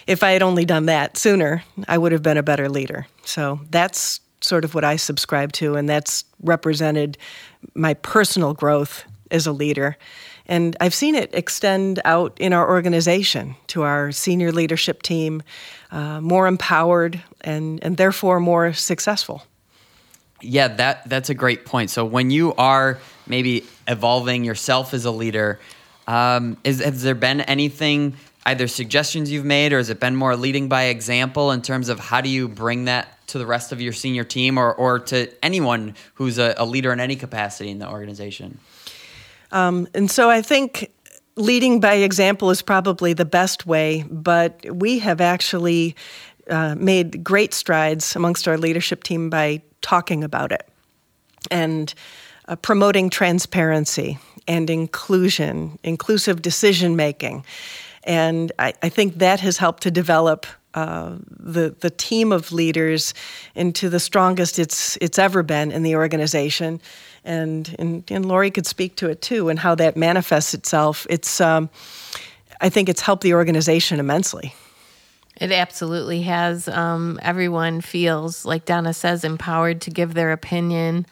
If 0.06 0.24
I 0.24 0.32
had 0.32 0.42
only 0.42 0.66
done 0.66 0.86
that 0.86 1.18
sooner, 1.18 1.64
I 1.88 1.98
would 1.98 2.12
have 2.12 2.24
been 2.24 2.38
a 2.38 2.44
better 2.44 2.70
leader. 2.70 3.08
So 3.26 3.60
that's 3.70 4.22
sort 4.42 4.64
of 4.64 4.74
what 4.74 4.84
I 4.84 4.96
subscribe 4.96 5.52
to, 5.54 5.76
and 5.76 5.90
that's 5.90 6.24
represented 6.42 7.18
my 7.74 7.94
personal 7.96 8.54
growth 8.54 9.04
as 9.32 9.48
a 9.48 9.52
leader. 9.52 9.98
And 10.48 10.76
I've 10.80 10.94
seen 10.94 11.14
it 11.16 11.30
extend 11.34 12.00
out 12.06 12.38
in 12.40 12.54
our 12.54 12.68
organization 12.68 13.56
to 13.68 13.84
our 13.84 14.12
senior 14.12 14.52
leadership 14.52 15.04
team, 15.04 15.44
uh, 15.92 16.22
more 16.22 16.48
empowered 16.48 17.22
and, 17.42 17.84
and 17.84 17.98
therefore 17.98 18.40
more 18.40 18.74
successful. 18.74 19.44
Yeah, 20.42 20.68
that 20.70 21.10
that's 21.10 21.30
a 21.30 21.34
great 21.34 21.66
point. 21.66 21.90
So 21.90 22.06
when 22.06 22.30
you 22.30 22.54
are 22.56 23.00
maybe 23.26 23.66
evolving 23.88 24.46
yourself 24.46 24.94
as 24.94 25.04
a 25.06 25.12
leader, 25.12 25.60
um, 26.08 26.58
is, 26.64 26.80
has 26.80 27.02
there 27.02 27.16
been 27.16 27.42
anything, 27.42 28.14
either 28.46 28.68
suggestions 28.68 29.32
you've 29.32 29.46
made, 29.46 29.74
or 29.74 29.80
has 29.80 29.90
it 29.90 30.00
been 30.00 30.16
more 30.16 30.36
leading 30.36 30.70
by 30.70 30.84
example 30.84 31.52
in 31.52 31.62
terms 31.62 31.90
of 31.90 32.00
how 32.00 32.22
do 32.22 32.30
you 32.30 32.48
bring 32.48 32.86
that 32.86 33.28
to 33.28 33.40
the 33.40 33.46
rest 33.46 33.72
of 33.72 33.82
your 33.82 33.94
senior 33.94 34.24
team, 34.24 34.58
or 34.60 34.74
or 34.76 35.00
to 35.00 35.28
anyone 35.44 35.96
who's 36.14 36.38
a, 36.38 36.54
a 36.58 36.66
leader 36.66 36.94
in 36.94 37.00
any 37.00 37.16
capacity 37.16 37.72
in 37.72 37.80
the 37.80 37.90
organization? 37.90 38.60
Um, 39.52 39.88
and 39.94 40.10
so 40.10 40.30
I 40.30 40.42
think 40.42 40.92
leading 41.36 41.80
by 41.80 41.96
example 41.96 42.50
is 42.50 42.62
probably 42.62 43.14
the 43.14 43.26
best 43.26 43.66
way, 43.66 44.04
but 44.10 44.66
we 44.70 45.00
have 45.00 45.22
actually 45.22 45.96
uh, 46.50 46.76
made 46.76 47.24
great 47.24 47.54
strides 47.54 48.16
amongst 48.16 48.48
our 48.48 48.58
leadership 48.58 49.04
team 49.04 49.30
by 49.30 49.62
talking 49.82 50.24
about 50.24 50.52
it 50.52 50.68
and 51.52 51.94
uh, 52.48 52.56
promoting 52.56 53.10
transparency 53.10 54.18
and 54.48 54.70
inclusion, 54.70 55.78
inclusive 55.84 56.42
decision 56.42 56.96
making. 56.96 57.46
And 58.04 58.52
I, 58.58 58.74
I, 58.82 58.90
think 58.90 59.16
that 59.16 59.42
has 59.42 59.58
helped 59.58 59.84
to 59.84 59.92
develop 59.92 60.46
uh, 60.74 61.18
the 61.30 61.76
the 61.80 61.90
team 61.90 62.32
of 62.32 62.52
leaders 62.52 63.14
into 63.56 63.90
the 63.90 64.00
strongest 64.00 64.60
it's 64.60 64.98
it's 65.02 65.20
ever 65.20 65.44
been 65.44 65.72
in 65.72 65.84
the 65.84 65.96
organization, 65.96 66.80
and 67.28 67.76
and, 67.78 68.04
and 68.10 68.26
Lori 68.26 68.50
could 68.50 68.66
speak 68.66 68.96
to 68.98 69.10
it 69.10 69.22
too 69.22 69.50
and 69.50 69.60
how 69.60 69.76
that 69.76 69.96
manifests 69.96 70.54
itself. 70.54 71.06
It's 71.10 71.40
um, 71.40 71.70
I 72.62 72.70
think 72.70 72.90
it's 72.90 73.02
helped 73.02 73.24
the 73.24 73.34
organization 73.34 74.00
immensely. 74.00 74.54
It 75.40 75.52
absolutely 75.52 76.24
has. 76.24 76.68
Um, 76.68 77.20
everyone 77.22 77.82
feels, 77.82 78.44
like 78.44 78.66
Donna 78.66 78.94
says, 78.94 79.24
empowered 79.24 79.82
to 79.82 79.92
give 79.92 80.16
their 80.16 80.32
opinion 80.32 81.06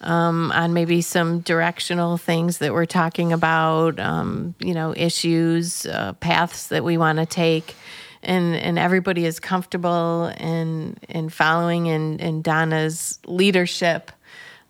um, 0.00 0.50
on 0.52 0.72
maybe 0.72 1.00
some 1.00 1.40
directional 1.40 2.16
things 2.16 2.58
that 2.58 2.72
we're 2.72 2.86
talking 2.86 3.32
about, 3.32 4.00
um, 4.00 4.54
you 4.58 4.74
know, 4.74 4.94
issues, 4.96 5.86
uh, 5.86 6.12
paths 6.14 6.68
that 6.68 6.82
we 6.82 6.98
want 6.98 7.18
to 7.18 7.26
take. 7.26 7.76
And, 8.22 8.56
and 8.56 8.80
everybody 8.80 9.24
is 9.24 9.38
comfortable 9.38 10.32
in, 10.40 10.96
in 11.08 11.28
following 11.28 11.86
in, 11.86 12.18
in 12.18 12.42
Donna's 12.42 13.20
leadership 13.26 14.10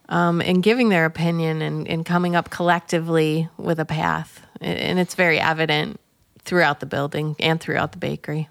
um, 0.09 0.41
and 0.41 0.63
giving 0.63 0.89
their 0.89 1.05
opinion 1.05 1.63
and, 1.63 1.87
and 1.87 2.05
coming 2.05 2.35
up 2.35 2.51
collectively 2.51 3.49
with 3.57 3.79
a 3.79 3.85
path. 3.85 4.47
And 4.61 4.99
it's 4.99 5.15
very 5.15 5.39
evident 5.39 6.01
throughout 6.41 6.81
the 6.81 6.87
building 6.87 7.37
and 7.39 7.61
throughout 7.61 7.93
the 7.93 7.99
bakery. 7.99 8.49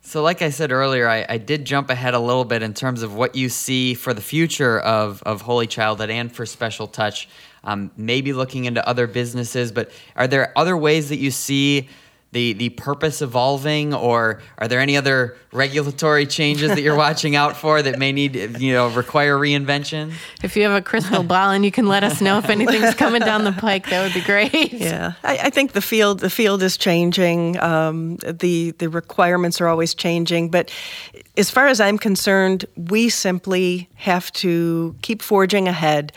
So, 0.00 0.22
like 0.22 0.42
I 0.42 0.50
said 0.50 0.72
earlier, 0.72 1.08
I, 1.08 1.24
I, 1.28 1.38
did 1.38 1.64
jump 1.64 1.90
ahead 1.90 2.14
a 2.14 2.18
little 2.18 2.44
bit 2.44 2.60
in 2.60 2.74
terms 2.74 3.02
of 3.02 3.14
what 3.14 3.36
you 3.36 3.48
see 3.48 3.94
for 3.94 4.12
the 4.12 4.20
future 4.20 4.80
of, 4.80 5.22
of 5.22 5.42
Holy 5.42 5.68
Childhood 5.68 6.10
and 6.10 6.34
for 6.34 6.44
Special 6.44 6.88
Touch. 6.88 7.28
Um, 7.62 7.92
maybe 7.96 8.32
looking 8.32 8.64
into 8.64 8.86
other 8.86 9.06
businesses, 9.06 9.70
but 9.70 9.92
are 10.16 10.26
there 10.26 10.52
other 10.56 10.76
ways 10.76 11.08
that 11.10 11.18
you 11.18 11.30
see 11.30 11.88
the 12.36 12.52
the 12.52 12.68
purpose 12.68 13.22
evolving, 13.22 13.94
or 13.94 14.42
are 14.58 14.68
there 14.68 14.80
any 14.80 14.94
other 14.94 15.36
regulatory 15.52 16.26
changes 16.26 16.68
that 16.68 16.82
you're 16.82 16.94
watching 16.94 17.34
out 17.34 17.56
for 17.56 17.80
that 17.80 17.98
may 17.98 18.12
need 18.12 18.60
you 18.60 18.74
know 18.74 18.88
require 18.88 19.38
reinvention? 19.38 20.12
If 20.42 20.54
you 20.54 20.62
have 20.64 20.74
a 20.74 20.82
crystal 20.82 21.22
ball 21.22 21.50
and 21.50 21.64
you 21.64 21.72
can 21.72 21.86
let 21.86 22.04
us 22.04 22.20
know 22.20 22.36
if 22.36 22.50
anything's 22.50 22.94
coming 22.94 23.22
down 23.22 23.44
the 23.44 23.52
pike, 23.52 23.88
that 23.88 24.02
would 24.02 24.12
be 24.12 24.20
great. 24.20 24.72
Yeah, 24.72 25.14
I, 25.24 25.38
I 25.44 25.50
think 25.50 25.72
the 25.72 25.80
field 25.80 26.20
the 26.20 26.28
field 26.28 26.62
is 26.62 26.76
changing. 26.76 27.58
Um, 27.58 28.16
the 28.16 28.72
the 28.72 28.90
requirements 28.90 29.58
are 29.62 29.68
always 29.68 29.94
changing, 29.94 30.50
but 30.50 30.70
as 31.38 31.50
far 31.50 31.68
as 31.68 31.80
I'm 31.80 31.96
concerned, 31.96 32.66
we 32.76 33.08
simply 33.08 33.88
have 33.94 34.30
to 34.34 34.94
keep 35.00 35.22
forging 35.22 35.68
ahead 35.68 36.12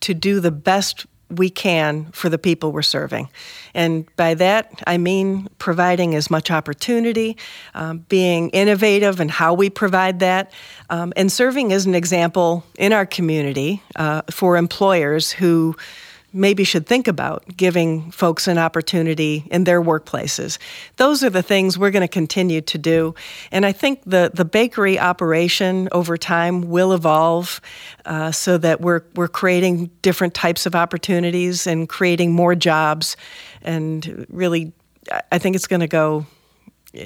to 0.00 0.14
do 0.14 0.40
the 0.40 0.50
best 0.50 1.06
we 1.30 1.50
can 1.50 2.10
for 2.12 2.28
the 2.28 2.38
people 2.38 2.72
we're 2.72 2.82
serving. 2.82 3.28
And 3.74 4.04
by 4.16 4.34
that, 4.34 4.82
I 4.86 4.98
mean 4.98 5.48
providing 5.58 6.14
as 6.14 6.30
much 6.30 6.50
opportunity, 6.50 7.36
um, 7.74 8.04
being 8.08 8.50
innovative 8.50 9.20
in 9.20 9.28
how 9.28 9.54
we 9.54 9.70
provide 9.70 10.20
that, 10.20 10.52
um, 10.90 11.12
and 11.16 11.30
serving 11.30 11.72
as 11.72 11.86
an 11.86 11.94
example 11.94 12.64
in 12.78 12.92
our 12.92 13.06
community 13.06 13.82
uh, 13.96 14.22
for 14.30 14.56
employers 14.56 15.30
who 15.30 15.76
maybe 16.32 16.64
should 16.64 16.86
think 16.86 17.08
about 17.08 17.44
giving 17.56 18.10
folks 18.10 18.46
an 18.46 18.58
opportunity 18.58 19.44
in 19.50 19.64
their 19.64 19.82
workplaces. 19.82 20.58
Those 20.96 21.24
are 21.24 21.30
the 21.30 21.42
things 21.42 21.76
we're 21.76 21.90
going 21.90 22.02
to 22.02 22.08
continue 22.08 22.60
to 22.60 22.78
do. 22.78 23.14
And 23.50 23.66
I 23.66 23.72
think 23.72 24.02
the, 24.04 24.30
the 24.32 24.44
bakery 24.44 24.98
operation 24.98 25.88
over 25.92 26.16
time 26.16 26.62
will 26.62 26.92
evolve 26.92 27.60
uh, 28.04 28.32
so 28.32 28.58
that 28.58 28.80
we're, 28.80 29.02
we're 29.14 29.28
creating 29.28 29.90
different 30.02 30.34
types 30.34 30.66
of 30.66 30.74
opportunities 30.74 31.66
and 31.66 31.88
creating 31.88 32.32
more 32.32 32.54
jobs. 32.54 33.16
And 33.62 34.26
really, 34.28 34.72
I 35.32 35.38
think 35.38 35.56
it's 35.56 35.66
going 35.66 35.80
to 35.80 35.88
go 35.88 36.26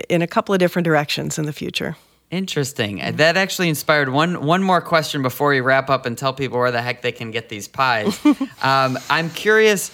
in 0.09 0.23
a 0.23 0.27
couple 0.27 0.55
of 0.55 0.59
different 0.59 0.85
directions 0.85 1.39
in 1.39 1.47
the 1.47 1.53
future. 1.53 1.97
Interesting. 2.35 3.01
That 3.15 3.37
actually 3.37 3.69
inspired 3.69 4.09
one 4.09 4.45
one 4.45 4.61
more 4.61 4.81
question 4.81 5.23
before 5.23 5.51
we 5.51 5.61
wrap 5.61 5.89
up 5.89 6.05
and 6.05 6.19
tell 6.19 6.33
people 6.33 6.59
where 6.59 6.73
the 6.73 6.83
heck 6.83 7.01
they 7.01 7.13
can 7.13 7.31
get 7.31 7.49
these 7.49 7.69
pies. 7.69 8.19
um, 8.63 8.99
I'm 9.09 9.31
curious. 9.31 9.93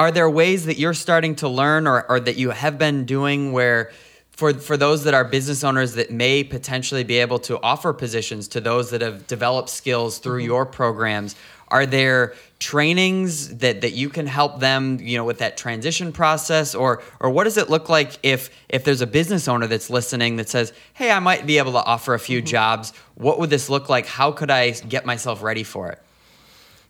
Are 0.00 0.10
there 0.10 0.28
ways 0.28 0.66
that 0.66 0.78
you're 0.78 0.94
starting 0.94 1.36
to 1.36 1.48
learn, 1.48 1.86
or, 1.86 2.10
or 2.10 2.18
that 2.18 2.34
you 2.34 2.50
have 2.50 2.76
been 2.76 3.04
doing, 3.04 3.52
where 3.52 3.92
for 4.32 4.52
for 4.52 4.76
those 4.76 5.04
that 5.04 5.14
are 5.14 5.22
business 5.22 5.62
owners 5.62 5.92
that 5.92 6.10
may 6.10 6.42
potentially 6.42 7.04
be 7.04 7.18
able 7.18 7.38
to 7.38 7.62
offer 7.62 7.92
positions 7.92 8.48
to 8.48 8.60
those 8.60 8.90
that 8.90 9.00
have 9.00 9.28
developed 9.28 9.68
skills 9.68 10.18
through 10.18 10.40
mm-hmm. 10.40 10.46
your 10.46 10.66
programs? 10.66 11.36
Are 11.68 11.86
there 11.86 12.34
trainings 12.62 13.56
that, 13.56 13.80
that 13.80 13.92
you 13.92 14.08
can 14.08 14.26
help 14.26 14.60
them, 14.60 14.98
you 15.00 15.18
know, 15.18 15.24
with 15.24 15.38
that 15.38 15.56
transition 15.56 16.12
process, 16.12 16.74
or 16.74 17.02
or 17.18 17.28
what 17.28 17.44
does 17.44 17.56
it 17.56 17.68
look 17.68 17.88
like 17.88 18.12
if 18.22 18.50
if 18.68 18.84
there's 18.84 19.00
a 19.00 19.06
business 19.06 19.48
owner 19.48 19.66
that's 19.66 19.90
listening 19.90 20.36
that 20.36 20.48
says, 20.48 20.72
"Hey, 20.94 21.10
I 21.10 21.18
might 21.18 21.44
be 21.44 21.58
able 21.58 21.72
to 21.72 21.84
offer 21.84 22.14
a 22.14 22.20
few 22.20 22.38
mm-hmm. 22.38 22.46
jobs. 22.46 22.92
What 23.16 23.40
would 23.40 23.50
this 23.50 23.68
look 23.68 23.88
like? 23.88 24.06
How 24.06 24.30
could 24.30 24.50
I 24.50 24.70
get 24.70 25.04
myself 25.04 25.42
ready 25.42 25.64
for 25.64 25.90
it?" 25.90 26.00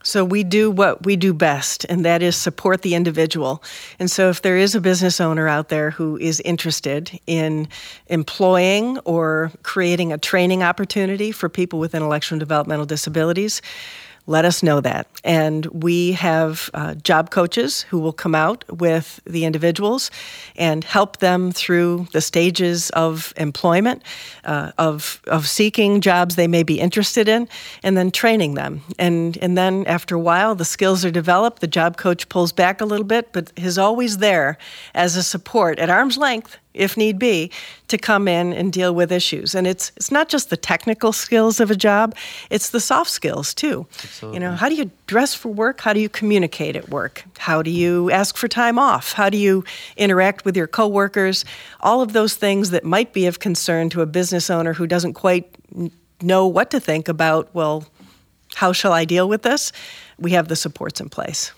So 0.05 0.25
we 0.25 0.45
do 0.45 0.71
what 0.71 1.07
we 1.07 1.17
do 1.17 1.33
best, 1.33 1.87
and 1.89 2.05
that 2.05 2.23
is 2.23 2.37
support 2.37 2.83
the 2.83 2.95
individual. 2.95 3.63
And 3.99 4.11
so 4.11 4.29
if 4.29 4.43
there 4.43 4.59
is 4.59 4.75
a 4.75 4.81
business 4.81 5.21
owner 5.21 5.49
out 5.49 5.69
there 5.71 5.93
who 5.93 6.19
is 6.19 6.41
interested 6.41 7.19
in 7.27 7.69
employing 8.09 8.99
or 9.01 9.53
creating 9.63 10.13
a 10.13 10.19
training 10.19 10.63
opportunity 10.63 11.33
for 11.33 11.49
people 11.49 11.79
with 11.79 11.95
intellectual 11.95 12.35
and 12.35 12.41
developmental 12.41 12.85
disabilities, 12.85 13.63
let 14.27 14.45
us 14.45 14.63
know 14.63 14.81
that. 14.81 15.07
And 15.25 15.67
we 15.67 16.13
have 16.13 16.71
uh, 16.75 16.95
job 16.95 17.31
coaches 17.31 17.83
who 17.83 17.99
will 17.99 18.13
come 18.13 18.35
out 18.35 18.65
with 18.71 19.21
the 19.25 19.45
individuals 19.45 20.11
and 20.57 20.85
help 20.85 21.19
them 21.19 21.51
through 21.53 22.07
the 22.13 22.21
stages 22.21 22.91
of 22.91 23.33
employment, 23.37 24.03
uh, 24.45 24.73
of, 24.79 25.21
of 25.27 25.49
seeking 25.49 26.01
jobs 26.01 26.37
they 26.37 26.47
may 26.47 26.63
be 26.63 26.79
interested 26.79 27.29
in, 27.29 27.49
and 27.83 27.97
then 27.97 28.11
training 28.11 28.55
them. 28.55 28.83
And, 28.99 29.37
and 29.39 29.59
then 29.59 29.85
after 29.87 30.15
a 30.15 30.21
while, 30.21 30.55
the 30.55 30.65
skills 30.65 31.05
are 31.05 31.11
developed, 31.11 31.61
the 31.61 31.67
job 31.67 31.97
coach 31.97 32.29
pulls 32.29 32.53
back 32.53 32.81
a 32.81 32.85
little 32.85 33.07
bit, 33.07 33.33
but 33.33 33.53
is 33.57 33.79
always 33.79 34.19
there 34.19 34.57
as 34.95 35.17
a 35.17 35.23
support 35.23 35.79
at 35.79 35.91
arm's 35.91 36.17
length 36.17 36.59
if 36.75 36.97
need 36.97 37.19
be, 37.19 37.51
to 37.89 37.99
come 37.99 38.29
in 38.29 38.53
and 38.53 38.73
deal 38.73 38.95
with 38.95 39.13
issues. 39.13 39.55
And 39.55 39.67
it's 39.67 39.93
it's 39.97 40.11
not 40.11 40.29
just 40.29 40.51
the 40.51 40.57
technical 40.57 41.13
skills 41.13 41.61
of 41.61 41.71
a 41.71 41.77
job; 41.77 42.15
it's 42.51 42.71
the 42.71 42.81
soft 42.81 43.11
skills 43.11 43.55
too. 43.55 43.87
Absolutely. 44.03 44.37
You 44.37 44.41
know, 44.41 44.53
how 44.53 44.69
do 44.69 44.75
you 44.75 44.91
dress 45.07 45.35
for 45.35 45.49
work? 45.49 45.81
How 45.81 45.93
do 45.93 46.01
you 46.01 46.09
communicate 46.09 46.77
at 46.77 46.89
work? 46.89 47.25
How 47.39 47.63
do 47.63 47.71
you 47.71 48.11
ask 48.11 48.37
for 48.37 48.49
time 48.49 48.79
off? 48.79 49.13
How 49.13 49.29
do 49.29 49.37
you 49.37 49.65
interact 49.97 50.45
with 50.45 50.57
your 50.57 50.67
coworkers? 50.67 51.45
All 51.81 52.03
of 52.03 52.13
those 52.13 52.35
things 52.35 52.71
that 52.71 52.85
might 52.85 53.13
be 53.13 53.27
of 53.27 53.39
concern 53.39 53.91
to 53.91 54.01
a 54.01 54.07
business 54.07 54.51
owner 54.51 54.73
who 54.73 54.87
doesn't 54.87 55.15
quite 55.15 55.55
know 56.21 56.47
what 56.47 56.71
to 56.71 56.81
think 56.81 57.09
about. 57.09 57.49
Well, 57.55 57.85
how 58.55 58.73
shall 58.73 58.93
I 58.93 59.05
deal 59.05 59.29
with 59.29 59.43
this? 59.43 59.73
We 60.19 60.33
have 60.33 60.49
the 60.49 60.57
supports 60.57 61.01
in 61.01 61.09
place. 61.09 61.53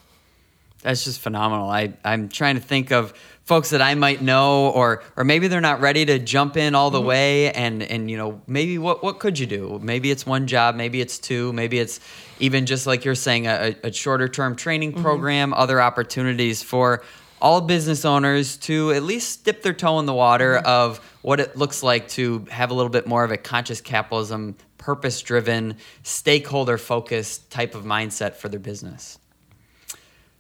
That's 0.83 1.05
just 1.05 1.21
phenomenal. 1.21 1.71
I, 1.71 1.95
I'm 2.05 2.29
trying 2.29 2.57
to 2.57 2.61
think 2.61 2.93
of 2.93 3.15
folks 3.45 3.71
that 3.71 3.83
I 3.83 3.95
might 3.95 4.23
know, 4.23 4.71
or 4.71 5.03
or 5.17 5.25
maybe 5.25 5.49
they're 5.49 5.61
not 5.61 5.81
ready 5.81 6.05
to 6.07 6.19
jump 6.19 6.57
in 6.57 6.75
all 6.75 6.91
the 6.91 6.99
mm-hmm. 6.99 7.09
way, 7.09 7.53
and 7.53 7.83
and 7.83 8.11
you 8.11 8.17
know 8.17 8.41
maybe 8.47 8.79
what 8.79 9.03
what 9.03 9.19
could 9.19 9.39
you 9.39 9.47
do? 9.47 9.79
Maybe 9.83 10.11
it's 10.11 10.27
one 10.27 10.47
job, 10.47 10.75
maybe 10.75 11.01
it's 11.01 11.19
two, 11.19 11.53
maybe 11.53 11.79
it's 11.79 12.01
even 12.41 12.67
just 12.67 12.87
like 12.87 13.05
you're 13.05 13.15
saying 13.15 13.47
a, 13.47 13.77
a 13.85 13.93
shorter 13.93 14.29
term 14.29 14.57
training 14.57 14.93
mm-hmm. 14.93 15.03
program, 15.03 15.55
other 15.55 15.81
opportunities 15.81 16.63
for 16.63 17.03
all 17.41 17.61
business 17.61 18.05
owners 18.05 18.57
to 18.57 18.91
at 18.93 19.03
least 19.03 19.45
dip 19.45 19.63
their 19.63 19.75
toe 19.75 19.99
in 19.99 20.07
the 20.07 20.15
water 20.15 20.55
mm-hmm. 20.55 20.67
of 20.67 20.99
what 21.23 21.41
it 21.41 21.57
looks 21.57 21.83
like 21.83 22.09
to 22.09 22.41
have 22.51 22.71
a 22.71 22.75
little 22.75 22.91
bit 22.91 23.07
more 23.07 23.25
of 23.25 23.31
a 23.31 23.37
conscious 23.37 23.81
capitalism, 23.81 24.57
purpose 24.79 25.21
driven, 25.21 25.77
stakeholder 26.03 26.79
focused 26.79 27.51
type 27.51 27.75
of 27.75 27.85
mindset 27.85 28.35
for 28.35 28.49
their 28.49 28.61
business. 28.61 29.19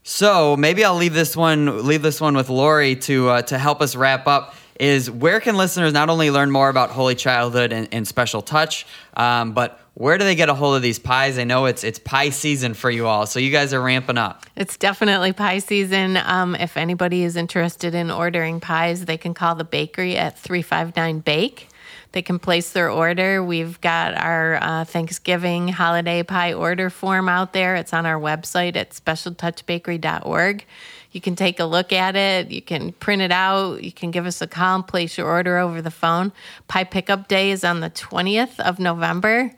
So 0.06 0.54
maybe 0.56 0.84
I'll 0.84 0.96
leave 0.96 1.14
this 1.14 1.34
one 1.34 1.86
leave 1.86 2.02
this 2.02 2.20
one 2.20 2.36
with 2.36 2.50
Lori 2.50 2.94
to 2.96 3.30
uh, 3.30 3.42
to 3.42 3.58
help 3.58 3.80
us 3.80 3.96
wrap 3.96 4.26
up. 4.28 4.54
Is 4.78 5.10
where 5.10 5.40
can 5.40 5.56
listeners 5.56 5.92
not 5.92 6.10
only 6.10 6.30
learn 6.30 6.50
more 6.50 6.68
about 6.68 6.90
Holy 6.90 7.14
Childhood 7.14 7.72
and, 7.72 7.88
and 7.90 8.06
Special 8.06 8.42
Touch, 8.42 8.86
um, 9.16 9.52
but 9.52 9.80
where 9.94 10.18
do 10.18 10.24
they 10.24 10.34
get 10.34 10.48
a 10.48 10.54
hold 10.54 10.76
of 10.76 10.82
these 10.82 10.98
pies? 10.98 11.38
I 11.38 11.44
know 11.44 11.64
it's 11.64 11.84
it's 11.84 11.98
pie 11.98 12.30
season 12.30 12.74
for 12.74 12.90
you 12.90 13.06
all, 13.06 13.24
so 13.24 13.38
you 13.38 13.50
guys 13.50 13.72
are 13.72 13.80
ramping 13.80 14.18
up. 14.18 14.44
It's 14.56 14.76
definitely 14.76 15.32
pie 15.32 15.60
season. 15.60 16.18
Um, 16.18 16.54
if 16.54 16.76
anybody 16.76 17.22
is 17.22 17.36
interested 17.36 17.94
in 17.94 18.10
ordering 18.10 18.60
pies, 18.60 19.06
they 19.06 19.16
can 19.16 19.32
call 19.32 19.54
the 19.54 19.64
bakery 19.64 20.18
at 20.18 20.38
three 20.38 20.62
five 20.62 20.94
nine 20.96 21.20
Bake. 21.20 21.68
They 22.14 22.22
can 22.22 22.38
place 22.38 22.70
their 22.70 22.90
order. 22.90 23.42
We've 23.42 23.80
got 23.80 24.14
our 24.14 24.54
uh, 24.62 24.84
Thanksgiving 24.84 25.66
holiday 25.66 26.22
pie 26.22 26.52
order 26.52 26.88
form 26.88 27.28
out 27.28 27.52
there. 27.52 27.74
It's 27.74 27.92
on 27.92 28.06
our 28.06 28.20
website 28.20 28.76
at 28.76 28.90
specialtouchbakery.org. 28.90 30.64
You 31.10 31.20
can 31.20 31.34
take 31.34 31.58
a 31.58 31.64
look 31.64 31.92
at 31.92 32.14
it. 32.14 32.52
You 32.52 32.62
can 32.62 32.92
print 32.92 33.20
it 33.20 33.32
out. 33.32 33.82
You 33.82 33.90
can 33.90 34.12
give 34.12 34.26
us 34.26 34.40
a 34.40 34.46
call 34.46 34.76
and 34.76 34.86
place 34.86 35.18
your 35.18 35.26
order 35.26 35.58
over 35.58 35.82
the 35.82 35.90
phone. 35.90 36.30
Pie 36.68 36.84
pickup 36.84 37.26
day 37.26 37.50
is 37.50 37.64
on 37.64 37.80
the 37.80 37.90
20th 37.90 38.60
of 38.60 38.78
November. 38.78 39.50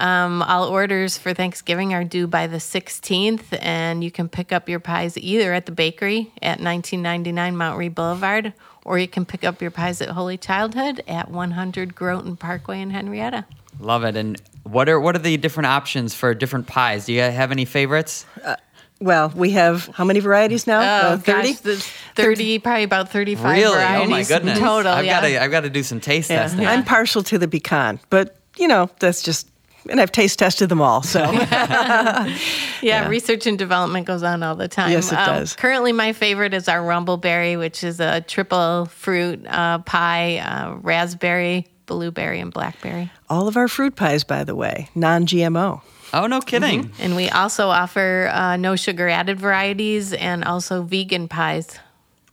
Um, 0.00 0.42
all 0.42 0.66
orders 0.66 1.16
for 1.16 1.32
Thanksgiving 1.32 1.94
are 1.94 2.02
due 2.02 2.26
by 2.26 2.48
the 2.48 2.56
16th, 2.56 3.56
and 3.60 4.02
you 4.02 4.10
can 4.10 4.28
pick 4.28 4.50
up 4.50 4.68
your 4.68 4.80
pies 4.80 5.16
either 5.16 5.52
at 5.52 5.66
the 5.66 5.72
bakery 5.72 6.32
at 6.42 6.58
1999 6.58 7.56
Mount 7.56 7.78
Read 7.78 7.94
Boulevard 7.94 8.52
or 8.84 8.98
you 8.98 9.08
can 9.08 9.24
pick 9.24 9.44
up 9.44 9.60
your 9.60 9.70
pies 9.70 10.00
at 10.00 10.10
Holy 10.10 10.36
Childhood 10.36 11.02
at 11.06 11.30
100 11.30 11.94
Groton 11.94 12.36
Parkway 12.36 12.80
in 12.80 12.90
Henrietta. 12.90 13.44
Love 13.78 14.04
it. 14.04 14.16
And 14.16 14.40
what 14.64 14.88
are 14.88 15.00
what 15.00 15.16
are 15.16 15.20
the 15.20 15.36
different 15.36 15.66
options 15.66 16.14
for 16.14 16.34
different 16.34 16.66
pies? 16.66 17.06
Do 17.06 17.12
you 17.12 17.20
have 17.20 17.50
any 17.50 17.64
favorites? 17.64 18.26
Uh, 18.44 18.56
well, 19.00 19.32
we 19.34 19.52
have 19.52 19.86
how 19.94 20.04
many 20.04 20.20
varieties 20.20 20.66
now? 20.66 20.80
Oh, 20.80 21.12
uh, 21.14 21.16
30? 21.16 21.52
Gosh, 21.54 21.92
30, 22.16 22.58
probably 22.58 22.82
about 22.82 23.08
35 23.10 23.44
really? 23.44 23.74
varieties. 23.74 24.06
Oh, 24.06 24.10
my 24.10 24.24
goodness. 24.24 24.58
Total, 24.58 24.92
I've 24.92 25.06
yeah. 25.06 25.20
got 25.20 25.26
to 25.26 25.42
I've 25.42 25.50
got 25.50 25.60
to 25.60 25.70
do 25.70 25.82
some 25.82 26.00
taste 26.00 26.28
yeah. 26.28 26.42
testing. 26.42 26.66
I'm 26.66 26.84
partial 26.84 27.22
to 27.24 27.38
the 27.38 27.48
pecan, 27.48 27.98
but 28.10 28.36
you 28.58 28.68
know, 28.68 28.90
that's 28.98 29.22
just 29.22 29.49
and 29.88 30.00
I've 30.00 30.12
taste 30.12 30.38
tested 30.38 30.68
them 30.68 30.80
all. 30.80 31.02
So, 31.02 31.20
yeah, 31.32 32.36
yeah, 32.82 33.08
research 33.08 33.46
and 33.46 33.58
development 33.58 34.06
goes 34.06 34.22
on 34.22 34.42
all 34.42 34.56
the 34.56 34.68
time. 34.68 34.90
Yes, 34.90 35.12
it 35.12 35.18
um, 35.18 35.26
does. 35.26 35.56
Currently, 35.56 35.92
my 35.92 36.12
favorite 36.12 36.54
is 36.54 36.68
our 36.68 36.80
Rumbleberry, 36.80 37.58
which 37.58 37.82
is 37.84 38.00
a 38.00 38.20
triple 38.20 38.86
fruit 38.86 39.46
uh, 39.46 39.78
pie, 39.78 40.38
uh, 40.38 40.74
raspberry, 40.76 41.66
blueberry, 41.86 42.40
and 42.40 42.52
blackberry. 42.52 43.10
All 43.28 43.48
of 43.48 43.56
our 43.56 43.68
fruit 43.68 43.96
pies, 43.96 44.24
by 44.24 44.44
the 44.44 44.54
way, 44.54 44.88
non-GMO. 44.94 45.82
Oh, 46.12 46.26
no 46.26 46.40
kidding. 46.40 46.84
Mm-hmm. 46.84 47.02
And 47.02 47.16
we 47.16 47.28
also 47.28 47.68
offer 47.68 48.30
uh, 48.32 48.56
no 48.56 48.76
sugar 48.76 49.08
added 49.08 49.38
varieties 49.38 50.12
and 50.12 50.44
also 50.44 50.82
vegan 50.82 51.28
pies. 51.28 51.78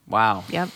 Wow. 0.07 0.43
Yep. 0.49 0.69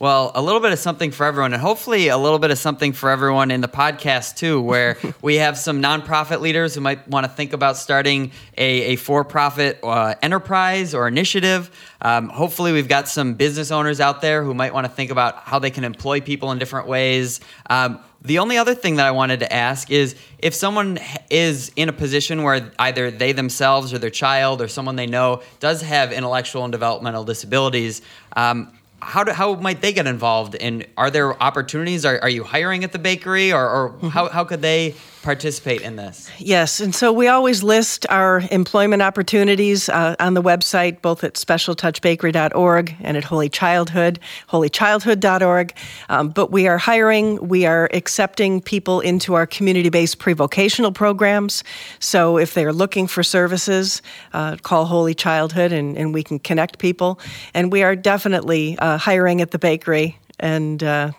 Well, 0.00 0.30
a 0.36 0.40
little 0.40 0.60
bit 0.60 0.70
of 0.70 0.78
something 0.78 1.10
for 1.10 1.26
everyone, 1.26 1.52
and 1.52 1.60
hopefully 1.60 2.06
a 2.06 2.16
little 2.16 2.38
bit 2.38 2.52
of 2.52 2.58
something 2.58 2.92
for 2.92 3.10
everyone 3.10 3.50
in 3.50 3.60
the 3.60 3.68
podcast 3.68 4.36
too, 4.36 4.60
where 4.60 4.96
we 5.22 5.36
have 5.36 5.58
some 5.58 5.82
nonprofit 5.82 6.40
leaders 6.40 6.76
who 6.76 6.80
might 6.80 7.08
want 7.08 7.26
to 7.26 7.32
think 7.32 7.52
about 7.52 7.76
starting 7.76 8.30
a, 8.56 8.92
a 8.92 8.96
for 8.96 9.24
profit 9.24 9.80
uh, 9.82 10.14
enterprise 10.22 10.94
or 10.94 11.08
initiative. 11.08 11.72
Um, 12.00 12.28
hopefully, 12.28 12.70
we've 12.70 12.86
got 12.86 13.08
some 13.08 13.34
business 13.34 13.72
owners 13.72 13.98
out 13.98 14.20
there 14.20 14.44
who 14.44 14.54
might 14.54 14.72
want 14.72 14.86
to 14.86 14.92
think 14.92 15.10
about 15.10 15.38
how 15.38 15.58
they 15.58 15.70
can 15.70 15.82
employ 15.82 16.20
people 16.20 16.52
in 16.52 16.60
different 16.60 16.86
ways. 16.86 17.40
Um, 17.68 17.98
the 18.22 18.38
only 18.38 18.56
other 18.56 18.76
thing 18.76 18.96
that 18.96 19.06
I 19.06 19.10
wanted 19.10 19.40
to 19.40 19.52
ask 19.52 19.90
is 19.90 20.14
if 20.38 20.54
someone 20.54 21.00
is 21.28 21.72
in 21.74 21.88
a 21.88 21.92
position 21.92 22.44
where 22.44 22.70
either 22.78 23.10
they 23.10 23.32
themselves 23.32 23.92
or 23.92 23.98
their 23.98 24.10
child 24.10 24.62
or 24.62 24.68
someone 24.68 24.94
they 24.94 25.06
know 25.06 25.42
does 25.58 25.82
have 25.82 26.12
intellectual 26.12 26.62
and 26.62 26.70
developmental 26.70 27.24
disabilities. 27.24 28.00
Um, 28.36 28.72
how 29.00 29.24
do, 29.24 29.32
how 29.32 29.54
might 29.54 29.80
they 29.80 29.92
get 29.92 30.06
involved? 30.06 30.56
And 30.56 30.86
are 30.96 31.10
there 31.10 31.40
opportunities? 31.42 32.04
Are, 32.04 32.20
are 32.20 32.28
you 32.28 32.44
hiring 32.44 32.84
at 32.84 32.92
the 32.92 32.98
bakery, 32.98 33.52
or, 33.52 33.68
or 33.68 33.90
mm-hmm. 33.90 34.08
how, 34.08 34.28
how 34.28 34.44
could 34.44 34.62
they 34.62 34.94
participate 35.22 35.82
in 35.82 35.96
this? 35.96 36.30
Yes, 36.38 36.80
and 36.80 36.94
so 36.94 37.12
we 37.12 37.28
always 37.28 37.62
list 37.62 38.06
our 38.08 38.42
employment 38.50 39.02
opportunities 39.02 39.88
uh, 39.88 40.16
on 40.18 40.34
the 40.34 40.42
website, 40.42 41.02
both 41.02 41.24
at 41.24 41.34
specialtouchbakery.org 41.34 42.96
and 43.00 43.16
at 43.16 43.24
Holy 43.24 43.48
Childhood, 43.48 44.20
holychildhood.org. 44.48 45.72
Um, 46.08 46.28
but 46.30 46.50
we 46.50 46.66
are 46.68 46.78
hiring, 46.78 47.46
we 47.48 47.66
are 47.66 47.88
accepting 47.92 48.60
people 48.60 49.00
into 49.00 49.34
our 49.34 49.46
community-based 49.46 50.18
pre-vocational 50.18 50.92
programs. 50.92 51.64
So 51.98 52.38
if 52.38 52.54
they're 52.54 52.72
looking 52.72 53.06
for 53.06 53.22
services, 53.22 54.02
uh, 54.32 54.56
call 54.56 54.86
Holy 54.86 55.14
Childhood, 55.14 55.72
and, 55.72 55.96
and 55.96 56.14
we 56.14 56.22
can 56.22 56.38
connect 56.38 56.78
people. 56.78 57.20
And 57.54 57.72
we 57.72 57.82
are 57.82 57.96
definitely 57.96 58.78
uh, 58.78 58.98
hiring 58.98 59.40
at 59.40 59.50
the 59.50 59.58
bakery 59.58 60.18
and 60.40 60.82
uh, 60.82 61.12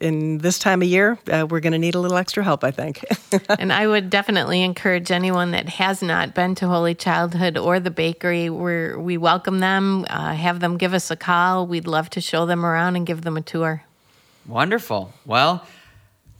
in 0.00 0.38
this 0.38 0.58
time 0.58 0.82
of 0.82 0.88
year, 0.88 1.18
uh, 1.32 1.46
we're 1.48 1.60
going 1.60 1.72
to 1.72 1.78
need 1.78 1.94
a 1.94 2.00
little 2.00 2.16
extra 2.16 2.44
help, 2.44 2.62
I 2.62 2.70
think. 2.70 3.04
and 3.58 3.72
I 3.72 3.86
would 3.86 4.10
definitely 4.10 4.62
encourage 4.62 5.10
anyone 5.10 5.52
that 5.52 5.68
has 5.68 6.02
not 6.02 6.34
been 6.34 6.54
to 6.56 6.66
Holy 6.66 6.94
Childhood 6.94 7.56
or 7.56 7.80
the 7.80 7.90
bakery, 7.90 8.50
where 8.50 8.98
we 8.98 9.16
welcome 9.16 9.60
them, 9.60 10.04
uh, 10.10 10.34
have 10.34 10.60
them 10.60 10.76
give 10.76 10.92
us 10.92 11.10
a 11.10 11.16
call. 11.16 11.66
We'd 11.66 11.86
love 11.86 12.10
to 12.10 12.20
show 12.20 12.44
them 12.44 12.66
around 12.66 12.96
and 12.96 13.06
give 13.06 13.22
them 13.22 13.36
a 13.36 13.42
tour. 13.42 13.82
Wonderful. 14.46 15.12
Well, 15.24 15.66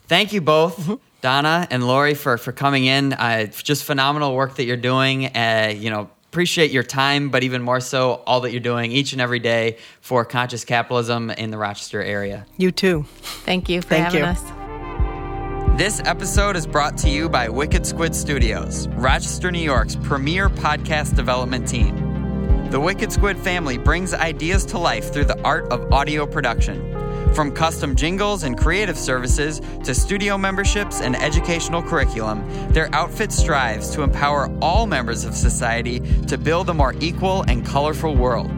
thank 0.07 0.32
you 0.32 0.41
both. 0.41 0.78
Mm-hmm. 0.78 0.95
Donna 1.22 1.66
and 1.70 1.87
Lori 1.87 2.14
for, 2.14 2.39
for 2.39 2.53
coming 2.53 2.84
in. 2.84 3.12
Uh, 3.12 3.47
just 3.47 3.84
phenomenal 3.84 4.34
work 4.34 4.57
that 4.57 4.64
you're 4.64 4.76
doing. 4.76 5.26
Uh, 5.26 5.74
you 5.74 5.91
know, 5.91 6.11
appreciate 6.37 6.70
your 6.70 6.82
time, 6.82 7.30
but 7.30 7.43
even 7.45 7.62
more 7.62 7.80
so, 7.80 8.22
all 8.26 8.43
that 8.43 8.51
you're 8.51 8.61
doing 8.61 8.93
each 8.93 9.12
and 9.14 9.22
every 9.22 9.39
day 9.39 9.78
for 10.03 10.22
conscious 10.22 10.66
capitalism 10.66 11.30
in 11.30 11.51
the 11.51 11.57
Rochester 11.57 12.03
area. 12.03 12.45
You 12.59 12.72
too. 12.72 13.07
Thank 13.47 13.70
you 13.70 13.80
for 13.80 13.89
Thank 13.89 14.12
having 14.12 14.20
you. 14.20 14.26
us. 14.26 15.78
This 15.78 16.03
episode 16.05 16.55
is 16.55 16.66
brought 16.66 16.99
to 16.99 17.09
you 17.09 17.30
by 17.30 17.49
Wicked 17.49 17.87
Squid 17.87 18.14
Studios, 18.14 18.87
Rochester, 18.89 19.51
New 19.51 19.61
York's 19.61 19.97
premier 19.97 20.51
podcast 20.51 21.16
development 21.16 21.66
team. 21.66 22.68
The 22.70 22.80
Wicked 22.80 23.12
Squid 23.12 23.39
family 23.39 23.78
brings 23.78 24.12
ideas 24.12 24.66
to 24.66 24.78
life 24.78 25.14
through 25.14 25.24
the 25.24 25.41
art 25.41 25.72
of 25.72 25.91
audio 25.91 26.26
production. 26.26 26.95
From 27.34 27.52
custom 27.52 27.94
jingles 27.94 28.44
and 28.44 28.56
creative 28.56 28.96
services 28.98 29.60
to 29.84 29.94
studio 29.94 30.38
memberships 30.38 31.00
and 31.00 31.14
educational 31.16 31.82
curriculum, 31.82 32.46
their 32.72 32.88
outfit 32.94 33.32
strives 33.32 33.90
to 33.90 34.02
empower 34.02 34.50
all 34.60 34.86
members 34.86 35.24
of 35.24 35.34
society 35.34 36.00
to 36.28 36.38
build 36.38 36.70
a 36.70 36.74
more 36.74 36.94
equal 37.00 37.42
and 37.42 37.64
colorful 37.64 38.14
world. 38.14 38.50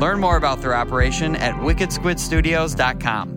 Learn 0.00 0.18
more 0.20 0.36
about 0.36 0.62
their 0.62 0.74
operation 0.74 1.36
at 1.36 1.54
wickedsquidstudios.com. 1.54 3.35